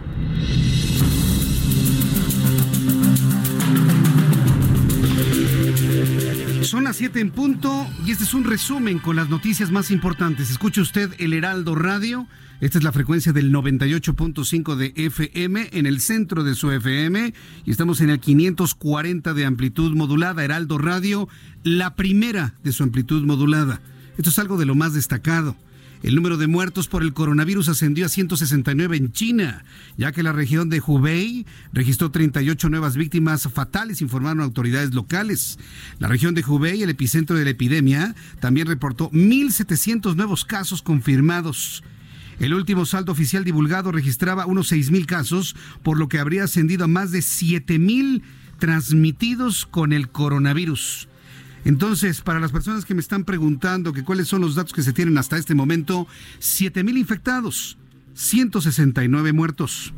[6.64, 10.50] Son las 7 en punto y este es un resumen con las noticias más importantes.
[10.50, 12.26] Escucha usted el Heraldo Radio.
[12.62, 17.34] Esta es la frecuencia del 98.5 de FM en el centro de su FM
[17.66, 20.44] y estamos en el 540 de amplitud modulada.
[20.44, 21.28] Heraldo Radio,
[21.64, 23.82] la primera de su amplitud modulada.
[24.16, 25.56] Esto es algo de lo más destacado.
[26.04, 29.66] El número de muertos por el coronavirus ascendió a 169 en China,
[29.98, 35.58] ya que la región de Hubei registró 38 nuevas víctimas fatales, informaron autoridades locales.
[35.98, 41.84] La región de Hubei, el epicentro de la epidemia, también reportó 1.700 nuevos casos confirmados.
[42.42, 46.88] El último saldo oficial divulgado registraba unos 6.000 casos, por lo que habría ascendido a
[46.88, 48.24] más de 7.000
[48.58, 51.08] transmitidos con el coronavirus.
[51.66, 54.92] Entonces, para las personas que me están preguntando que cuáles son los datos que se
[54.92, 56.08] tienen hasta este momento,
[56.40, 57.78] 7.000 infectados,
[58.16, 59.94] 169 muertos.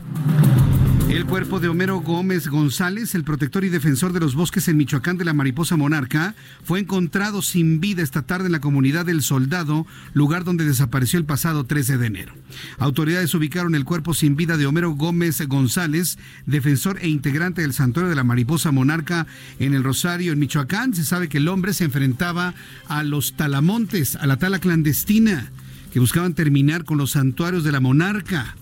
[1.34, 5.26] Cuerpo de Homero Gómez González, el protector y defensor de los bosques en Michoacán de
[5.26, 10.44] la mariposa monarca, fue encontrado sin vida esta tarde en la comunidad del Soldado, lugar
[10.44, 12.34] donde desapareció el pasado 13 de enero.
[12.78, 18.12] Autoridades ubicaron el cuerpo sin vida de Homero Gómez González, defensor e integrante del santuario
[18.12, 19.26] de la mariposa monarca
[19.58, 20.94] en el Rosario, en Michoacán.
[20.94, 22.54] Se sabe que el hombre se enfrentaba
[22.88, 25.52] a los talamontes, a la tala clandestina,
[25.92, 28.56] que buscaban terminar con los santuarios de la monarca.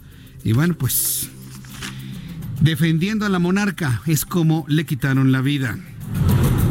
[0.45, 1.30] Y bueno, pues
[2.62, 5.78] defendiendo a la monarca es como le quitaron la vida.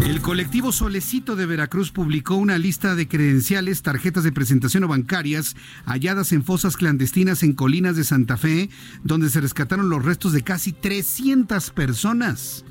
[0.05, 5.57] El colectivo Solecito de Veracruz publicó una lista de credenciales, tarjetas de presentación o bancarias
[5.85, 8.71] halladas en fosas clandestinas en colinas de Santa Fe,
[9.05, 12.65] donde se rescataron los restos de casi 300 personas.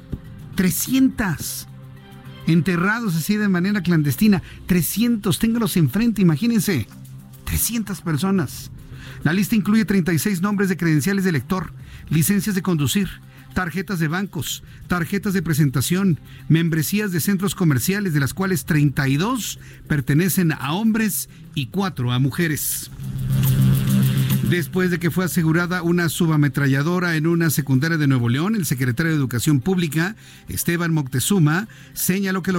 [0.56, 1.68] 300.
[2.48, 4.42] Enterrados así de manera clandestina.
[4.66, 5.38] 300.
[5.40, 6.88] Téngalos enfrente, imagínense.
[7.46, 8.72] 300 personas.
[9.24, 11.74] La lista incluye 36 nombres de credenciales de lector,
[12.10, 13.10] licencias de conducir,
[13.54, 20.52] tarjetas de bancos, tarjetas de presentación, membresías de centros comerciales, de las cuales 32 pertenecen
[20.52, 22.90] a hombres y 4 a mujeres
[24.50, 28.56] después de que fue asegurada una subametralladora en una secundaria de Nuevo León.
[28.56, 30.16] El secretario de Educación Pública,
[30.48, 32.52] Esteban Moctezuma, señaló que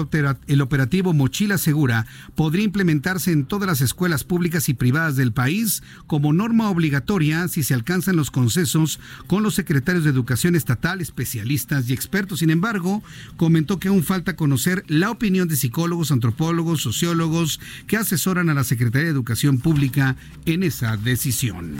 [0.46, 5.82] el operativo Mochila Segura podría implementarse en todas las escuelas públicas y privadas del país
[6.06, 11.88] como norma obligatoria si se alcanzan los consensos con los secretarios de Educación Estatal, especialistas
[11.88, 12.38] y expertos.
[12.38, 13.02] Sin embargo,
[13.36, 18.64] comentó que aún falta conocer la opinión de psicólogos, antropólogos, sociólogos que asesoran a la
[18.64, 20.16] Secretaría de Educación Pública
[20.46, 21.79] en esa decisión.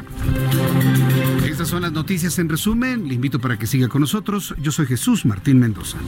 [1.45, 3.09] Estas son las noticias en resumen.
[3.09, 4.55] Le invito para que siga con nosotros.
[4.59, 5.99] Yo soy Jesús Martín Mendoza.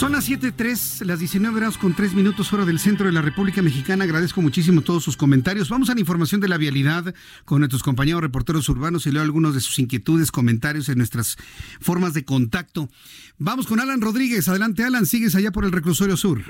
[0.00, 3.60] Son las 7.3, las 19 horas con 3 minutos hora del centro de la República
[3.60, 4.04] Mexicana.
[4.04, 5.68] Agradezco muchísimo todos sus comentarios.
[5.68, 9.52] Vamos a la información de la vialidad con nuestros compañeros reporteros urbanos y leo algunos
[9.52, 11.36] de sus inquietudes, comentarios en nuestras
[11.82, 12.88] formas de contacto.
[13.36, 14.48] Vamos con Alan Rodríguez.
[14.48, 15.04] Adelante, Alan.
[15.04, 16.44] Sigues allá por el reclusorio sur.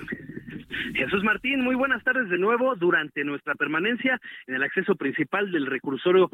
[0.95, 2.75] Jesús Martín, muy buenas tardes de nuevo.
[2.77, 6.31] Durante nuestra permanencia en el acceso principal del reclusorio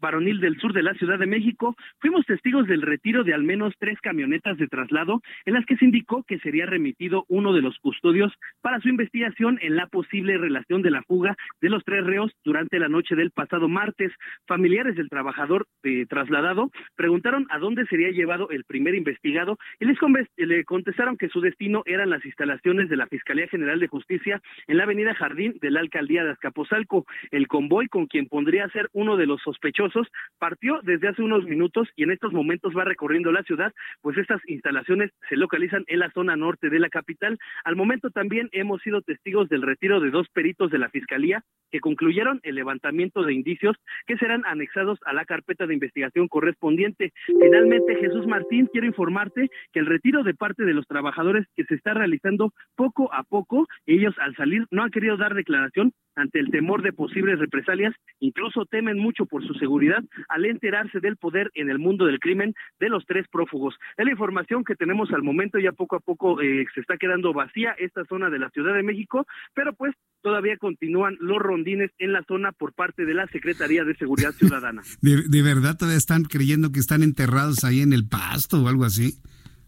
[0.00, 3.74] varonil del sur de la Ciudad de México, fuimos testigos del retiro de al menos
[3.78, 7.78] tres camionetas de traslado en las que se indicó que sería remitido uno de los
[7.78, 12.32] custodios para su investigación en la posible relación de la fuga de los tres reos
[12.44, 14.12] durante la noche del pasado martes.
[14.46, 19.98] Familiares del trabajador eh, trasladado preguntaron a dónde sería llevado el primer investigado y les
[20.36, 24.40] le contestaron que su destino eran las instalaciones de la Fiscalía General General de Justicia
[24.66, 27.04] en la avenida Jardín de la alcaldía de Azcapotzalco.
[27.30, 30.08] El convoy con quien pondría ser uno de los sospechosos
[30.38, 34.40] partió desde hace unos minutos y en estos momentos va recorriendo la ciudad, pues estas
[34.46, 37.38] instalaciones se localizan en la zona norte de la capital.
[37.64, 41.80] Al momento también hemos sido testigos del retiro de dos peritos de la Fiscalía que
[41.80, 47.12] concluyeron el levantamiento de indicios que serán anexados a la carpeta de investigación correspondiente.
[47.26, 51.74] Finalmente, Jesús Martín, quiero informarte que el retiro de parte de los trabajadores que se
[51.74, 56.50] está realizando poco a poco, ellos al salir no han querido dar declaración ante el
[56.50, 61.70] temor de posibles represalias, incluso temen mucho por su seguridad al enterarse del poder en
[61.70, 63.76] el mundo del crimen de los tres prófugos.
[63.96, 67.32] Es la información que tenemos al momento, ya poco a poco eh, se está quedando
[67.32, 72.12] vacía esta zona de la Ciudad de México, pero pues todavía continúan los rondines en
[72.12, 74.82] la zona por parte de la Secretaría de Seguridad Ciudadana.
[75.00, 79.20] ¿De, verdad todavía están creyendo que están enterrados ahí en el pasto o algo así?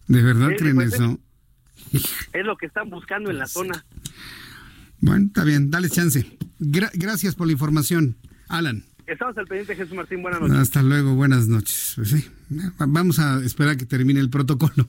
[0.08, 1.20] ¿De verdad creen pues, eso?
[2.32, 3.84] Es, lo que están buscando en la zona.
[5.00, 6.26] Bueno, está bien, dale chance.
[6.58, 8.16] gracias por la información,
[8.48, 8.84] Alan.
[9.06, 10.22] Estamos al pendiente, Jesús Martín.
[10.22, 10.56] Buenas noches.
[10.56, 11.94] Hasta luego, buenas noches.
[11.96, 12.30] Pues sí,
[12.78, 14.88] vamos a esperar a que termine el protocolo.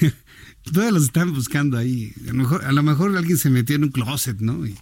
[0.64, 2.12] Todavía los están buscando ahí.
[2.28, 4.66] A lo, mejor, a lo mejor alguien se metió en un closet, ¿no?
[4.66, 4.76] Y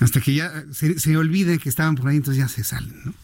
[0.00, 3.14] hasta que ya se, se olvide que estaban por ahí, entonces ya se salen, ¿no?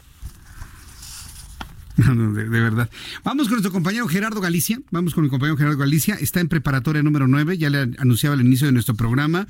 [2.15, 2.91] No, de, verdad.
[3.25, 4.79] Vamos con nuestro compañero Gerardo Galicia.
[4.91, 6.15] Vamos con mi compañero Gerardo Galicia.
[6.15, 7.59] Está en preparatoria número 9.
[7.59, 9.47] Ya le anunciaba al inicio de nuestro programa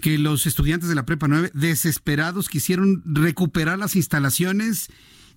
[0.00, 4.90] que los estudiantes de la Prepa 9, desesperados, quisieron recuperar las instalaciones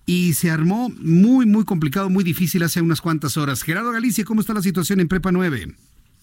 [0.06, 3.62] y se armó muy, muy complicado, muy difícil hace unas cuantas horas.
[3.62, 5.74] Gerardo Galicia, ¿cómo está la situación en Prepa 9?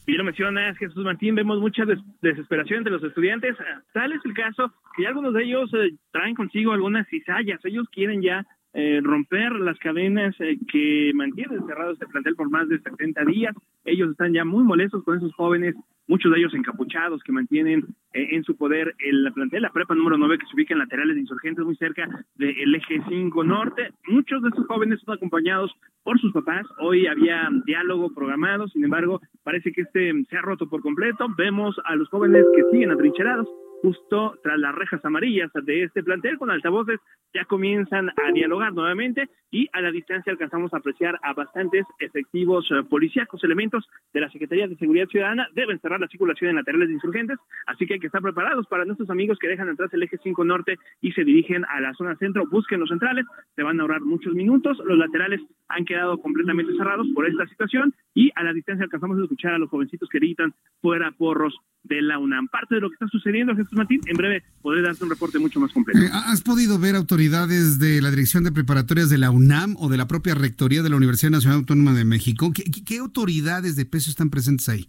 [0.05, 1.84] Y lo mencionas, Jesús Martín, vemos mucha
[2.22, 3.55] desesperación de los estudiantes.
[3.93, 7.59] Tal es el caso que algunos de ellos eh, traen consigo algunas cizallas.
[7.64, 12.68] Ellos quieren ya eh, romper las cadenas eh, que mantienen cerrado este plantel por más
[12.68, 13.56] de 70 días.
[13.86, 15.76] Ellos están ya muy molestos con esos jóvenes,
[16.08, 20.18] muchos de ellos encapuchados que mantienen eh, en su poder el plantel, la prepa número
[20.18, 23.92] 9 que se ubica en laterales de insurgentes muy cerca del eje 5 norte.
[24.08, 25.72] Muchos de estos jóvenes son acompañados
[26.04, 26.66] por sus papás.
[26.80, 31.28] Hoy había diálogo programado, sin embargo, parece que este se ha roto por completo.
[31.38, 33.48] Vemos a los jóvenes que siguen atrincherados
[33.84, 37.02] justo tras las rejas amarillas de este plantel con altavoces
[37.34, 42.66] ya comienzan a dialogar nuevamente y a la distancia alcanzamos a apreciar a bastantes efectivos
[42.72, 45.50] eh, policíacos, elementos de la Secretaría de Seguridad Ciudadana.
[45.54, 48.86] Deben cerrar la circulación en laterales de insurgentes, así que hay que estar preparados para
[48.86, 52.16] nuestros amigos que dejan atrás el eje 5 norte y se dirigen a la zona
[52.16, 53.26] centro, busquen los centrales,
[53.56, 57.94] se van a ahorrar muchos minutos, los laterales han quedado completamente cerrados por esta situación
[58.14, 62.02] y a la distancia alcanzamos a escuchar a los jovencitos que gritan fuera porros de
[62.02, 62.48] la UNAM.
[62.48, 65.60] Parte de lo que está sucediendo, Jesús Martín, en breve podré darte un reporte mucho
[65.60, 66.00] más completo.
[66.00, 69.98] Eh, ¿Has podido ver autoridades de la Dirección de Preparatorias de la UNAM o de
[69.98, 72.52] la propia Rectoría de la Universidad Nacional Autónoma de México?
[72.54, 74.88] qué autoridades de peso están presentes ahí?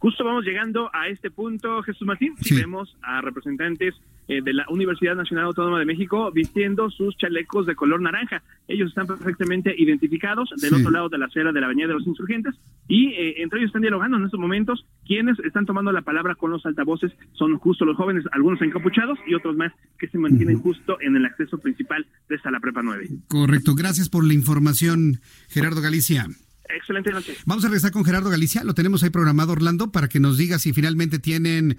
[0.00, 3.94] Justo vamos llegando a este punto, Jesús Martín, si vemos a representantes
[4.30, 8.44] eh, de la Universidad Nacional Autónoma de México vistiendo sus chalecos de color naranja.
[8.68, 12.06] Ellos están perfectamente identificados del otro lado de la acera de la Avenida de los
[12.06, 12.54] Insurgentes
[12.86, 14.86] y eh, entre ellos están dialogando en estos momentos.
[15.04, 19.34] Quienes están tomando la palabra con los altavoces son justo los jóvenes, algunos encapuchados y
[19.34, 23.08] otros más que se mantienen justo en el acceso principal de esta la Prepa 9.
[23.26, 25.18] Correcto, gracias por la información,
[25.48, 26.28] Gerardo Galicia.
[26.68, 27.34] Excelente noche.
[27.46, 28.62] Vamos a regresar con Gerardo Galicia.
[28.62, 31.78] Lo tenemos ahí programado, Orlando, para que nos diga si finalmente tienen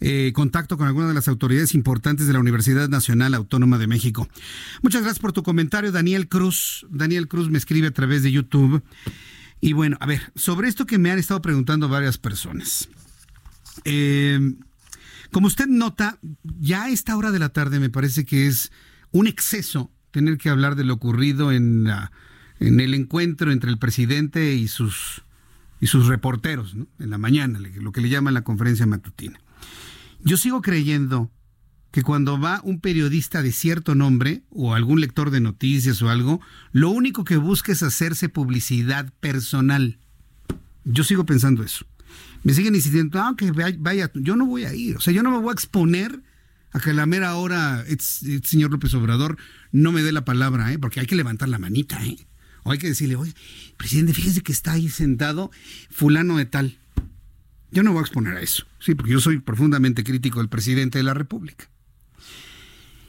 [0.00, 4.28] eh, contacto con alguna de las autoridades importantes de la Universidad Nacional Autónoma de México.
[4.82, 6.86] Muchas gracias por tu comentario, Daniel Cruz.
[6.90, 8.82] Daniel Cruz me escribe a través de YouTube.
[9.60, 12.88] Y bueno, a ver, sobre esto que me han estado preguntando varias personas.
[13.84, 14.54] Eh,
[15.30, 18.72] como usted nota, ya a esta hora de la tarde me parece que es
[19.12, 21.88] un exceso tener que hablar de lo ocurrido en
[22.60, 25.22] en el encuentro entre el presidente y sus,
[25.80, 29.40] y sus reporteros, en la mañana, lo que le llaman la conferencia matutina.
[30.22, 31.30] Yo sigo creyendo
[31.90, 36.40] que cuando va un periodista de cierto nombre o algún lector de noticias o algo,
[36.72, 39.98] lo único que busca es hacerse publicidad personal.
[40.84, 41.84] Yo sigo pensando eso.
[42.42, 45.30] Me siguen insistiendo, ah, que vaya, yo no voy a ir, o sea, yo no
[45.30, 46.22] me voy a exponer
[46.72, 48.00] a que la mera hora el
[48.44, 49.36] señor López Obrador
[49.72, 50.78] no me dé la palabra, ¿eh?
[50.78, 52.16] porque hay que levantar la manita, ¿eh?
[52.62, 53.34] O hay que decirle, oye,
[53.76, 55.50] presidente, fíjese que está ahí sentado
[55.90, 56.76] fulano de tal.
[57.72, 60.98] Yo no voy a exponer a eso, sí, porque yo soy profundamente crítico del presidente
[60.98, 61.68] de la República.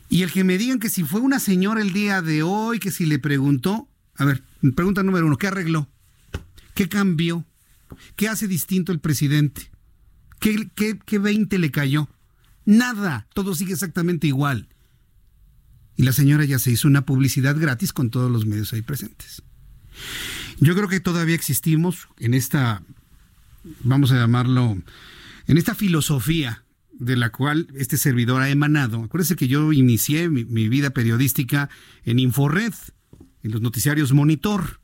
[0.09, 2.91] Y el que me digan que si fue una señora el día de hoy, que
[2.91, 3.87] si le preguntó,
[4.17, 4.43] a ver,
[4.75, 5.87] pregunta número uno, ¿qué arregló?
[6.73, 7.45] ¿Qué cambió?
[8.15, 9.71] ¿Qué hace distinto el presidente?
[10.39, 12.09] ¿Qué, qué, qué 20 le cayó?
[12.65, 14.67] Nada, todo sigue exactamente igual.
[15.95, 19.43] Y la señora ya se hizo una publicidad gratis con todos los medios ahí presentes.
[20.59, 22.83] Yo creo que todavía existimos en esta,
[23.83, 24.77] vamos a llamarlo,
[25.47, 26.63] en esta filosofía
[27.01, 29.03] de la cual este servidor ha emanado.
[29.03, 31.69] Acuérdense que yo inicié mi, vida periodística
[32.05, 32.73] en Inforred,
[33.43, 34.79] en los noticiarios Monitor.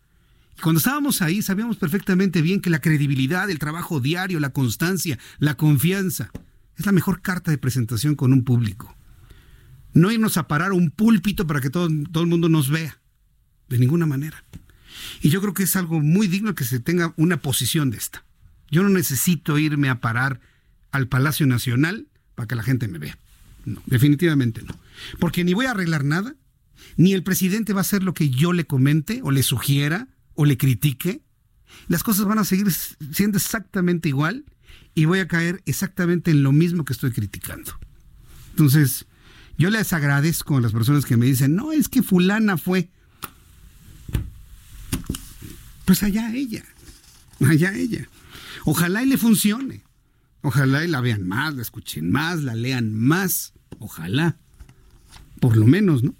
[0.57, 5.19] Y cuando estábamos ahí sabíamos perfectamente bien que la credibilidad, el trabajo diario, la constancia,
[5.37, 6.31] la confianza,
[6.75, 8.95] es la mejor carta de presentación con un público.
[9.93, 12.99] No irnos a parar un púlpito para que todo, todo el mundo nos vea.
[13.69, 14.43] De ninguna manera.
[15.21, 18.23] Y yo creo que es algo muy digno que se tenga una posición de esta.
[18.69, 20.39] Yo no necesito irme a parar
[20.91, 23.17] al Palacio Nacional para que la gente me vea.
[23.65, 24.77] No, definitivamente no.
[25.19, 26.35] Porque ni voy a arreglar nada,
[26.95, 30.45] ni el presidente va a hacer lo que yo le comente o le sugiera o
[30.45, 31.21] le critique.
[31.87, 34.45] Las cosas van a seguir siendo exactamente igual
[34.95, 37.77] y voy a caer exactamente en lo mismo que estoy criticando.
[38.51, 39.05] Entonces,
[39.57, 42.89] yo les agradezco a las personas que me dicen, no, es que fulana fue.
[45.85, 46.63] Pues allá ella,
[47.39, 48.07] allá ella.
[48.69, 49.81] Ojalá y le funcione.
[50.41, 53.53] Ojalá y la vean más, la escuchen más, la lean más.
[53.79, 54.35] Ojalá.
[55.39, 56.13] Por lo menos, ¿no?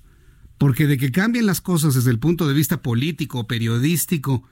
[0.58, 4.48] Porque de que cambien las cosas desde el punto de vista político, periodístico,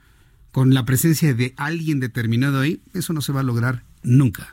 [0.52, 4.52] con la presencia de alguien determinado ahí, eso no se va a lograr nunca.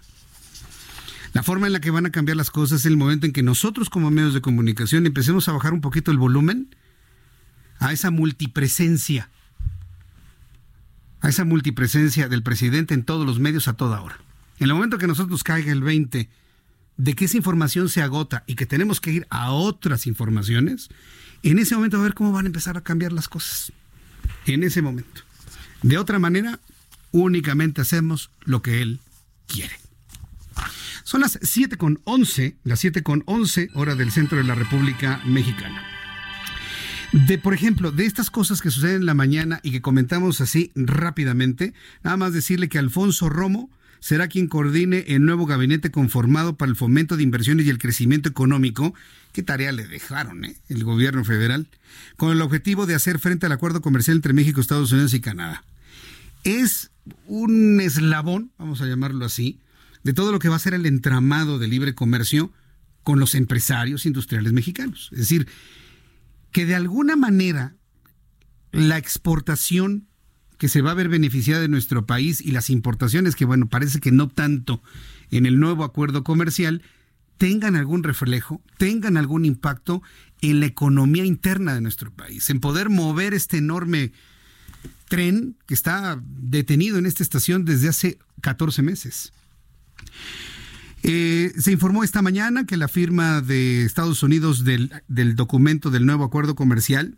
[1.33, 3.43] La forma en la que van a cambiar las cosas es el momento en que
[3.43, 6.73] nosotros como medios de comunicación empecemos a bajar un poquito el volumen
[7.79, 9.29] a esa multipresencia,
[11.23, 14.19] a esa multipresencia del presidente en todos los medios a toda hora.
[14.59, 16.29] En el momento que nosotros caiga el 20
[16.97, 20.89] de que esa información se agota y que tenemos que ir a otras informaciones,
[21.41, 23.71] en ese momento a ver cómo van a empezar a cambiar las cosas.
[24.45, 25.21] En ese momento.
[25.81, 26.59] De otra manera,
[27.11, 28.99] únicamente hacemos lo que él
[29.47, 29.79] quiere.
[31.03, 35.21] Son las 7 con 11, las 7 con 11 hora del centro de la República
[35.25, 35.92] Mexicana.
[37.13, 40.71] De, por ejemplo, de estas cosas que suceden en la mañana y que comentamos así
[40.73, 46.71] rápidamente, nada más decirle que Alfonso Romo será quien coordine el nuevo gabinete conformado para
[46.71, 48.95] el fomento de inversiones y el crecimiento económico.
[49.31, 50.57] ¿Qué tarea le dejaron eh?
[50.69, 51.67] el gobierno federal?
[52.17, 55.63] Con el objetivo de hacer frente al acuerdo comercial entre México, Estados Unidos y Canadá.
[56.43, 56.89] Es
[57.27, 59.59] un eslabón, vamos a llamarlo así,
[60.03, 62.51] de todo lo que va a ser el entramado de libre comercio
[63.03, 65.09] con los empresarios industriales mexicanos.
[65.11, 65.47] Es decir,
[66.53, 67.75] que de alguna manera
[68.71, 70.07] la exportación
[70.57, 73.99] que se va a ver beneficiada de nuestro país y las importaciones que, bueno, parece
[73.99, 74.81] que no tanto
[75.29, 76.81] en el nuevo acuerdo comercial,
[77.37, 80.01] tengan algún reflejo, tengan algún impacto
[80.41, 84.13] en la economía interna de nuestro país, en poder mover este enorme
[85.09, 89.33] tren que está detenido en esta estación desde hace 14 meses.
[91.03, 96.05] Eh, se informó esta mañana que la firma de Estados Unidos del, del documento del
[96.05, 97.17] nuevo acuerdo comercial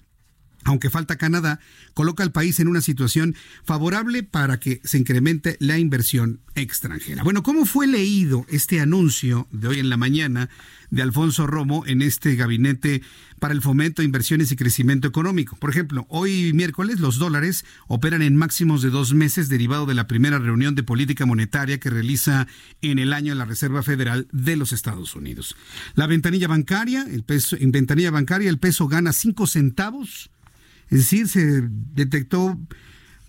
[0.66, 1.60] aunque falta Canadá,
[1.94, 7.24] coloca al país en una situación favorable para que se incremente la inversión extranjera.
[7.24, 10.50] Bueno, ¿cómo fue leído este anuncio de hoy en la mañana
[10.90, 13.04] de Alfonso Romo en este gabinete
[13.46, 15.56] para el fomento de inversiones y crecimiento económico?
[15.58, 20.08] Por ejemplo, hoy miércoles los dólares operan en máximos de dos meses derivado de la
[20.08, 22.48] primera reunión de política monetaria que realiza
[22.82, 25.56] en el año la Reserva Federal de los Estados Unidos.
[25.94, 30.32] La ventanilla bancaria, el peso, en ventanilla bancaria el peso gana cinco centavos
[30.90, 31.62] es decir, se
[31.94, 32.60] detectó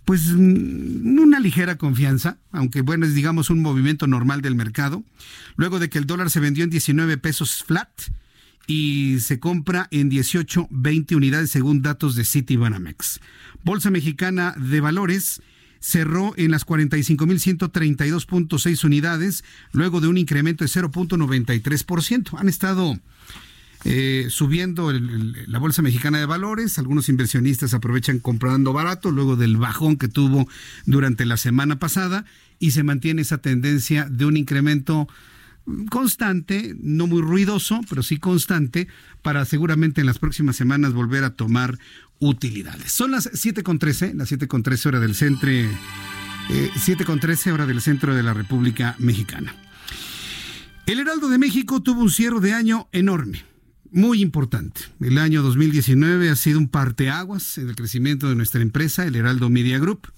[0.06, 5.04] pues una ligera confianza, aunque bueno, es digamos un movimiento normal del mercado,
[5.56, 7.90] luego de que el dólar se vendió en 19 pesos flat
[8.66, 13.20] y se compra en 18, 20 unidades según datos de Citibanamex.
[13.62, 15.42] Bolsa Mexicana de Valores
[15.80, 22.36] cerró en las 45.132.6 unidades, luego de un incremento de 0.93%.
[22.38, 22.98] Han estado
[23.84, 26.76] eh, subiendo la Bolsa Mexicana de Valores.
[26.78, 30.48] Algunos inversionistas aprovechan comprando barato luego del bajón que tuvo
[30.86, 32.24] durante la semana pasada
[32.58, 35.06] y se mantiene esa tendencia de un incremento
[35.90, 38.88] constante, no muy ruidoso, pero sí constante,
[39.22, 41.78] para seguramente en las próximas semanas volver a tomar
[42.18, 42.92] utilidades.
[42.92, 45.68] Son las 7.13, las 7.13 hora del centro, eh,
[46.50, 49.54] 7.13 hora del centro de la República Mexicana.
[50.86, 53.44] El Heraldo de México tuvo un cierre de año enorme
[53.90, 54.82] muy importante.
[55.00, 59.48] El año 2019 ha sido un parteaguas en el crecimiento de nuestra empresa, el Heraldo
[59.48, 60.12] Media Group.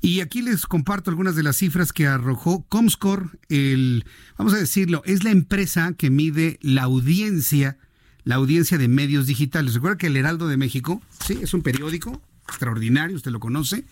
[0.00, 4.04] Y aquí les comparto algunas de las cifras que arrojó Comscore, el,
[4.36, 7.78] vamos a decirlo, es la empresa que mide la audiencia,
[8.24, 9.74] la audiencia de medios digitales.
[9.74, 13.84] Recuerda que el Heraldo de México, sí, es un periódico extraordinario, usted lo conoce,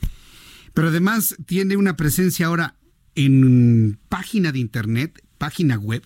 [0.72, 2.74] pero además tiene una presencia ahora
[3.14, 6.02] en página de internet, página web,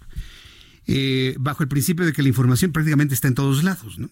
[0.87, 3.99] eh, bajo el principio de que la información prácticamente está en todos lados.
[3.99, 4.09] ¿no?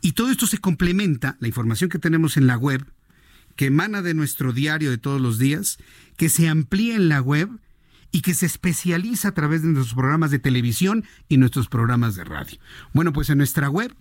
[0.00, 2.84] Y todo esto se complementa, la información que tenemos en la web,
[3.56, 5.78] que emana de nuestro diario de todos los días,
[6.16, 7.48] que se amplía en la web
[8.12, 12.24] y que se especializa a través de nuestros programas de televisión y nuestros programas de
[12.24, 12.58] radio.
[12.92, 13.94] Bueno, pues en nuestra web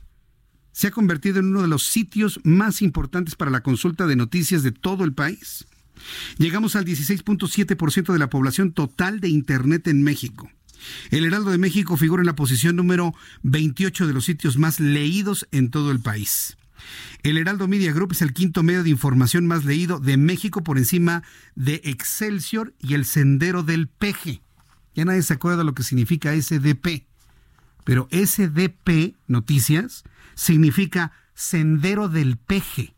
[0.71, 4.61] se ha convertido en uno de los sitios más importantes para la consulta de noticias
[4.61, 5.65] de todo el país.
[6.37, 10.49] Llegamos al 16.7% de la población total de Internet en México.
[11.11, 13.13] El Heraldo de México figura en la posición número
[13.43, 16.57] 28 de los sitios más leídos en todo el país.
[17.23, 20.77] El Heraldo Media Group es el quinto medio de información más leído de México por
[20.77, 21.23] encima
[21.55, 24.41] de Excelsior y el Sendero del Peje.
[24.93, 27.05] Ya nadie se acuerda lo que significa SDP.
[27.83, 30.03] Pero SDP Noticias
[30.33, 32.95] significa Sendero del Peje.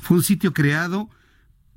[0.00, 1.10] Fue un sitio creado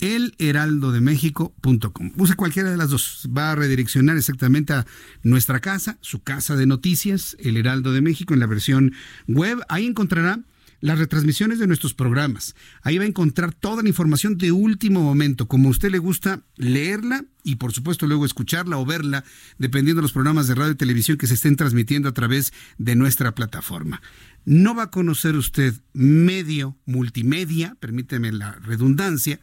[0.00, 2.12] elheraldodemexico.com.
[2.16, 3.28] Use cualquiera de las dos.
[3.36, 4.86] Va a redireccionar exactamente a
[5.22, 8.94] nuestra casa, su casa de noticias, El Heraldo de México, en la versión
[9.26, 9.58] web.
[9.68, 10.40] Ahí encontrará
[10.80, 12.54] las retransmisiones de nuestros programas.
[12.82, 16.42] Ahí va a encontrar toda la información de último momento, como a usted le gusta
[16.56, 19.24] leerla y por supuesto luego escucharla o verla,
[19.58, 22.94] dependiendo de los programas de radio y televisión que se estén transmitiendo a través de
[22.94, 24.00] nuestra plataforma.
[24.48, 29.40] No va a conocer usted medio multimedia, permíteme la redundancia,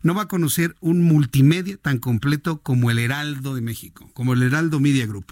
[0.00, 4.42] no va a conocer un multimedia tan completo como el Heraldo de México, como el
[4.42, 5.26] Heraldo Media Group.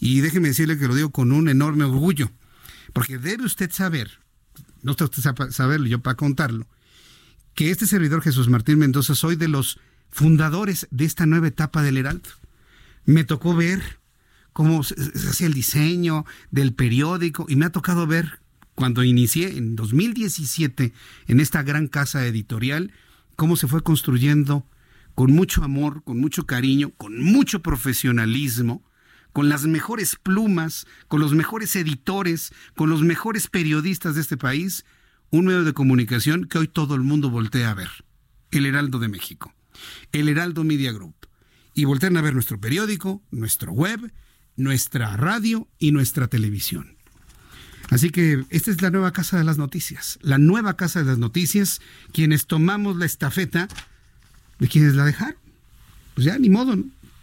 [0.00, 2.32] Y déjeme decirle que lo digo con un enorme orgullo,
[2.92, 4.18] porque debe usted saber,
[4.82, 6.66] no está usted saberlo, yo para contarlo,
[7.54, 9.78] que este servidor Jesús Martín Mendoza soy de los
[10.10, 12.30] fundadores de esta nueva etapa del Heraldo.
[13.04, 14.00] Me tocó ver
[14.52, 18.40] cómo se hacía el diseño del periódico y me ha tocado ver
[18.76, 20.92] cuando inicié en 2017
[21.26, 22.92] en esta gran casa editorial,
[23.34, 24.68] cómo se fue construyendo
[25.14, 28.84] con mucho amor, con mucho cariño, con mucho profesionalismo,
[29.32, 34.84] con las mejores plumas, con los mejores editores, con los mejores periodistas de este país,
[35.30, 37.90] un medio de comunicación que hoy todo el mundo voltea a ver,
[38.50, 39.54] el Heraldo de México,
[40.12, 41.16] el Heraldo Media Group.
[41.72, 44.12] Y voltean a ver nuestro periódico, nuestro web,
[44.54, 46.95] nuestra radio y nuestra televisión.
[47.90, 51.18] Así que esta es la nueva Casa de las Noticias, la nueva Casa de las
[51.18, 51.80] Noticias,
[52.12, 53.68] quienes tomamos la estafeta
[54.58, 55.36] de quienes la dejaron.
[56.14, 56.76] Pues ya, ni modo,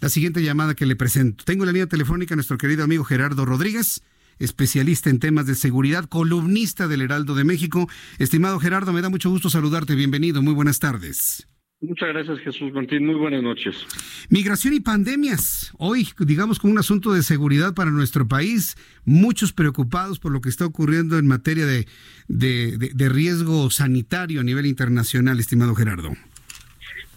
[0.00, 1.44] la siguiente llamada que le presento.
[1.44, 4.02] Tengo la línea telefónica a nuestro querido amigo Gerardo Rodríguez
[4.38, 7.88] especialista en temas de seguridad, columnista del Heraldo de México.
[8.18, 9.94] Estimado Gerardo, me da mucho gusto saludarte.
[9.94, 11.46] Bienvenido, muy buenas tardes.
[11.82, 13.06] Muchas gracias, Jesús Martín.
[13.06, 13.86] Muy buenas noches.
[14.30, 15.74] Migración y pandemias.
[15.78, 18.76] Hoy, digamos, como un asunto de seguridad para nuestro país.
[19.04, 21.88] Muchos preocupados por lo que está ocurriendo en materia de,
[22.28, 26.10] de, riesgo sanitario a nivel internacional, estimado Gerardo.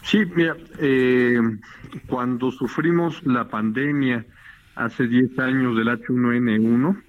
[0.02, 1.40] Sí, mira, eh,
[2.08, 4.26] cuando sufrimos la pandemia
[4.74, 7.04] hace 10 años del H1N1,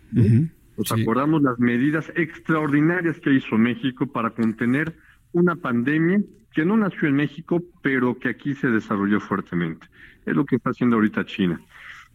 [0.77, 4.95] nos acordamos las medidas extraordinarias que hizo México para contener
[5.33, 6.21] una pandemia
[6.57, 9.87] que no nació en México, pero que aquí se desarrolló fuertemente.
[10.25, 11.61] Es lo que está haciendo ahorita China.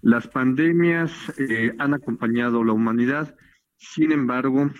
[0.02, 3.36] Las pandemias eh, han acompañado a la humanidad
[3.78, 4.72] Sin embargo,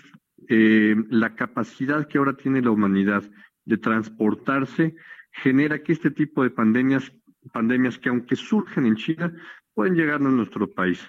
[0.48, 3.22] eh, la capacidad que ahora tiene la humanidad
[3.64, 4.96] de transportarse
[5.30, 7.12] genera que este tipo de pandemias,
[7.52, 9.32] pandemias que aunque surgen en China,
[9.74, 11.00] pueden llegar a nuestro país.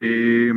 [0.00, 0.52] Eh,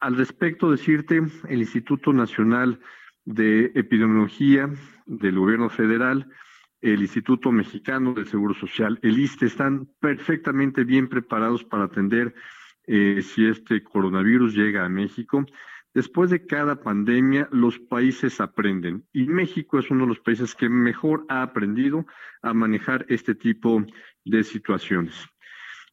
[0.00, 2.80] al respecto, decirte, el Instituto Nacional
[3.24, 4.70] de Epidemiología
[5.06, 6.28] del Gobierno Federal,
[6.80, 12.34] el Instituto Mexicano del Seguro Social, el ISTE, están perfectamente bien preparados para atender
[12.86, 15.46] eh, si este coronavirus llega a México.
[15.94, 20.68] Después de cada pandemia, los países aprenden y México es uno de los países que
[20.68, 22.06] mejor ha aprendido
[22.40, 23.84] a manejar este tipo
[24.24, 25.14] de situaciones.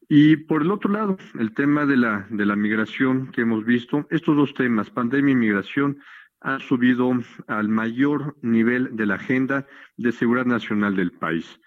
[0.07, 4.07] Y por el otro lado, el tema de la, de la migración que hemos visto,
[4.09, 5.99] estos dos temas, pandemia y migración,
[6.41, 7.11] han subido
[7.47, 9.67] al mayor nivel de la agenda
[9.97, 11.59] de seguridad nacional del país.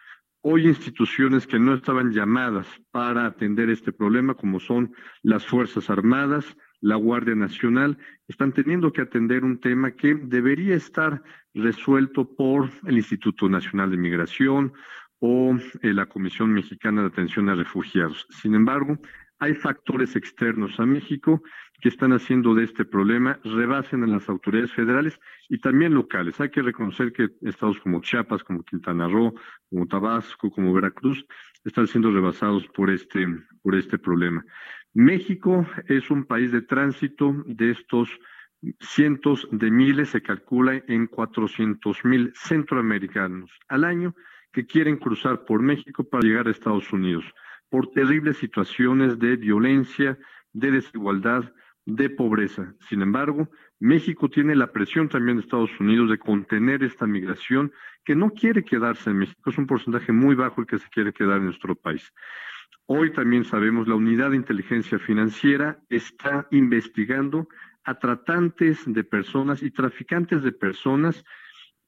[0.45, 4.93] Hoy instituciones que no estaban llamadas para atender este problema, como son
[5.23, 7.97] las Fuerzas Armadas, la Guardia Nacional,
[8.27, 11.23] están teniendo que atender un tema que debería estar
[11.55, 14.73] resuelto por el Instituto Nacional de Migración
[15.21, 18.27] o eh, la Comisión Mexicana de Atención a Refugiados.
[18.31, 18.99] Sin embargo,
[19.43, 21.43] hay factores externos a México
[21.81, 26.41] que están haciendo de este problema rebasen a las autoridades federales y también locales.
[26.41, 29.35] Hay que reconocer que estados como Chiapas, como Quintana Roo,
[29.69, 31.27] como Tabasco, como Veracruz,
[31.65, 33.27] están siendo rebasados por este,
[33.63, 34.45] por este problema.
[34.95, 38.11] México es un país de tránsito de estos
[38.79, 44.15] cientos de miles, se calcula en 400 mil centroamericanos al año
[44.53, 47.25] que quieren cruzar por México para llegar a Estados Unidos,
[47.73, 50.19] por terribles situaciones de violencia,
[50.53, 51.55] de desigualdad,
[51.87, 52.75] de pobreza.
[52.91, 53.49] Sin embargo,
[53.81, 57.73] México tiene la presión también de Estados Unidos de contener esta migración
[58.05, 59.49] que no quiere quedarse en México.
[59.49, 62.13] Es un porcentaje muy bajo el que se quiere quedar en nuestro país.
[62.85, 67.49] Hoy también sabemos, la Unidad de Inteligencia Financiera está investigando
[67.85, 71.25] a tratantes de personas y traficantes de personas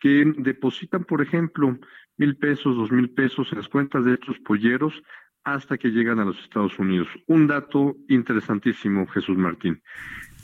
[0.01, 1.79] que depositan, por ejemplo,
[2.17, 5.03] mil pesos, dos mil pesos en las cuentas de estos polleros
[5.45, 7.09] hasta que llegan a los Estados Unidos.
[7.27, 9.81] Un dato interesantísimo, Jesús Martín.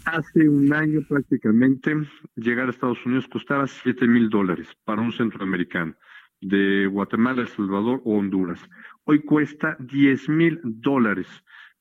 [0.05, 1.95] Hace un año prácticamente
[2.37, 5.95] llegar a Estados Unidos costaba siete mil dólares para un centroamericano
[6.41, 8.61] de Guatemala, El Salvador o Honduras.
[9.05, 11.27] Hoy cuesta 10 mil dólares.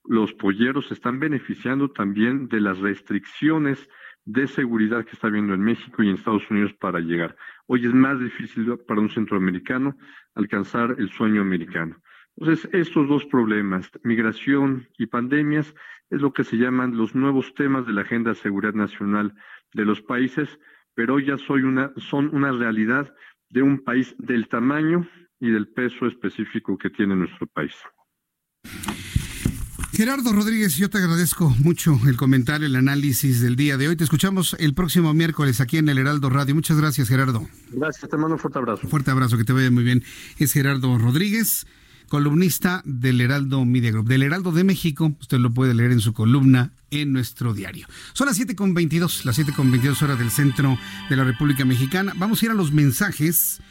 [0.06, 3.90] Los polleros están beneficiando también de las restricciones
[4.26, 7.36] de seguridad que está habiendo en México y en Estados Unidos para llegar.
[7.68, 9.98] Hoy es más difícil para un centroamericano
[10.36, 11.96] alcanzar el sueño americano.
[12.38, 15.74] Entonces, estos dos problemas, migración y pandemias,
[16.10, 19.36] es lo que se llaman los nuevos temas de la Agenda de Seguridad Nacional
[19.74, 20.60] de los países,
[20.96, 23.14] pero ya soy una, son una realidad
[23.50, 25.08] de un país del tamaño
[25.40, 27.74] y del peso específico que tiene nuestro país.
[30.00, 33.98] Gerardo Rodríguez, yo te agradezco mucho el comentario, el análisis del día de hoy.
[33.98, 36.56] Te escuchamos el próximo miércoles aquí en el Heraldo Radio.
[36.56, 37.46] Muchas gracias, Gerardo.
[37.72, 38.88] Gracias, te mando un fuerte abrazo.
[38.88, 40.04] fuerte abrazo, que te vaya muy bien.
[40.38, 41.68] Es Gerardo Rodríguez,
[42.10, 45.16] columnista del Heraldo Media Group, del Heraldo de México.
[45.22, 47.88] Usted lo puede leer en su columna en nuestro diario.
[48.14, 50.78] Son las 7.22, las 7.22 horas del centro
[51.10, 52.14] de la República Mexicana.
[52.18, 53.62] Vamos a ir a los mensajes.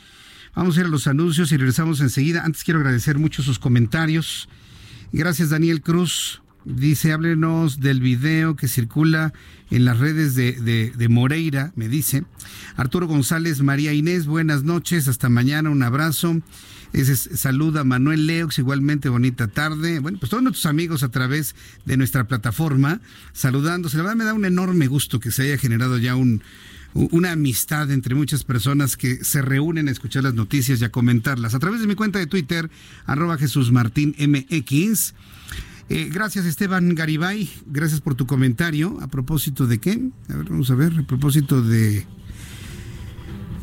[0.54, 2.44] Vamos a ir a los anuncios y regresamos enseguida.
[2.44, 4.48] Antes quiero agradecer mucho sus comentarios.
[5.12, 6.40] Gracias Daniel Cruz.
[6.64, 9.32] Dice, háblenos del video que circula
[9.70, 10.52] en las redes de,
[10.94, 12.24] de, Moreira, me dice.
[12.76, 16.42] Arturo González, María Inés, buenas noches, hasta mañana, un abrazo.
[16.92, 19.98] Ese saluda Manuel Leox, igualmente bonita tarde.
[20.00, 21.54] Bueno, pues todos nuestros amigos a través
[21.84, 23.00] de nuestra plataforma,
[23.32, 23.96] saludándose.
[23.98, 26.42] La verdad me da un enorme gusto que se haya generado ya un,
[26.94, 31.54] una amistad entre muchas personas que se reúnen a escuchar las noticias y a comentarlas.
[31.54, 32.70] A través de mi cuenta de Twitter,
[33.06, 35.14] arroba Jesús Martín MX.
[35.90, 38.98] Eh, gracias Esteban Garibay, gracias por tu comentario.
[39.00, 40.00] ¿A propósito de qué?
[40.28, 42.06] A ver, vamos a ver, a propósito de...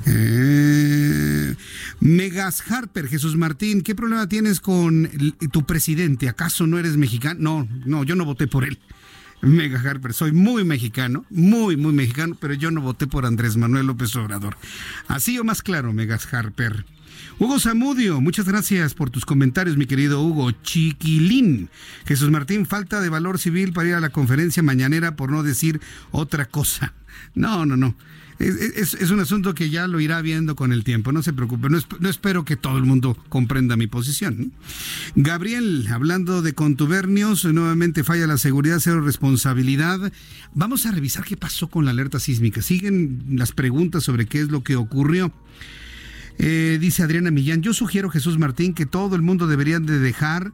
[0.06, 1.56] Eh,
[2.00, 5.10] Megas Harper, Jesús Martín, ¿qué problema tienes con
[5.52, 6.30] tu presidente?
[6.30, 7.40] ¿Acaso no eres mexicano?
[7.40, 8.80] No, no, yo no voté por él.
[9.42, 10.14] Mega Harper.
[10.14, 14.58] Soy muy mexicano, muy, muy mexicano, pero yo no voté por Andrés Manuel López Obrador.
[15.08, 16.86] Así o más claro, Megas Harper.
[17.40, 20.52] Hugo Zamudio, muchas gracias por tus comentarios, mi querido Hugo.
[20.52, 21.70] Chiquilín.
[22.06, 25.82] Jesús Martín, falta de valor civil para ir a la conferencia mañanera por no decir
[26.12, 26.94] otra cosa.
[27.34, 27.96] No, no, no.
[28.40, 31.80] Es, un asunto que ya lo irá viendo con el tiempo, no se preocupe, no,
[32.10, 34.52] espero que todo el mundo comprenda mi posición.
[35.16, 40.12] Gabriel, hablando de contubernios, nuevamente falla la seguridad, cero responsabilidad.
[40.54, 42.62] Vamos a revisar qué pasó con la alerta sísmica.
[42.62, 45.32] Siguen las preguntas sobre qué es lo que ocurrió.
[46.38, 50.52] Eh, dice Adriana Millán, yo sugiero, Jesús Martín, que todo el mundo debería de dejar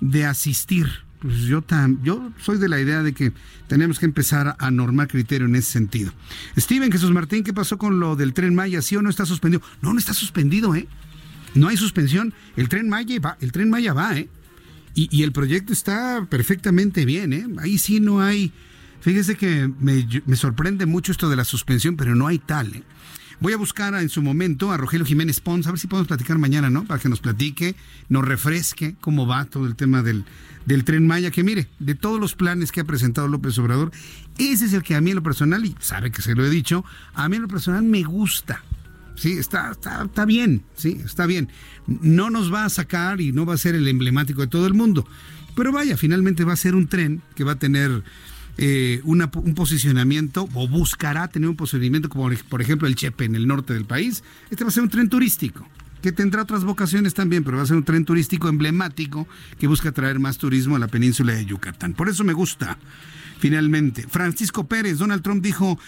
[0.00, 3.32] de asistir pues yo, tan, yo soy de la idea de que
[3.66, 6.12] tenemos que empezar a normar criterio en ese sentido.
[6.54, 8.82] Steven Jesús Martín, ¿qué pasó con lo del tren Maya?
[8.82, 9.62] ¿Sí o no está suspendido?
[9.80, 10.86] No, no está suspendido, ¿eh?
[11.54, 12.34] No hay suspensión.
[12.56, 14.28] El tren Maya va, el tren Maya va, ¿eh?
[14.94, 17.46] Y, el proyecto está perfectamente bien, ¿eh?
[17.58, 18.52] Ahí sí no hay...
[19.00, 22.82] Fíjese que me, me sorprende mucho esto de la suspensión, pero no hay tal, ¿eh?
[23.40, 26.38] Voy a buscar en su momento a Rogelio Jiménez Pons, a ver si podemos platicar
[26.38, 26.84] mañana, ¿no?
[26.84, 27.74] Para que nos platique,
[28.08, 30.24] nos refresque cómo va todo el tema del,
[30.66, 33.90] del tren Maya, que mire, de todos los planes que ha presentado López Obrador,
[34.38, 36.50] ese es el que a mí en lo personal, y sabe que se lo he
[36.50, 36.84] dicho,
[37.14, 38.62] a mí en lo personal me gusta.
[39.16, 41.48] Sí, está, está, está bien, sí, está bien.
[41.86, 44.74] No nos va a sacar y no va a ser el emblemático de todo el
[44.74, 45.06] mundo.
[45.54, 48.02] Pero vaya, finalmente va a ser un tren que va a tener
[48.58, 53.46] eh, un posicionamiento o buscará tener un posicionamiento como por ejemplo el Chepe en el
[53.46, 54.22] norte del país.
[54.50, 55.66] Este va a ser un tren turístico
[56.02, 59.26] que tendrá otras vocaciones también, pero va a ser un tren turístico emblemático
[59.58, 61.94] que busca traer más turismo a la península de Yucatán.
[61.94, 62.78] Por eso me gusta.
[63.38, 65.78] Finalmente, Francisco Pérez, Donald Trump dijo,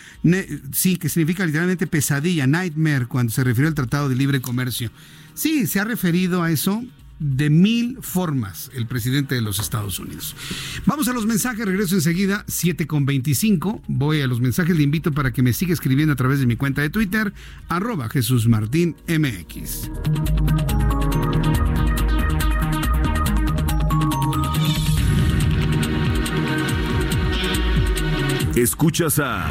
[0.72, 4.90] sí, que significa literalmente pesadilla, nightmare, cuando se refirió al Tratado de Libre Comercio.
[5.34, 6.82] Sí, se ha referido a eso,
[7.18, 10.36] de mil formas el presidente de los Estados Unidos.
[10.84, 13.82] Vamos a los mensajes, regreso enseguida, 7 con 25.
[13.88, 16.56] Voy a los mensajes, le invito para que me siga escribiendo a través de mi
[16.56, 17.32] cuenta de Twitter,
[17.68, 18.96] arroba Jesús Martín.
[28.56, 29.50] Escuchas a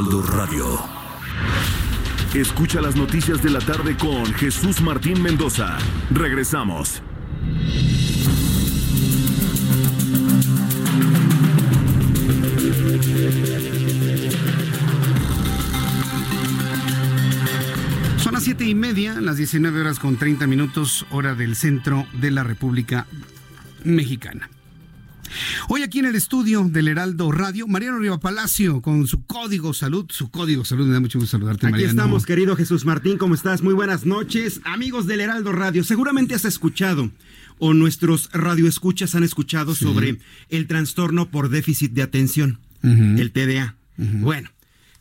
[0.00, 0.64] Heraldo Radio.
[2.32, 5.76] Escucha las noticias de la tarde con Jesús Martín Mendoza.
[6.10, 7.02] Regresamos.
[18.16, 22.30] Son las siete y media, las 19 horas con 30 minutos, hora del centro de
[22.30, 23.06] la República
[23.84, 24.48] Mexicana.
[25.68, 30.06] Hoy aquí en el estudio del Heraldo Radio, Mariano Riva Palacio con su código salud,
[30.10, 33.62] su código salud, me da mucho gusto saludarte, Aquí estamos, querido Jesús Martín, ¿cómo estás?
[33.62, 35.84] Muy buenas noches, amigos del Heraldo Radio.
[35.84, 37.10] Seguramente has escuchado
[37.58, 43.76] o nuestros radioescuchas han escuchado sobre el trastorno por déficit de atención, el TDA.
[43.96, 44.50] Bueno,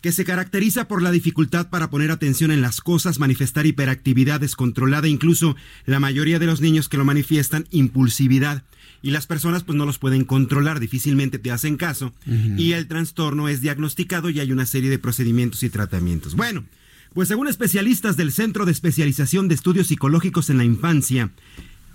[0.02, 5.08] que se caracteriza por la dificultad para poner atención en las cosas, manifestar hiperactividad descontrolada,
[5.08, 8.64] incluso la mayoría de los niños que lo manifiestan, impulsividad.
[9.02, 12.14] Y las personas pues no los pueden controlar, difícilmente te hacen caso.
[12.58, 16.36] Y el trastorno es diagnosticado y hay una serie de procedimientos y tratamientos.
[16.36, 16.66] Bueno,
[17.14, 21.32] pues según especialistas del Centro de Especialización de Estudios Psicológicos en la Infancia,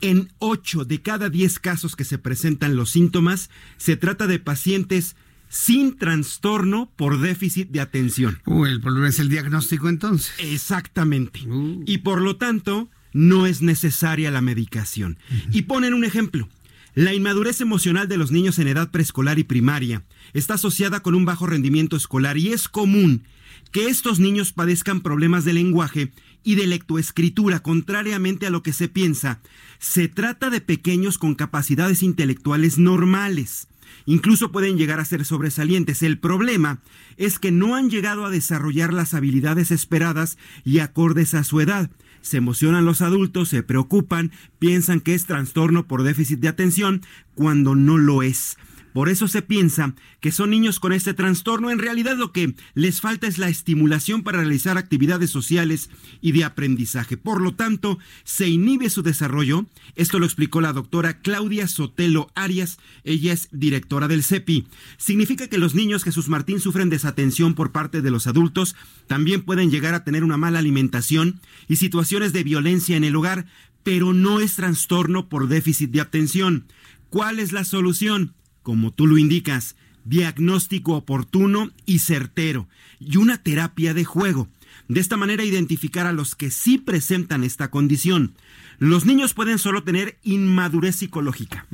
[0.00, 5.16] en 8 de cada 10 casos que se presentan los síntomas, se trata de pacientes
[5.48, 8.40] sin trastorno por déficit de atención.
[8.44, 10.34] Uh, el problema es el diagnóstico entonces.
[10.38, 11.40] Exactamente.
[11.48, 11.84] Uh.
[11.86, 15.16] Y por lo tanto, no es necesaria la medicación.
[15.52, 16.48] Y ponen un ejemplo.
[16.94, 21.24] La inmadurez emocional de los niños en edad preescolar y primaria está asociada con un
[21.24, 23.24] bajo rendimiento escolar y es común
[23.72, 26.12] que estos niños padezcan problemas de lenguaje
[26.44, 29.40] y de lectoescritura, contrariamente a lo que se piensa.
[29.80, 33.66] Se trata de pequeños con capacidades intelectuales normales.
[34.06, 36.02] Incluso pueden llegar a ser sobresalientes.
[36.04, 36.78] El problema
[37.16, 41.90] es que no han llegado a desarrollar las habilidades esperadas y acordes a su edad.
[42.24, 47.02] Se emocionan los adultos, se preocupan, piensan que es trastorno por déficit de atención,
[47.34, 48.56] cuando no lo es.
[48.94, 51.72] Por eso se piensa que son niños con este trastorno.
[51.72, 55.90] En realidad lo que les falta es la estimulación para realizar actividades sociales
[56.20, 57.16] y de aprendizaje.
[57.16, 59.66] Por lo tanto, se inhibe su desarrollo.
[59.96, 62.78] Esto lo explicó la doctora Claudia Sotelo Arias.
[63.02, 64.68] Ella es directora del CEPI.
[64.96, 68.76] Significa que los niños Jesús Martín sufren desatención por parte de los adultos.
[69.08, 73.46] También pueden llegar a tener una mala alimentación y situaciones de violencia en el hogar,
[73.82, 76.68] pero no es trastorno por déficit de atención.
[77.10, 78.34] ¿Cuál es la solución?
[78.64, 82.68] Como tú lo indicas, diagnóstico oportuno y certero
[82.98, 84.48] y una terapia de juego.
[84.88, 88.34] De esta manera identificar a los que sí presentan esta condición.
[88.78, 91.66] Los niños pueden solo tener inmadurez psicológica.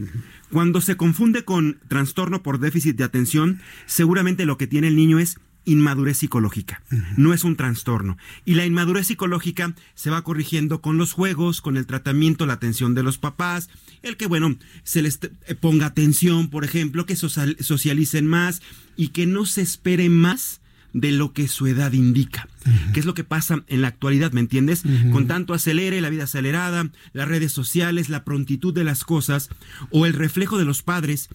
[0.53, 5.19] Cuando se confunde con trastorno por déficit de atención, seguramente lo que tiene el niño
[5.19, 6.83] es inmadurez psicológica,
[7.17, 8.17] no es un trastorno.
[8.45, 12.95] Y la inmadurez psicológica se va corrigiendo con los juegos, con el tratamiento, la atención
[12.95, 13.69] de los papás,
[14.03, 15.19] el que, bueno, se les
[15.61, 18.63] ponga atención, por ejemplo, que socialicen más
[18.97, 20.61] y que no se espere más
[20.93, 22.49] de lo que su edad indica.
[22.93, 24.83] ¿Qué es lo que pasa en la actualidad, me entiendes?
[25.13, 29.51] Con tanto acelere, la vida acelerada, las redes sociales, la prontitud de las cosas
[29.91, 31.29] o el reflejo de los padres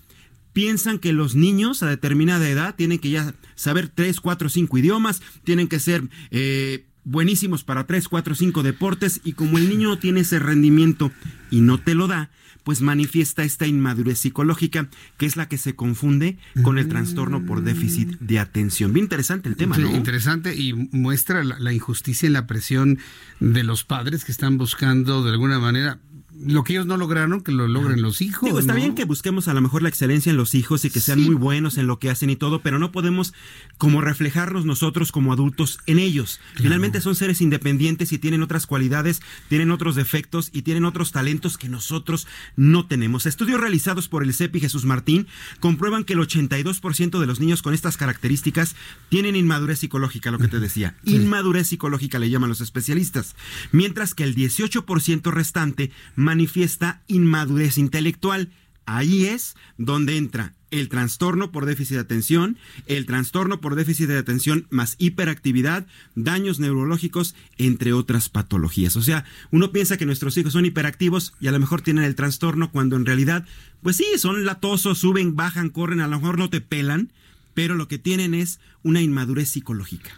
[0.56, 5.22] piensan que los niños a determinada edad tienen que ya saber tres, cuatro, cinco idiomas,
[5.44, 10.00] tienen que ser eh, buenísimos para tres, cuatro, cinco deportes y como el niño no
[10.00, 11.12] tiene ese rendimiento
[11.52, 12.30] y no te lo da,
[12.64, 14.88] pues manifiesta esta inmadurez psicológica
[15.18, 18.94] que es la que se confunde con el trastorno por déficit de atención.
[18.94, 19.94] Bien interesante el tema, ¿no?
[19.94, 22.98] interesante y muestra la, injusticia y la presión
[23.42, 26.00] de los padres que están buscando de alguna manera
[26.40, 28.46] lo que ellos no lograron, que lo logren los hijos.
[28.46, 31.00] Digo, está bien que busquemos a lo mejor la excelencia en los hijos y que
[31.00, 33.34] sean muy buenos en lo que hacen y todo, pero no podemos
[33.78, 36.40] como reflejarnos nosotros como adultos en ellos.
[36.56, 41.58] Finalmente son seres independientes y tienen otras cualidades, tienen otros defectos y tienen otros talentos
[41.58, 43.26] que nosotros no tenemos.
[43.26, 45.28] Estudios realizados por el CEPI Jesús Martín
[45.60, 48.76] comprueban que el 82% de los niños con estas características
[49.10, 50.96] tienen inmadurez psicológica, lo que te decía.
[51.04, 53.36] Inmadurez psicológica le llaman los especialistas.
[53.72, 55.92] Mientras que el 18% restante
[56.26, 58.50] manifiesta inmadurez intelectual.
[58.86, 62.58] Ahí es donde entra el trastorno por déficit de atención,
[62.88, 68.96] el trastorno por déficit de atención más hiperactividad, daños neurológicos, entre otras patologías.
[68.96, 72.16] O sea, uno piensa que nuestros hijos son hiperactivos y a lo mejor tienen el
[72.16, 73.46] trastorno cuando en realidad,
[73.82, 77.12] pues sí, son latosos, suben, bajan, corren, a lo mejor no te pelan,
[77.54, 80.12] pero lo que tienen es una inmadurez psicológica.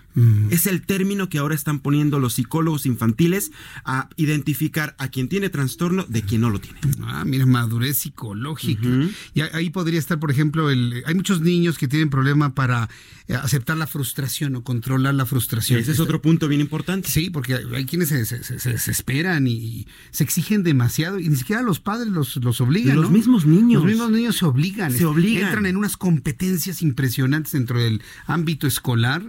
[0.49, 3.51] Es el término que ahora están poniendo los psicólogos infantiles
[3.85, 6.79] a identificar a quien tiene trastorno de quien no lo tiene.
[7.03, 8.89] Ah, mira, madurez psicológica.
[9.35, 12.89] Y ahí podría estar, por ejemplo, el, hay muchos niños que tienen problema para
[13.27, 15.79] eh, aceptar la frustración o controlar la frustración.
[15.79, 17.09] Ese es otro punto bien importante.
[17.11, 22.07] Sí, porque hay, quienes se, desesperan y, se exigen demasiado y ni siquiera los padres
[22.07, 22.99] los, los obligan.
[22.99, 23.83] los mismos niños.
[23.83, 24.91] Los mismos niños se obligan.
[24.91, 25.43] Se obligan.
[25.43, 29.21] Entran en unas competencias impresionantes dentro del ámbito escolar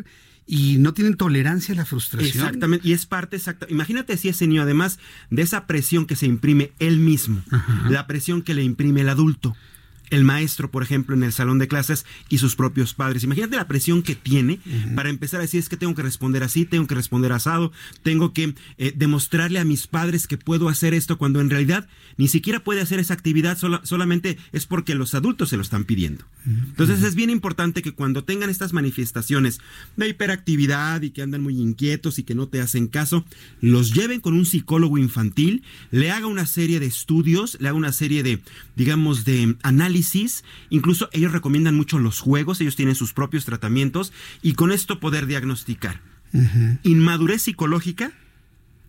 [0.47, 2.31] y no tienen tolerancia a la frustración.
[2.31, 3.67] Exactamente, y es parte exacta.
[3.69, 4.99] Imagínate si ese niño, además
[5.29, 7.43] de esa presión que se imprime él mismo,
[7.91, 9.55] la presión que le imprime el adulto,
[10.11, 13.25] el maestro, por ejemplo, en el salón de clases y sus propios padres.
[13.25, 14.61] Imagínate la presión que tiene
[14.95, 17.73] para empezar a decir es que tengo que responder así, tengo que responder asado,
[18.03, 22.29] tengo que eh, demostrarle a mis padres que puedo hacer esto cuando en realidad ni
[22.29, 26.25] siquiera puede hacer esa actividad, solamente es porque los adultos se lo están pidiendo.
[26.47, 29.61] Entonces es bien importante que cuando tengan estas manifestaciones
[29.97, 33.25] de hiperactividad y que andan muy inquietos y que no te hacen caso,
[33.61, 37.93] los lleven con un psicólogo infantil, le haga una serie de estudios, le haga una
[37.93, 38.41] serie de,
[38.77, 39.98] digamos, de análisis
[40.71, 44.13] incluso ellos recomiendan mucho los juegos, ellos tienen sus propios tratamientos
[44.43, 46.01] y con esto poder diagnosticar
[46.83, 48.13] inmadurez psicológica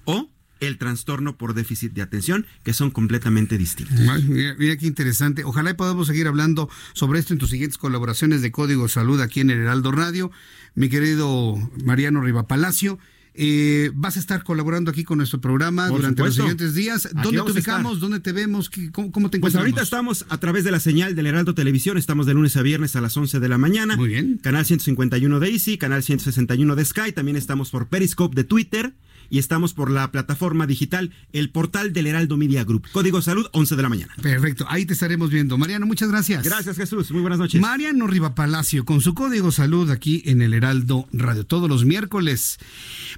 [0.06, 0.30] o
[0.60, 3.98] el trastorno por déficit de atención, que son completamente distintos.
[4.27, 5.44] mira, qué interesante.
[5.45, 9.52] Ojalá podamos seguir hablando sobre esto en tus siguientes colaboraciones de Código Salud aquí en
[9.52, 10.31] el Heraldo Radio.
[10.76, 11.56] Mi querido
[11.86, 12.99] Mariano Riva Palacio.
[13.34, 17.10] Eh, vas a estar colaborando aquí con nuestro programa durante los siguientes días.
[17.14, 18.00] ¿Dónde te ubicamos?
[18.00, 18.70] ¿Dónde te vemos?
[18.92, 19.42] ¿Cómo, cómo te encuentras?
[19.42, 21.98] Pues ahorita estamos a través de la señal del Heraldo Televisión.
[21.98, 23.96] Estamos de lunes a viernes a las 11 de la mañana.
[23.96, 24.40] Muy bien.
[24.42, 27.12] Canal 151 de Easy, canal 161 de Sky.
[27.12, 28.94] También estamos por Periscope de Twitter
[29.30, 32.88] y estamos por la plataforma digital, el portal del Heraldo Media Group.
[32.92, 34.14] Código Salud, 11 de la mañana.
[34.22, 35.58] Perfecto, ahí te estaremos viendo.
[35.58, 36.44] Mariano, muchas gracias.
[36.44, 37.12] Gracias, Jesús.
[37.12, 37.62] Muy buenas noches.
[37.62, 42.60] Mariano Riva Palacio, con su Código Salud aquí en el Heraldo Radio, todos los miércoles.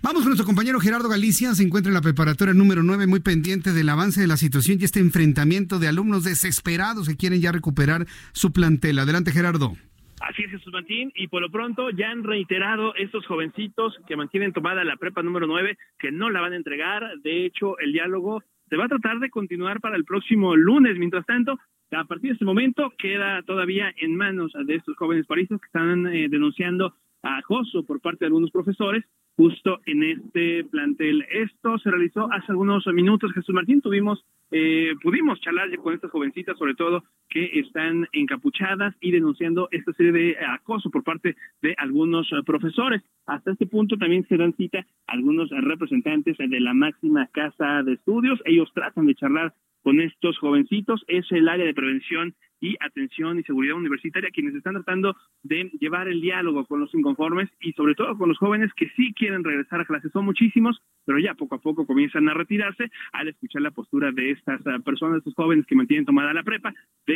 [0.02, 3.74] Vamos con nuestro compañero Gerardo Galicia, se encuentra en la preparatoria número 9, muy pendiente
[3.74, 8.08] del avance de la situación y este enfrentamiento de alumnos desesperados que quieren ya recuperar
[8.34, 9.00] su plantel.
[9.00, 9.76] Adelante, Gerardo.
[10.22, 14.54] Así es, Jesús Martín, y por lo pronto ya han reiterado estos jovencitos que mantienen
[14.54, 17.18] tomada la prepa número 9 que no la van a entregar.
[17.24, 20.98] De hecho, el diálogo se va a tratar de continuar para el próximo lunes.
[20.98, 21.58] Mientras tanto,
[21.92, 26.06] a partir de este momento queda todavía en manos de estos jóvenes paristas que están
[26.08, 26.94] eh, denunciando
[27.24, 29.04] acoso por parte de algunos profesores
[29.36, 31.26] justo en este plantel.
[31.32, 36.58] Esto se realizó hace algunos minutos, Jesús Martín, tuvimos, eh, pudimos charlar con estas jovencitas,
[36.58, 42.30] sobre todo que están encapuchadas y denunciando esta serie de acoso por parte de algunos
[42.46, 43.02] profesores.
[43.26, 48.40] Hasta este punto también se dan cita algunos representantes de la máxima casa de estudios.
[48.46, 49.54] Ellos tratan de charlar
[49.84, 51.04] con estos jovencitos.
[51.08, 56.08] Es el área de prevención y atención y seguridad universitaria quienes están tratando de llevar
[56.08, 59.82] el diálogo con los inconformes y sobre todo con los jóvenes que sí quieren regresar
[59.82, 60.12] a clases.
[60.12, 64.32] Son muchísimos, pero ya poco a poco comienzan a retirarse al escuchar la postura de
[64.32, 66.72] estas ah, personas, estos jóvenes que mantienen tomada la prepa,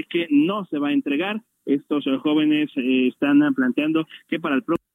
[0.09, 1.41] que no se va a entregar.
[1.65, 4.85] Estos jóvenes eh, están planteando que para el próximo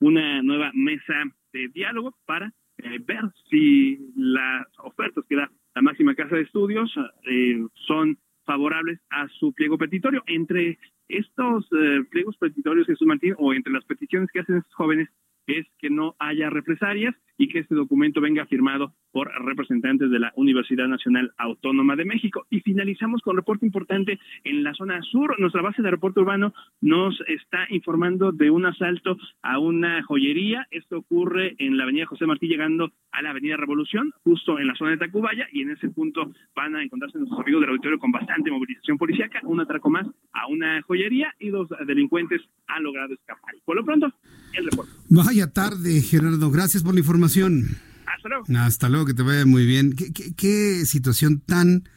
[0.00, 1.14] una nueva mesa
[1.52, 6.92] de diálogo para eh, ver si las ofertas que da la máxima casa de estudios
[7.24, 10.22] eh, son favorables a su pliego petitorio.
[10.26, 10.78] Entre
[11.08, 15.08] estos eh, pliegos petitorios, Jesús Martín, o entre las peticiones que hacen estos jóvenes,
[15.46, 20.32] es que no haya represalias y que este documento venga firmado por representantes de la
[20.36, 22.46] Universidad Nacional Autónoma de México.
[22.50, 25.38] Y finalizamos con reporte importante en la zona sur.
[25.38, 30.66] Nuestra base de reporte urbano nos está informando de un asalto a una joyería.
[30.70, 34.74] Esto ocurre en la avenida José Martí, llegando a la avenida Revolución, justo en la
[34.74, 38.12] zona de Tacubaya, y en ese punto van a encontrarse nuestros amigos del auditorio con
[38.12, 43.54] bastante movilización policíaca, un atraco más a una joyería y dos delincuentes han logrado escapar.
[43.64, 44.12] Por lo pronto,
[44.54, 44.92] el reporte.
[45.08, 46.50] Vaya tarde, Gerardo.
[46.50, 47.89] Gracias por la información.
[48.20, 48.44] Hasta luego.
[48.58, 49.94] Hasta luego, que te vaya muy bien.
[49.94, 51.88] ¿Qué, situación tan,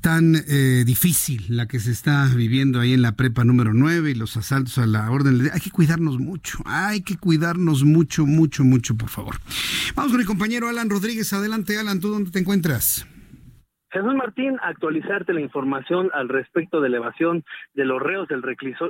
[0.00, 4.14] tan eh, difícil la que se está viviendo ahí en la prepa número 9 y
[4.14, 5.50] los asaltos a la orden.
[5.52, 9.36] Hay que cuidarnos mucho, hay que cuidarnos mucho, mucho, mucho, por favor.
[9.94, 11.32] Vamos con mi compañero Alan Rodríguez.
[11.34, 13.06] Adelante, Alan, ¿tú dónde te encuentras?
[13.94, 17.44] Jesús Martín, actualizarte la información al respecto de elevación
[17.74, 18.42] de los reos del,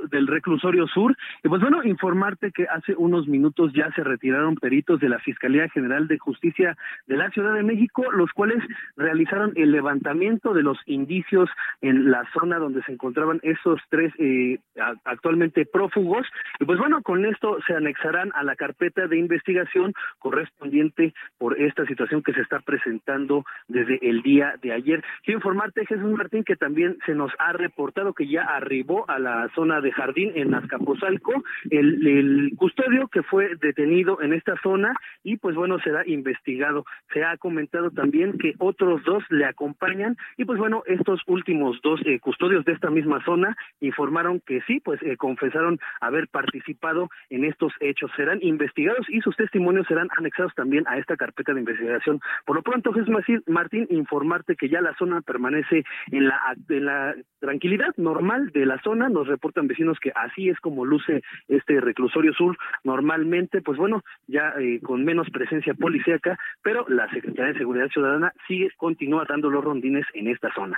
[0.09, 1.15] del reclusorio sur.
[1.43, 5.69] Y pues bueno, informarte que hace unos minutos ya se retiraron peritos de la Fiscalía
[5.69, 6.75] General de Justicia
[7.05, 8.57] de la Ciudad de México, los cuales
[8.97, 11.51] realizaron el levantamiento de los indicios
[11.81, 14.57] en la zona donde se encontraban esos tres eh,
[15.03, 16.25] actualmente prófugos.
[16.59, 21.85] Y pues bueno, con esto se anexarán a la carpeta de investigación correspondiente por esta
[21.85, 26.55] situación que se está presentando desde el día de ayer Quiero informarte, Jesús Martín, que
[26.55, 31.43] también se nos ha reportado que ya arribó a la zona de Jardín en Azcapotzalco
[31.69, 34.93] el, el custodio que fue detenido en esta zona
[35.23, 36.85] y pues bueno, será investigado.
[37.13, 41.99] Se ha comentado también que otros dos le acompañan y pues bueno, estos últimos dos
[42.05, 47.45] eh, custodios de esta misma zona informaron que sí, pues eh, confesaron haber participado en
[47.45, 48.11] estos hechos.
[48.15, 52.19] Serán investigados y sus testimonios serán anexados también a esta carpeta de investigación.
[52.45, 53.09] Por lo pronto, Jesús
[53.47, 56.39] Martín, informarte que ya la zona permanece en la,
[56.69, 59.09] en la tranquilidad normal de la zona.
[59.09, 64.53] Nos reportan vecinos que así es como luce este reclusorio sur normalmente, pues bueno, ya
[64.59, 69.63] eh, con menos presencia policíaca, pero la Secretaría de Seguridad Ciudadana sigue, continúa dando los
[69.63, 70.77] rondines en esta zona.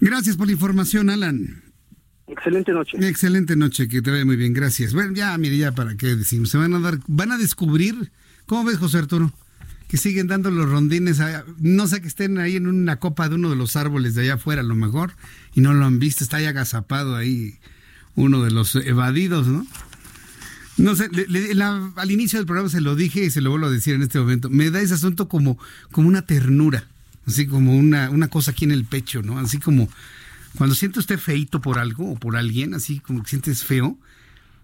[0.00, 1.62] Gracias por la información, Alan.
[2.26, 2.98] Excelente noche.
[3.00, 4.94] Excelente noche, que te vaya muy bien, gracias.
[4.94, 7.94] Bueno, ya, mire, ya para qué decimos, se van a dar, van a descubrir,
[8.46, 9.30] ¿cómo ves, José Arturo?
[9.92, 11.20] Que siguen dando los rondines,
[11.58, 14.34] no sé que estén ahí en una copa de uno de los árboles de allá
[14.34, 15.12] afuera a lo mejor,
[15.54, 17.58] y no lo han visto, está ahí agazapado ahí
[18.14, 19.66] uno de los evadidos, ¿no?
[20.78, 21.10] No sé,
[21.96, 24.18] al inicio del programa se lo dije y se lo vuelvo a decir en este
[24.18, 25.58] momento, me da ese asunto como,
[25.90, 26.86] como una ternura,
[27.26, 29.38] así como una, una cosa aquí en el pecho, ¿no?
[29.38, 29.90] Así como
[30.56, 33.98] cuando siente usted feito por algo o por alguien, así como que sientes feo,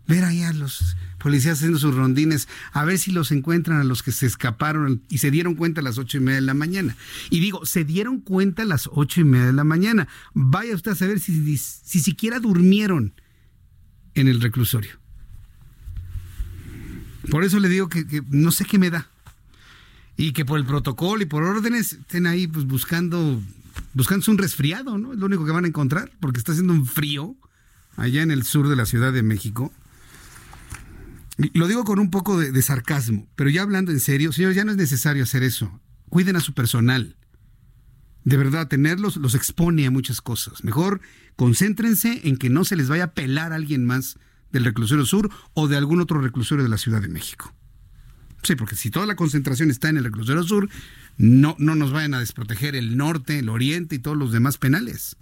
[0.09, 4.03] ver ahí a los policías haciendo sus rondines, a ver si los encuentran a los
[4.03, 6.97] que se escaparon y se dieron cuenta a las ocho y media de la mañana.
[7.31, 10.09] Y digo, se dieron cuenta a las ocho y media de la mañana.
[10.33, 13.13] Vaya usted a saber si, si siquiera durmieron
[14.15, 14.99] en el reclusorio.
[17.31, 19.09] Por eso le digo que, no sé qué me da.
[20.17, 23.41] Y que por el protocolo y por órdenes estén ahí pues buscando,
[23.93, 25.13] buscándose un resfriado, ¿no?
[25.13, 27.37] Es lo único que van a encontrar, porque está haciendo un frío
[27.97, 29.73] allá en el sur de la Ciudad de México.
[31.39, 34.73] Lo digo con un poco de, sarcasmo, pero ya hablando en serio, señores, ya no
[34.73, 35.81] es necesario hacer eso.
[36.09, 37.17] Cuiden a su personal.
[38.25, 40.65] De verdad, tenerlos los expone a muchas cosas.
[40.65, 41.01] Mejor
[41.37, 44.19] concéntrense en que no se les vaya a pelar a alguien más
[44.51, 47.55] del reclusorio sur o de algún otro reclusorio de la Ciudad de México.
[48.43, 50.69] Sí, porque si toda la concentración está en el reclusorio sur,
[51.19, 55.17] no, no nos vayan a desproteger el norte, el oriente y todos los demás penales.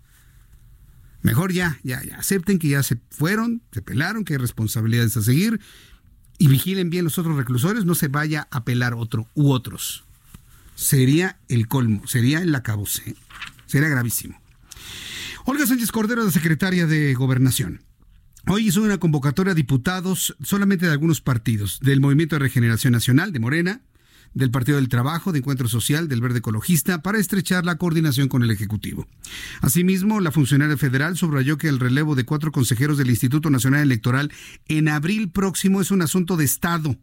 [1.20, 5.22] Mejor ya, ya, ya, acepten que ya se fueron, se pelaron, que hay responsabilidades a
[5.22, 5.60] seguir
[6.38, 10.04] y vigilen bien los otros reclusores, no se vaya a pelar otro u otros.
[10.74, 13.16] Sería el colmo, sería el acabose,
[13.66, 14.40] sería gravísimo.
[15.44, 17.80] Olga Sánchez Cordero, la secretaria de Gobernación.
[18.48, 23.32] Hoy hizo una convocatoria a diputados solamente de algunos partidos, del Movimiento de Regeneración Nacional,
[23.32, 23.80] de Morena,
[24.36, 28.42] del Partido del Trabajo, de Encuentro Social, del Verde Ecologista, para estrechar la coordinación con
[28.42, 29.08] el Ejecutivo.
[29.62, 34.30] Asimismo, la funcionaria federal subrayó que el relevo de cuatro consejeros del Instituto Nacional Electoral
[34.68, 36.96] en abril próximo es un asunto de Estado.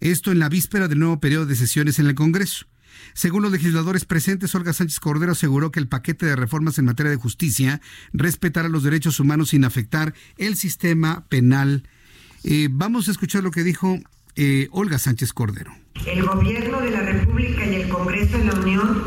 [0.00, 2.66] Esto en la víspera del nuevo periodo de sesiones en el Congreso.
[3.14, 7.10] Según los legisladores presentes, Olga Sánchez Cordero aseguró que el paquete de reformas en materia
[7.10, 7.80] de justicia
[8.12, 11.88] respetará los derechos humanos sin afectar el sistema penal.
[12.44, 13.98] Eh, vamos a escuchar lo que dijo
[14.36, 15.72] eh, Olga Sánchez Cordero.
[16.06, 19.04] El gobierno de la República y el Congreso de la Unión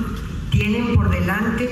[0.51, 1.69] tienen por delante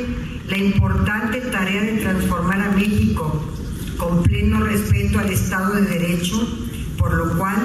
[0.47, 3.53] la importante tarea de transformar a México
[3.97, 6.47] con pleno respeto al Estado de Derecho
[7.01, 7.57] por lo cual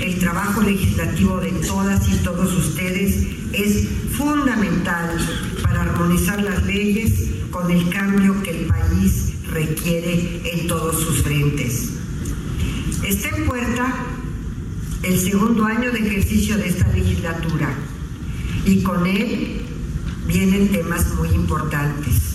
[0.00, 5.16] el trabajo legislativo de todas y todos ustedes es fundamental
[5.62, 11.90] para armonizar las leyes con el cambio que el país requiere en todos sus frentes.
[13.04, 13.94] Está en puerta
[15.02, 17.74] el segundo año de ejercicio de esta legislatura
[18.66, 19.62] y con él
[20.26, 22.30] vienen temas muy importantes.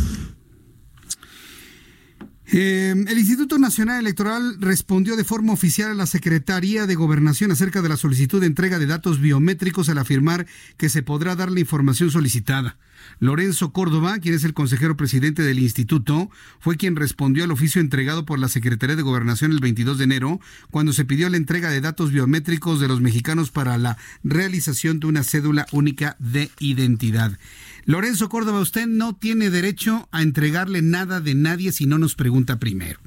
[2.47, 7.81] Eh, el Instituto Nacional Electoral respondió de forma oficial a la Secretaría de Gobernación acerca
[7.81, 10.45] de la solicitud de entrega de datos biométricos al afirmar
[10.77, 12.77] que se podrá dar la información solicitada.
[13.19, 16.29] Lorenzo Córdoba, quien es el consejero presidente del instituto,
[16.59, 20.39] fue quien respondió al oficio entregado por la Secretaría de Gobernación el 22 de enero,
[20.71, 25.07] cuando se pidió la entrega de datos biométricos de los mexicanos para la realización de
[25.07, 27.37] una cédula única de identidad.
[27.85, 32.59] Lorenzo Córdoba, usted no tiene derecho a entregarle nada de nadie si no nos pregunta
[32.59, 32.99] primero.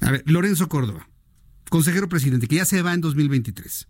[0.00, 1.08] A ver, Lorenzo Córdoba,
[1.68, 3.88] consejero presidente, que ya se va en 2023.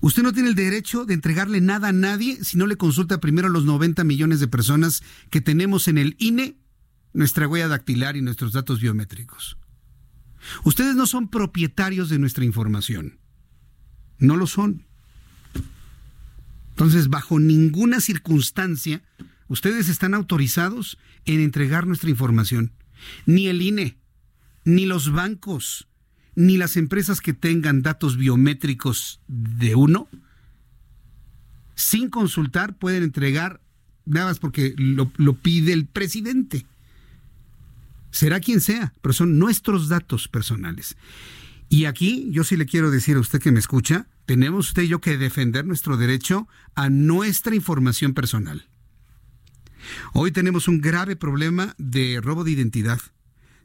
[0.00, 3.48] Usted no tiene el derecho de entregarle nada a nadie si no le consulta primero
[3.48, 6.56] a los 90 millones de personas que tenemos en el INE,
[7.12, 9.58] nuestra huella dactilar y nuestros datos biométricos.
[10.64, 13.18] Ustedes no son propietarios de nuestra información.
[14.18, 14.86] No lo son.
[16.70, 19.02] Entonces, bajo ninguna circunstancia,
[19.48, 20.96] ustedes están autorizados
[21.26, 22.72] en entregar nuestra información.
[23.26, 23.98] Ni el INE,
[24.64, 25.88] ni los bancos,
[26.40, 30.08] ni las empresas que tengan datos biométricos de uno,
[31.74, 33.60] sin consultar, pueden entregar
[34.06, 36.64] nada más porque lo, lo, pide el presidente.
[38.10, 40.96] Será quien sea, pero son nuestros datos personales.
[41.68, 44.88] Y aquí yo sí le quiero decir a usted que me escucha, tenemos usted y
[44.88, 48.66] yo que defender nuestro derecho a nuestra información personal.
[50.14, 53.00] Hoy tenemos un grave problema de robo de identidad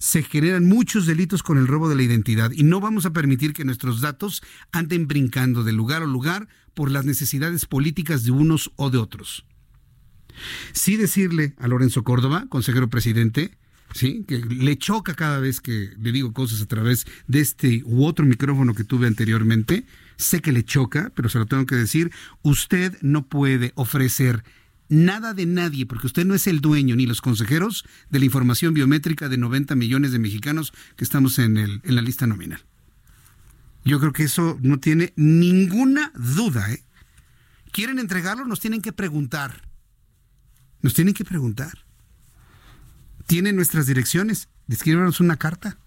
[0.06, 3.54] se generan muchos delitos con el robo de la identidad y no vamos a permitir
[3.54, 8.72] que nuestros datos anden brincando de lugar a lugar por las necesidades políticas de unos
[8.76, 9.48] o de otros.
[10.74, 13.58] Sí decirle a Lorenzo Córdoba, consejero presidente,
[13.94, 18.06] sí, que le choca cada vez que le digo cosas a través de este u
[18.06, 19.88] otro micrófono que tuve anteriormente,
[20.18, 22.12] sé que le choca, pero se lo tengo que decir,
[22.44, 24.44] usted no puede ofrecer
[24.90, 28.74] nada de nadie, porque usted no es el dueño ni los consejeros de la información
[28.74, 32.64] biométrica de 90 millones de mexicanos que estamos en, el, en la lista nominal.
[33.84, 36.72] Yo creo que eso no tiene ninguna duda.
[36.72, 36.84] ¿eh?
[37.72, 38.46] ¿Quieren entregarlo?
[38.46, 39.68] Nos tienen que preguntar.
[40.82, 41.86] Nos tienen que preguntar.
[43.28, 44.50] ¿Tienen nuestras direcciones?
[44.68, 45.78] Escríbanos una carta.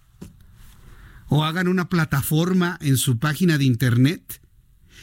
[1.27, 4.41] O hagan una plataforma en su página de internet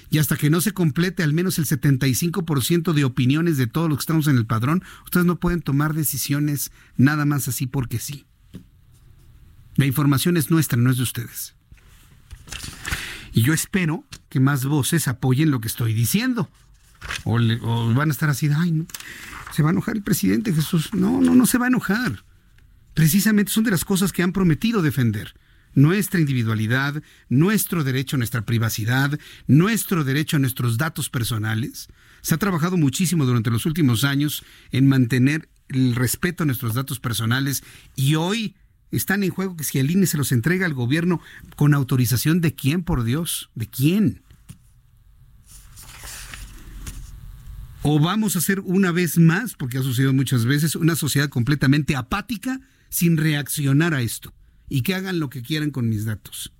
[0.09, 3.97] y hasta que no se complete al menos el 75% de opiniones de todos los
[3.97, 8.25] que estamos en el padrón, ustedes no pueden tomar decisiones nada más así porque sí.
[9.75, 11.55] La información es nuestra, no es de ustedes.
[13.33, 16.49] Y yo espero que más voces apoyen lo que estoy diciendo.
[17.23, 17.37] O,
[17.93, 18.85] van a estar así, ay, no,
[19.53, 20.93] se va a enojar el presidente Jesús.
[20.93, 22.23] No, no, no se va a enojar.
[22.93, 25.33] Precisamente son de las cosas que han prometido defender
[25.75, 31.89] nuestra individualidad, nuestro derecho a nuestra privacidad, nuestro derecho a nuestros datos personales.
[32.21, 36.99] Se ha trabajado muchísimo durante los últimos años en mantener el respeto a nuestros datos
[36.99, 37.63] personales
[37.95, 38.55] y hoy
[38.91, 41.21] están en juego que si el INE se los entrega al gobierno
[41.55, 44.21] con autorización de quién, por Dios, de quién.
[47.81, 51.95] O vamos a ser una vez más, porque ha sucedido muchas veces, una sociedad completamente
[51.95, 54.33] apática sin reaccionar a esto
[54.69, 56.51] y que hagan lo que quieran con mis datos.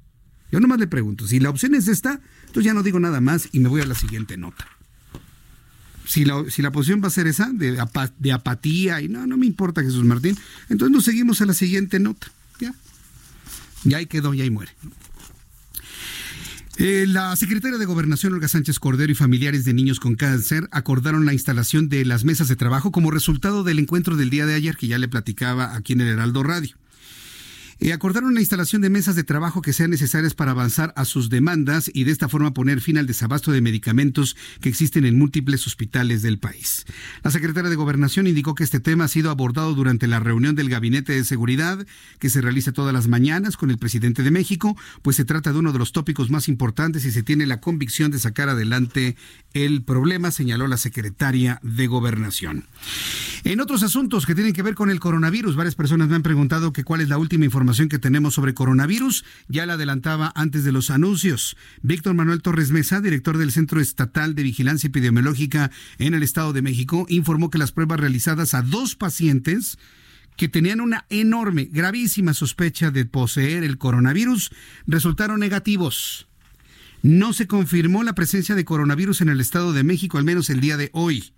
[0.52, 3.50] Yo nomás le pregunto, si la opción es esta, entonces ya no digo nada más
[3.52, 4.68] y me voy a la siguiente nota.
[6.06, 7.80] Si la, si la posición va a ser esa, de,
[8.32, 10.38] apatía, y no, no me importa Jesús Martín,
[10.70, 12.28] entonces nos seguimos a la siguiente nota.
[12.60, 12.74] Ya.
[13.84, 14.72] Ya ahí quedó, ya ahí muere.
[16.78, 21.26] Eh, la secretaria de Gobernación, Olga Sánchez Cordero, y familiares de niños con cáncer acordaron
[21.26, 24.76] la instalación de las mesas de trabajo como resultado del encuentro del día de ayer
[24.76, 26.76] que ya le platicaba aquí en el Heraldo Radio.
[27.80, 31.30] Eh, acordaron la instalación de mesas de trabajo que sean necesarias para avanzar a sus
[31.30, 35.68] demandas y de esta forma poner fin al desabasto de medicamentos que existen en múltiples
[35.68, 36.86] hospitales del país.
[37.24, 40.70] La secretaria de Gobernación indicó que este tema ha sido abordado durante la reunión del
[40.70, 41.86] Gabinete de Seguridad
[42.20, 45.60] que se realiza todas las mañanas con el presidente de México, pues se trata de
[45.60, 49.18] uno de los tópicos más importantes y se tiene la convicción de sacar adelante
[49.54, 52.66] el problema, señaló la secretaria de Gobernación.
[53.46, 56.74] En otros asuntos que tienen que ver con el coronavirus, varias personas me han preguntado
[56.74, 59.24] que cuál es la última información que tenemos sobre coronavirus.
[59.48, 61.56] Ya la adelantaba antes de los anuncios.
[61.84, 65.70] Víctor Manuel Torres Mesa, director del Centro Estatal de Vigilancia Epidemiológica
[66.00, 69.78] en el Estado de México, informó que las pruebas realizadas a dos pacientes
[70.38, 74.50] que tenían una enorme, gravísima sospecha de poseer el coronavirus
[74.88, 76.28] resultaron negativos.
[77.04, 80.62] No se confirmó la presencia de coronavirus en el Estado de México, al menos el
[80.62, 81.36] día de hoy.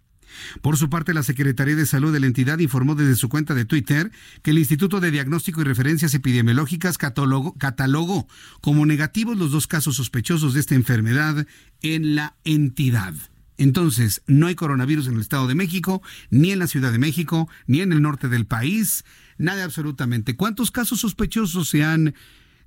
[0.61, 3.65] Por su parte, la Secretaría de Salud de la entidad informó desde su cuenta de
[3.65, 8.27] Twitter que el Instituto de Diagnóstico y Referencias Epidemiológicas catalogó,
[8.61, 11.45] como negativos los dos casos sospechosos de esta enfermedad
[11.81, 13.13] en la entidad.
[13.57, 17.49] Entonces, no hay coronavirus en el Estado de México, ni en la Ciudad de México,
[17.65, 19.03] ni en el norte del país,
[19.37, 20.35] nada absolutamente.
[20.35, 22.13] ¿Cuántos casos sospechosos se han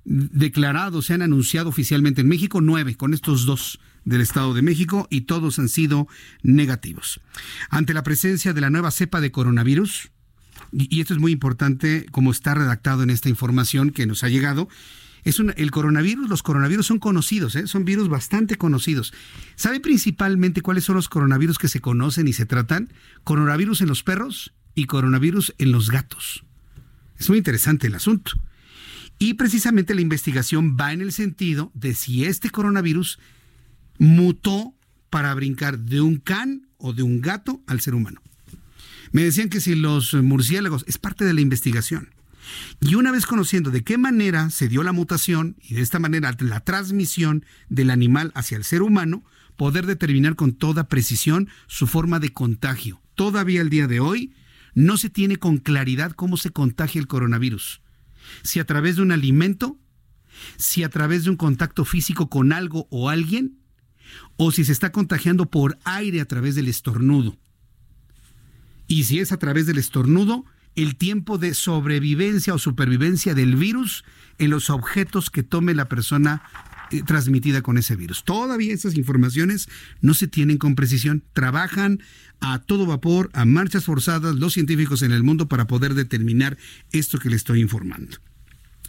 [0.03, 2.59] declarado, se han anunciado oficialmente en México?
[2.59, 6.07] Nueve, con estos dos del Estado de México, y todos han sido
[6.43, 7.21] negativos.
[7.69, 10.11] Ante la presencia de la nueva cepa de coronavirus,
[10.71, 14.69] y esto es muy importante como está redactado en esta información que nos ha llegado,
[15.23, 17.67] es el coronavirus, los coronavirus son conocidos, ¿eh?
[17.67, 19.13] son virus bastante conocidos.
[19.55, 22.91] ¿Sabe principalmente cuáles son los coronavirus que se conocen y se tratan?
[23.23, 26.43] Coronavirus en los perros y coronavirus en los gatos.
[27.19, 28.31] Es muy interesante el asunto.
[29.19, 33.19] Y precisamente la investigación va en el sentido de si este coronavirus
[34.01, 34.73] mutó
[35.11, 38.19] para brincar de un can o de un gato al ser humano.
[39.11, 42.09] Me decían que si los murciélagos es parte de la investigación.
[42.79, 46.35] Y una vez conociendo de qué manera se dio la mutación y de esta manera
[46.39, 49.23] la transmisión del animal hacia el ser humano,
[49.55, 53.03] poder determinar con toda precisión su forma de contagio.
[53.13, 54.33] Todavía el día de hoy
[54.73, 57.81] no se tiene con claridad cómo se contagia el coronavirus.
[58.41, 59.77] Si a través de un alimento,
[60.57, 63.60] si a través de un contacto físico con algo o alguien,
[64.43, 67.37] o si se está contagiando por aire a través del estornudo.
[68.87, 70.45] Y si es a través del estornudo,
[70.75, 74.03] el tiempo de sobrevivencia o supervivencia del virus
[74.39, 76.41] en los objetos que tome la persona
[76.89, 78.23] eh, transmitida con ese virus.
[78.23, 79.69] Todavía esas informaciones
[80.01, 81.23] no se tienen con precisión.
[81.33, 81.99] Trabajan
[82.39, 86.57] a todo vapor, a marchas forzadas, los científicos en el mundo para poder determinar
[86.91, 88.17] esto que le estoy informando.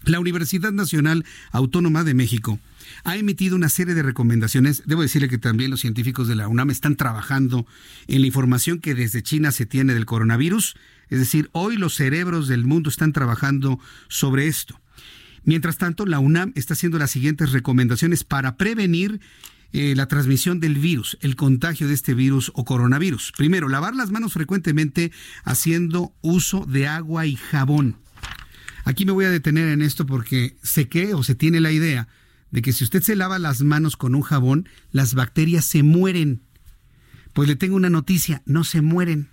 [0.07, 2.59] La Universidad Nacional Autónoma de México
[3.05, 4.83] ha emitido una serie de recomendaciones.
[4.87, 7.67] Debo decirle que también los científicos de la UNAM están trabajando
[8.07, 10.77] en la información que desde China se tiene del coronavirus.
[11.09, 14.81] Es decir, hoy los cerebros del mundo están trabajando sobre esto.
[15.45, 19.21] Mientras tanto, la UNAM está haciendo las siguientes recomendaciones para prevenir
[19.73, 23.33] eh, la transmisión del virus, el contagio de este virus o coronavirus.
[23.37, 25.11] Primero, lavar las manos frecuentemente
[25.45, 27.97] haciendo uso de agua y jabón.
[28.85, 32.09] Aquí me voy a detener en esto porque sé que o se tiene la idea
[32.53, 36.43] de que si usted se lava las manos con un jabón, las bacterias se mueren.
[37.33, 39.29] Pues le tengo una noticia, no se mueren.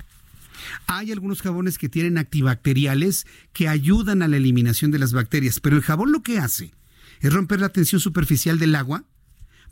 [0.87, 5.75] Hay algunos jabones que tienen antibacteriales que ayudan a la eliminación de las bacterias, pero
[5.75, 6.73] el jabón lo que hace
[7.19, 9.03] es romper la tensión superficial del agua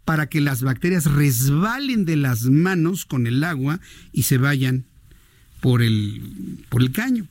[0.04, 3.80] para que las bacterias resbalen de las manos con el agua
[4.12, 4.86] y se vayan
[5.62, 7.28] por el, por el caño,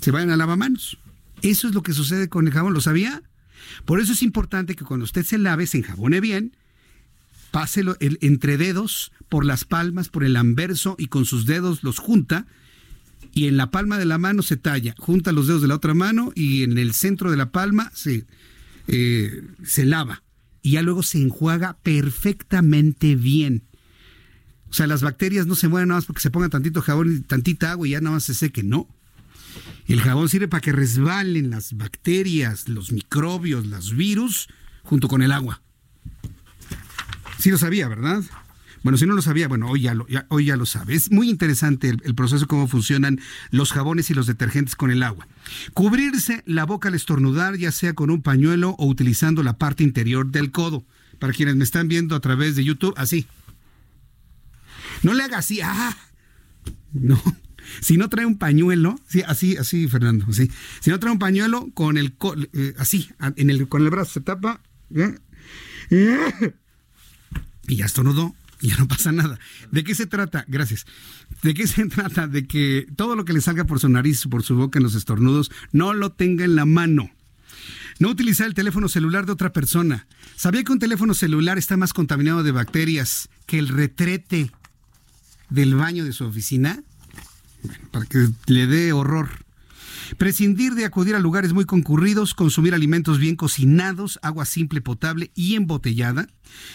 [0.00, 0.98] se vayan a lavamanos.
[1.42, 3.22] Eso es lo que sucede con el jabón, ¿lo sabía?
[3.84, 6.56] Por eso es importante que cuando usted se lave, se enjabone bien,
[7.50, 11.98] páselo el, entre dedos, por las palmas, por el anverso y con sus dedos los
[11.98, 12.46] junta
[13.32, 15.94] y en la palma de la mano se talla, junta los dedos de la otra
[15.94, 18.26] mano y en el centro de la palma se,
[18.88, 20.22] eh, se lava
[20.62, 23.64] y ya luego se enjuaga perfectamente bien.
[24.68, 27.20] O sea, las bacterias no se mueren nada más porque se ponga tantito jabón y
[27.20, 28.88] tantita agua y ya nada más se seque, no.
[29.86, 34.48] El jabón sirve para que resbalen las bacterias, los microbios, los virus,
[34.82, 35.62] junto con el agua.
[37.38, 38.22] Sí lo sabía, ¿verdad?
[38.82, 40.94] Bueno, si no lo sabía, bueno, hoy ya lo, hoy ya lo sabe.
[40.94, 43.20] Es muy interesante el, el, proceso, cómo funcionan
[43.50, 45.28] los jabones y los detergentes con el agua.
[45.74, 50.30] Cubrirse la boca al estornudar, ya sea con un pañuelo o utilizando la parte interior
[50.30, 50.84] del codo.
[51.18, 53.26] Para quienes me están viendo a través de YouTube, así.
[55.02, 55.96] No le haga así, ah.
[56.92, 57.20] No.
[57.80, 60.50] Si no trae un pañuelo, sí, así, así, Fernando, sí.
[60.80, 62.14] Si no trae un pañuelo con el,
[62.52, 64.60] eh, así, en el, con el brazo se tapa,
[64.94, 65.14] ¿eh?
[67.66, 69.38] y ya estornudó ya no pasa nada.
[69.70, 70.44] ¿De qué se trata?
[70.48, 70.86] Gracias.
[71.42, 72.26] ¿De qué se trata?
[72.26, 74.94] De que todo lo que le salga por su nariz, por su boca en los
[74.94, 77.10] estornudos, no lo tenga en la mano.
[77.98, 80.06] No utilizar el teléfono celular de otra persona.
[80.36, 84.50] ¿Sabía que un teléfono celular está más contaminado de bacterias que el retrete
[85.50, 86.82] del baño de su oficina?
[87.90, 89.28] Para que le dé horror.
[90.18, 95.54] Prescindir de acudir a lugares muy concurridos, consumir alimentos bien cocinados, agua simple, potable y
[95.54, 96.26] embotellada,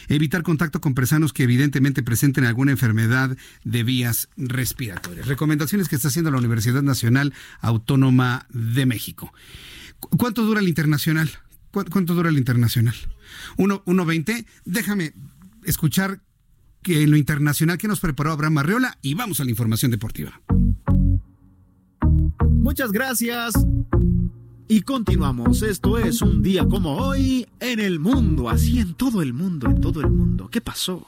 [0.08, 5.28] evitar contacto con personas que evidentemente presenten alguna enfermedad de vías respiratorias.
[5.28, 9.34] Recomendaciones que está haciendo la Universidad Nacional Autónoma de México.
[10.00, 11.30] ¿Cuánto dura el internacional?
[11.72, 12.96] ¿Cuánto dura el internacional?
[13.58, 14.46] 1.20.
[14.64, 15.14] Déjame
[15.66, 16.22] escuchar
[16.86, 20.40] que en lo internacional que nos preparó Abraham Arreola y vamos a la información deportiva.
[22.48, 23.56] Muchas gracias.
[24.68, 25.64] Y continuamos.
[25.64, 29.82] Esto es un día como hoy en el mundo, así en todo el mundo, en
[29.82, 30.48] todo el mundo.
[30.48, 31.08] ¿Qué pasó?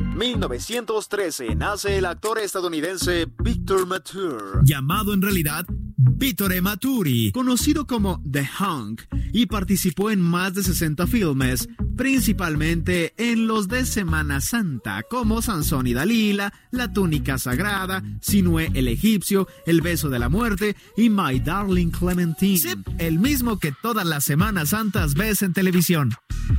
[0.00, 5.66] 1913 nace el actor estadounidense Victor Mature, llamado en realidad
[5.96, 9.02] Vittore Maturi, conocido como The Hunk,
[9.32, 15.86] y participó en más de 60 filmes, principalmente en los de Semana Santa, como Sansón
[15.86, 21.38] y Dalila, La túnica sagrada, Sinué el egipcio, El beso de la muerte y My
[21.38, 22.76] Darling Clementine.
[22.98, 26.14] el mismo que todas las Semanas Santas ves en televisión.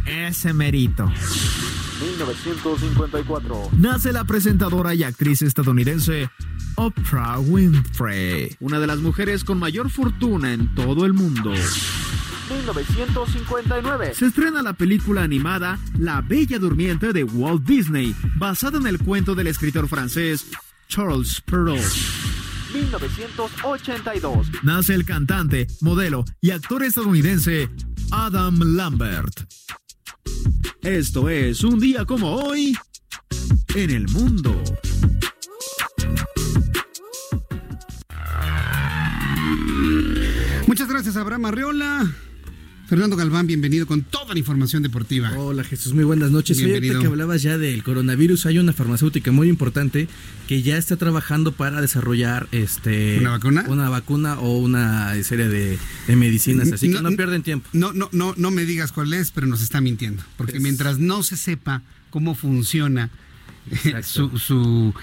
[0.05, 1.07] Ese merito.
[2.01, 3.69] 1954.
[3.77, 6.29] Nace la presentadora y actriz estadounidense
[6.75, 11.51] Oprah Winfrey, una de las mujeres con mayor fortuna en todo el mundo.
[12.49, 14.13] 1959.
[14.15, 19.35] Se estrena la película animada La Bella Durmiente de Walt Disney, basada en el cuento
[19.35, 20.47] del escritor francés
[20.87, 21.81] Charles Perrault.
[22.73, 24.47] 1982.
[24.63, 27.69] Nace el cantante, modelo y actor estadounidense
[28.11, 29.45] Adam Lambert.
[30.81, 32.77] Esto es un día como hoy
[33.75, 34.61] en el mundo.
[40.67, 42.15] Muchas gracias, Abraham Arreola.
[42.91, 45.31] Fernando Galván, bienvenido con toda la información deportiva.
[45.37, 46.57] Hola Jesús, muy buenas noches.
[46.57, 46.99] Bienvenido.
[46.99, 50.09] que hablabas ya del coronavirus, hay una farmacéutica muy importante
[50.49, 55.79] que ya está trabajando para desarrollar este una vacuna, una vacuna o una serie de,
[56.17, 57.69] medicinas, así que no pierden tiempo.
[57.71, 61.23] No, no, no, no me digas cuál es, pero nos está mintiendo, porque mientras no
[61.23, 63.09] se sepa cómo funciona
[64.03, 64.93] su, su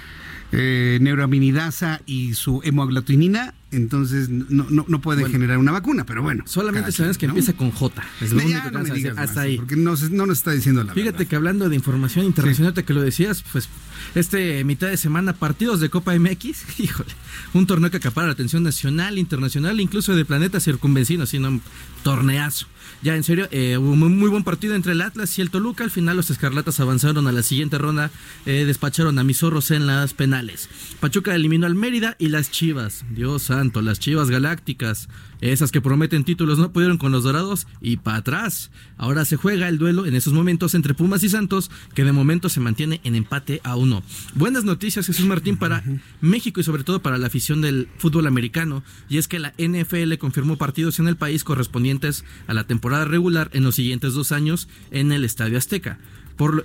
[0.53, 6.45] eh, neuroaminidasa y su hemoaglutinina, entonces no, no, no pueden generar una vacuna, pero bueno.
[6.47, 8.03] Solamente sabes que empieza con J.
[8.21, 9.57] Es lo único que hasta ahí.
[9.57, 12.95] Porque no, no, nos está diciendo la Fíjate que hablando de información internacional, te que
[12.95, 13.69] lo decías, pues
[14.15, 17.11] este mitad de semana partidos de Copa MX, híjole,
[17.53, 21.63] un torneo que acapara la atención nacional, internacional, incluso de planetas circunvecinos, sino un
[22.03, 22.67] torneazo.
[23.03, 25.85] Ya en serio, eh, hubo un muy buen partido entre el Atlas y el Toluca.
[25.85, 28.11] Al final los Escarlatas avanzaron a la siguiente ronda,
[28.47, 30.69] eh, despacharon a mis zorros en las penales.
[31.01, 33.05] Pachuca eliminó al Mérida y las Chivas.
[33.11, 35.09] Dios santo, las Chivas Galácticas
[35.41, 38.71] esas que prometen títulos no pudieron con los Dorados y para atrás.
[38.97, 42.49] Ahora se juega el duelo en esos momentos entre Pumas y Santos, que de momento
[42.49, 44.03] se mantiene en empate a uno.
[44.35, 45.85] Buenas noticias, Jesús Martín, para
[46.21, 48.83] México y sobre todo para la afición del fútbol americano.
[49.09, 53.51] Y es que la NFL confirmó partidos en el país correspondientes a la temporada regular
[53.53, 55.99] en los siguientes dos años en el Estadio Azteca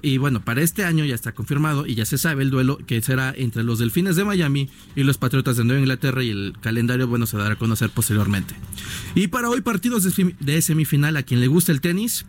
[0.02, 3.02] y bueno, para este año ya está confirmado y ya se sabe el duelo que
[3.02, 7.08] será entre los Delfines de Miami y los Patriotas de Nueva Inglaterra y el calendario,
[7.08, 8.56] bueno, se dará a conocer posteriormente.
[9.16, 12.26] Y para hoy partidos de, semifinal a quien le gusta el tenis.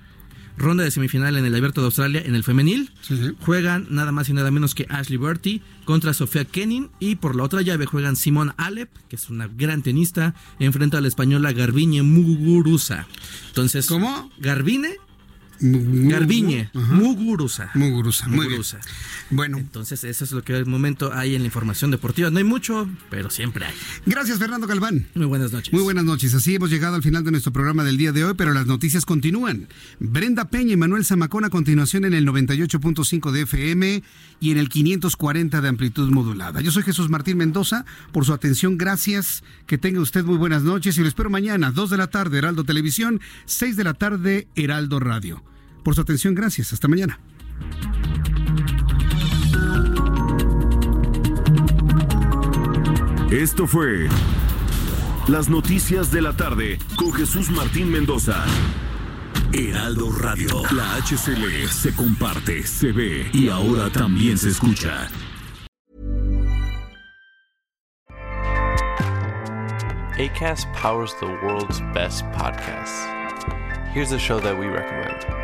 [0.57, 2.93] Ronda de semifinal en el Abierto de Australia en el femenil.
[3.41, 6.91] Juegan nada más y nada menos que Ashley Bertie contra Sofía Kenin.
[7.01, 11.01] Y por la otra llave juegan Simón Alep, que es una gran tenista, enfrenta a
[11.01, 13.09] la española Garbiñe Muguruza.
[13.49, 14.31] Entonces, ¿cómo?
[14.39, 14.97] Garbine
[15.65, 17.71] Garbiñe, Muguruza.
[17.75, 18.81] Muguruza, Muguruza.
[19.31, 19.57] Bueno.
[19.59, 22.29] Entonces, eso es lo que el momento hay en la información deportiva.
[22.29, 23.75] No hay mucho, pero siempre hay.
[24.05, 25.07] Gracias, Fernando Galván.
[25.15, 25.73] Muy buenas noches.
[25.73, 26.35] Muy buenas noches.
[26.35, 29.07] Así hemos llegado al final de nuestro programa del día de hoy, pero las noticias
[29.07, 29.69] continúan.
[29.99, 34.03] Brenda Peña y Manuel Zamacón a continuación en el 98.5 de FM
[34.41, 36.61] y en el 540 de amplitud modulada.
[36.61, 37.87] Yo soy Jesús Martín Mendoza.
[38.13, 39.43] Por su atención, gracias.
[39.67, 42.65] Que tenga usted muy buenas noches y lo espero mañana, 2 de la tarde, Heraldo
[42.65, 45.43] Televisión, 6 de la tarde, Heraldo Radio
[45.85, 46.35] por su atención.
[46.35, 46.73] Gracias.
[46.73, 47.21] Hasta mañana.
[53.31, 54.09] Esto fue
[55.29, 58.45] Las Noticias de la Tarde con Jesús Martín Mendoza.
[59.53, 60.63] Heraldo Radio.
[60.73, 65.09] La HCL se comparte, se ve y ahora también se escucha.
[70.17, 73.05] ACAST powers the world's best podcasts.
[73.93, 75.44] Here's a show that we recommend.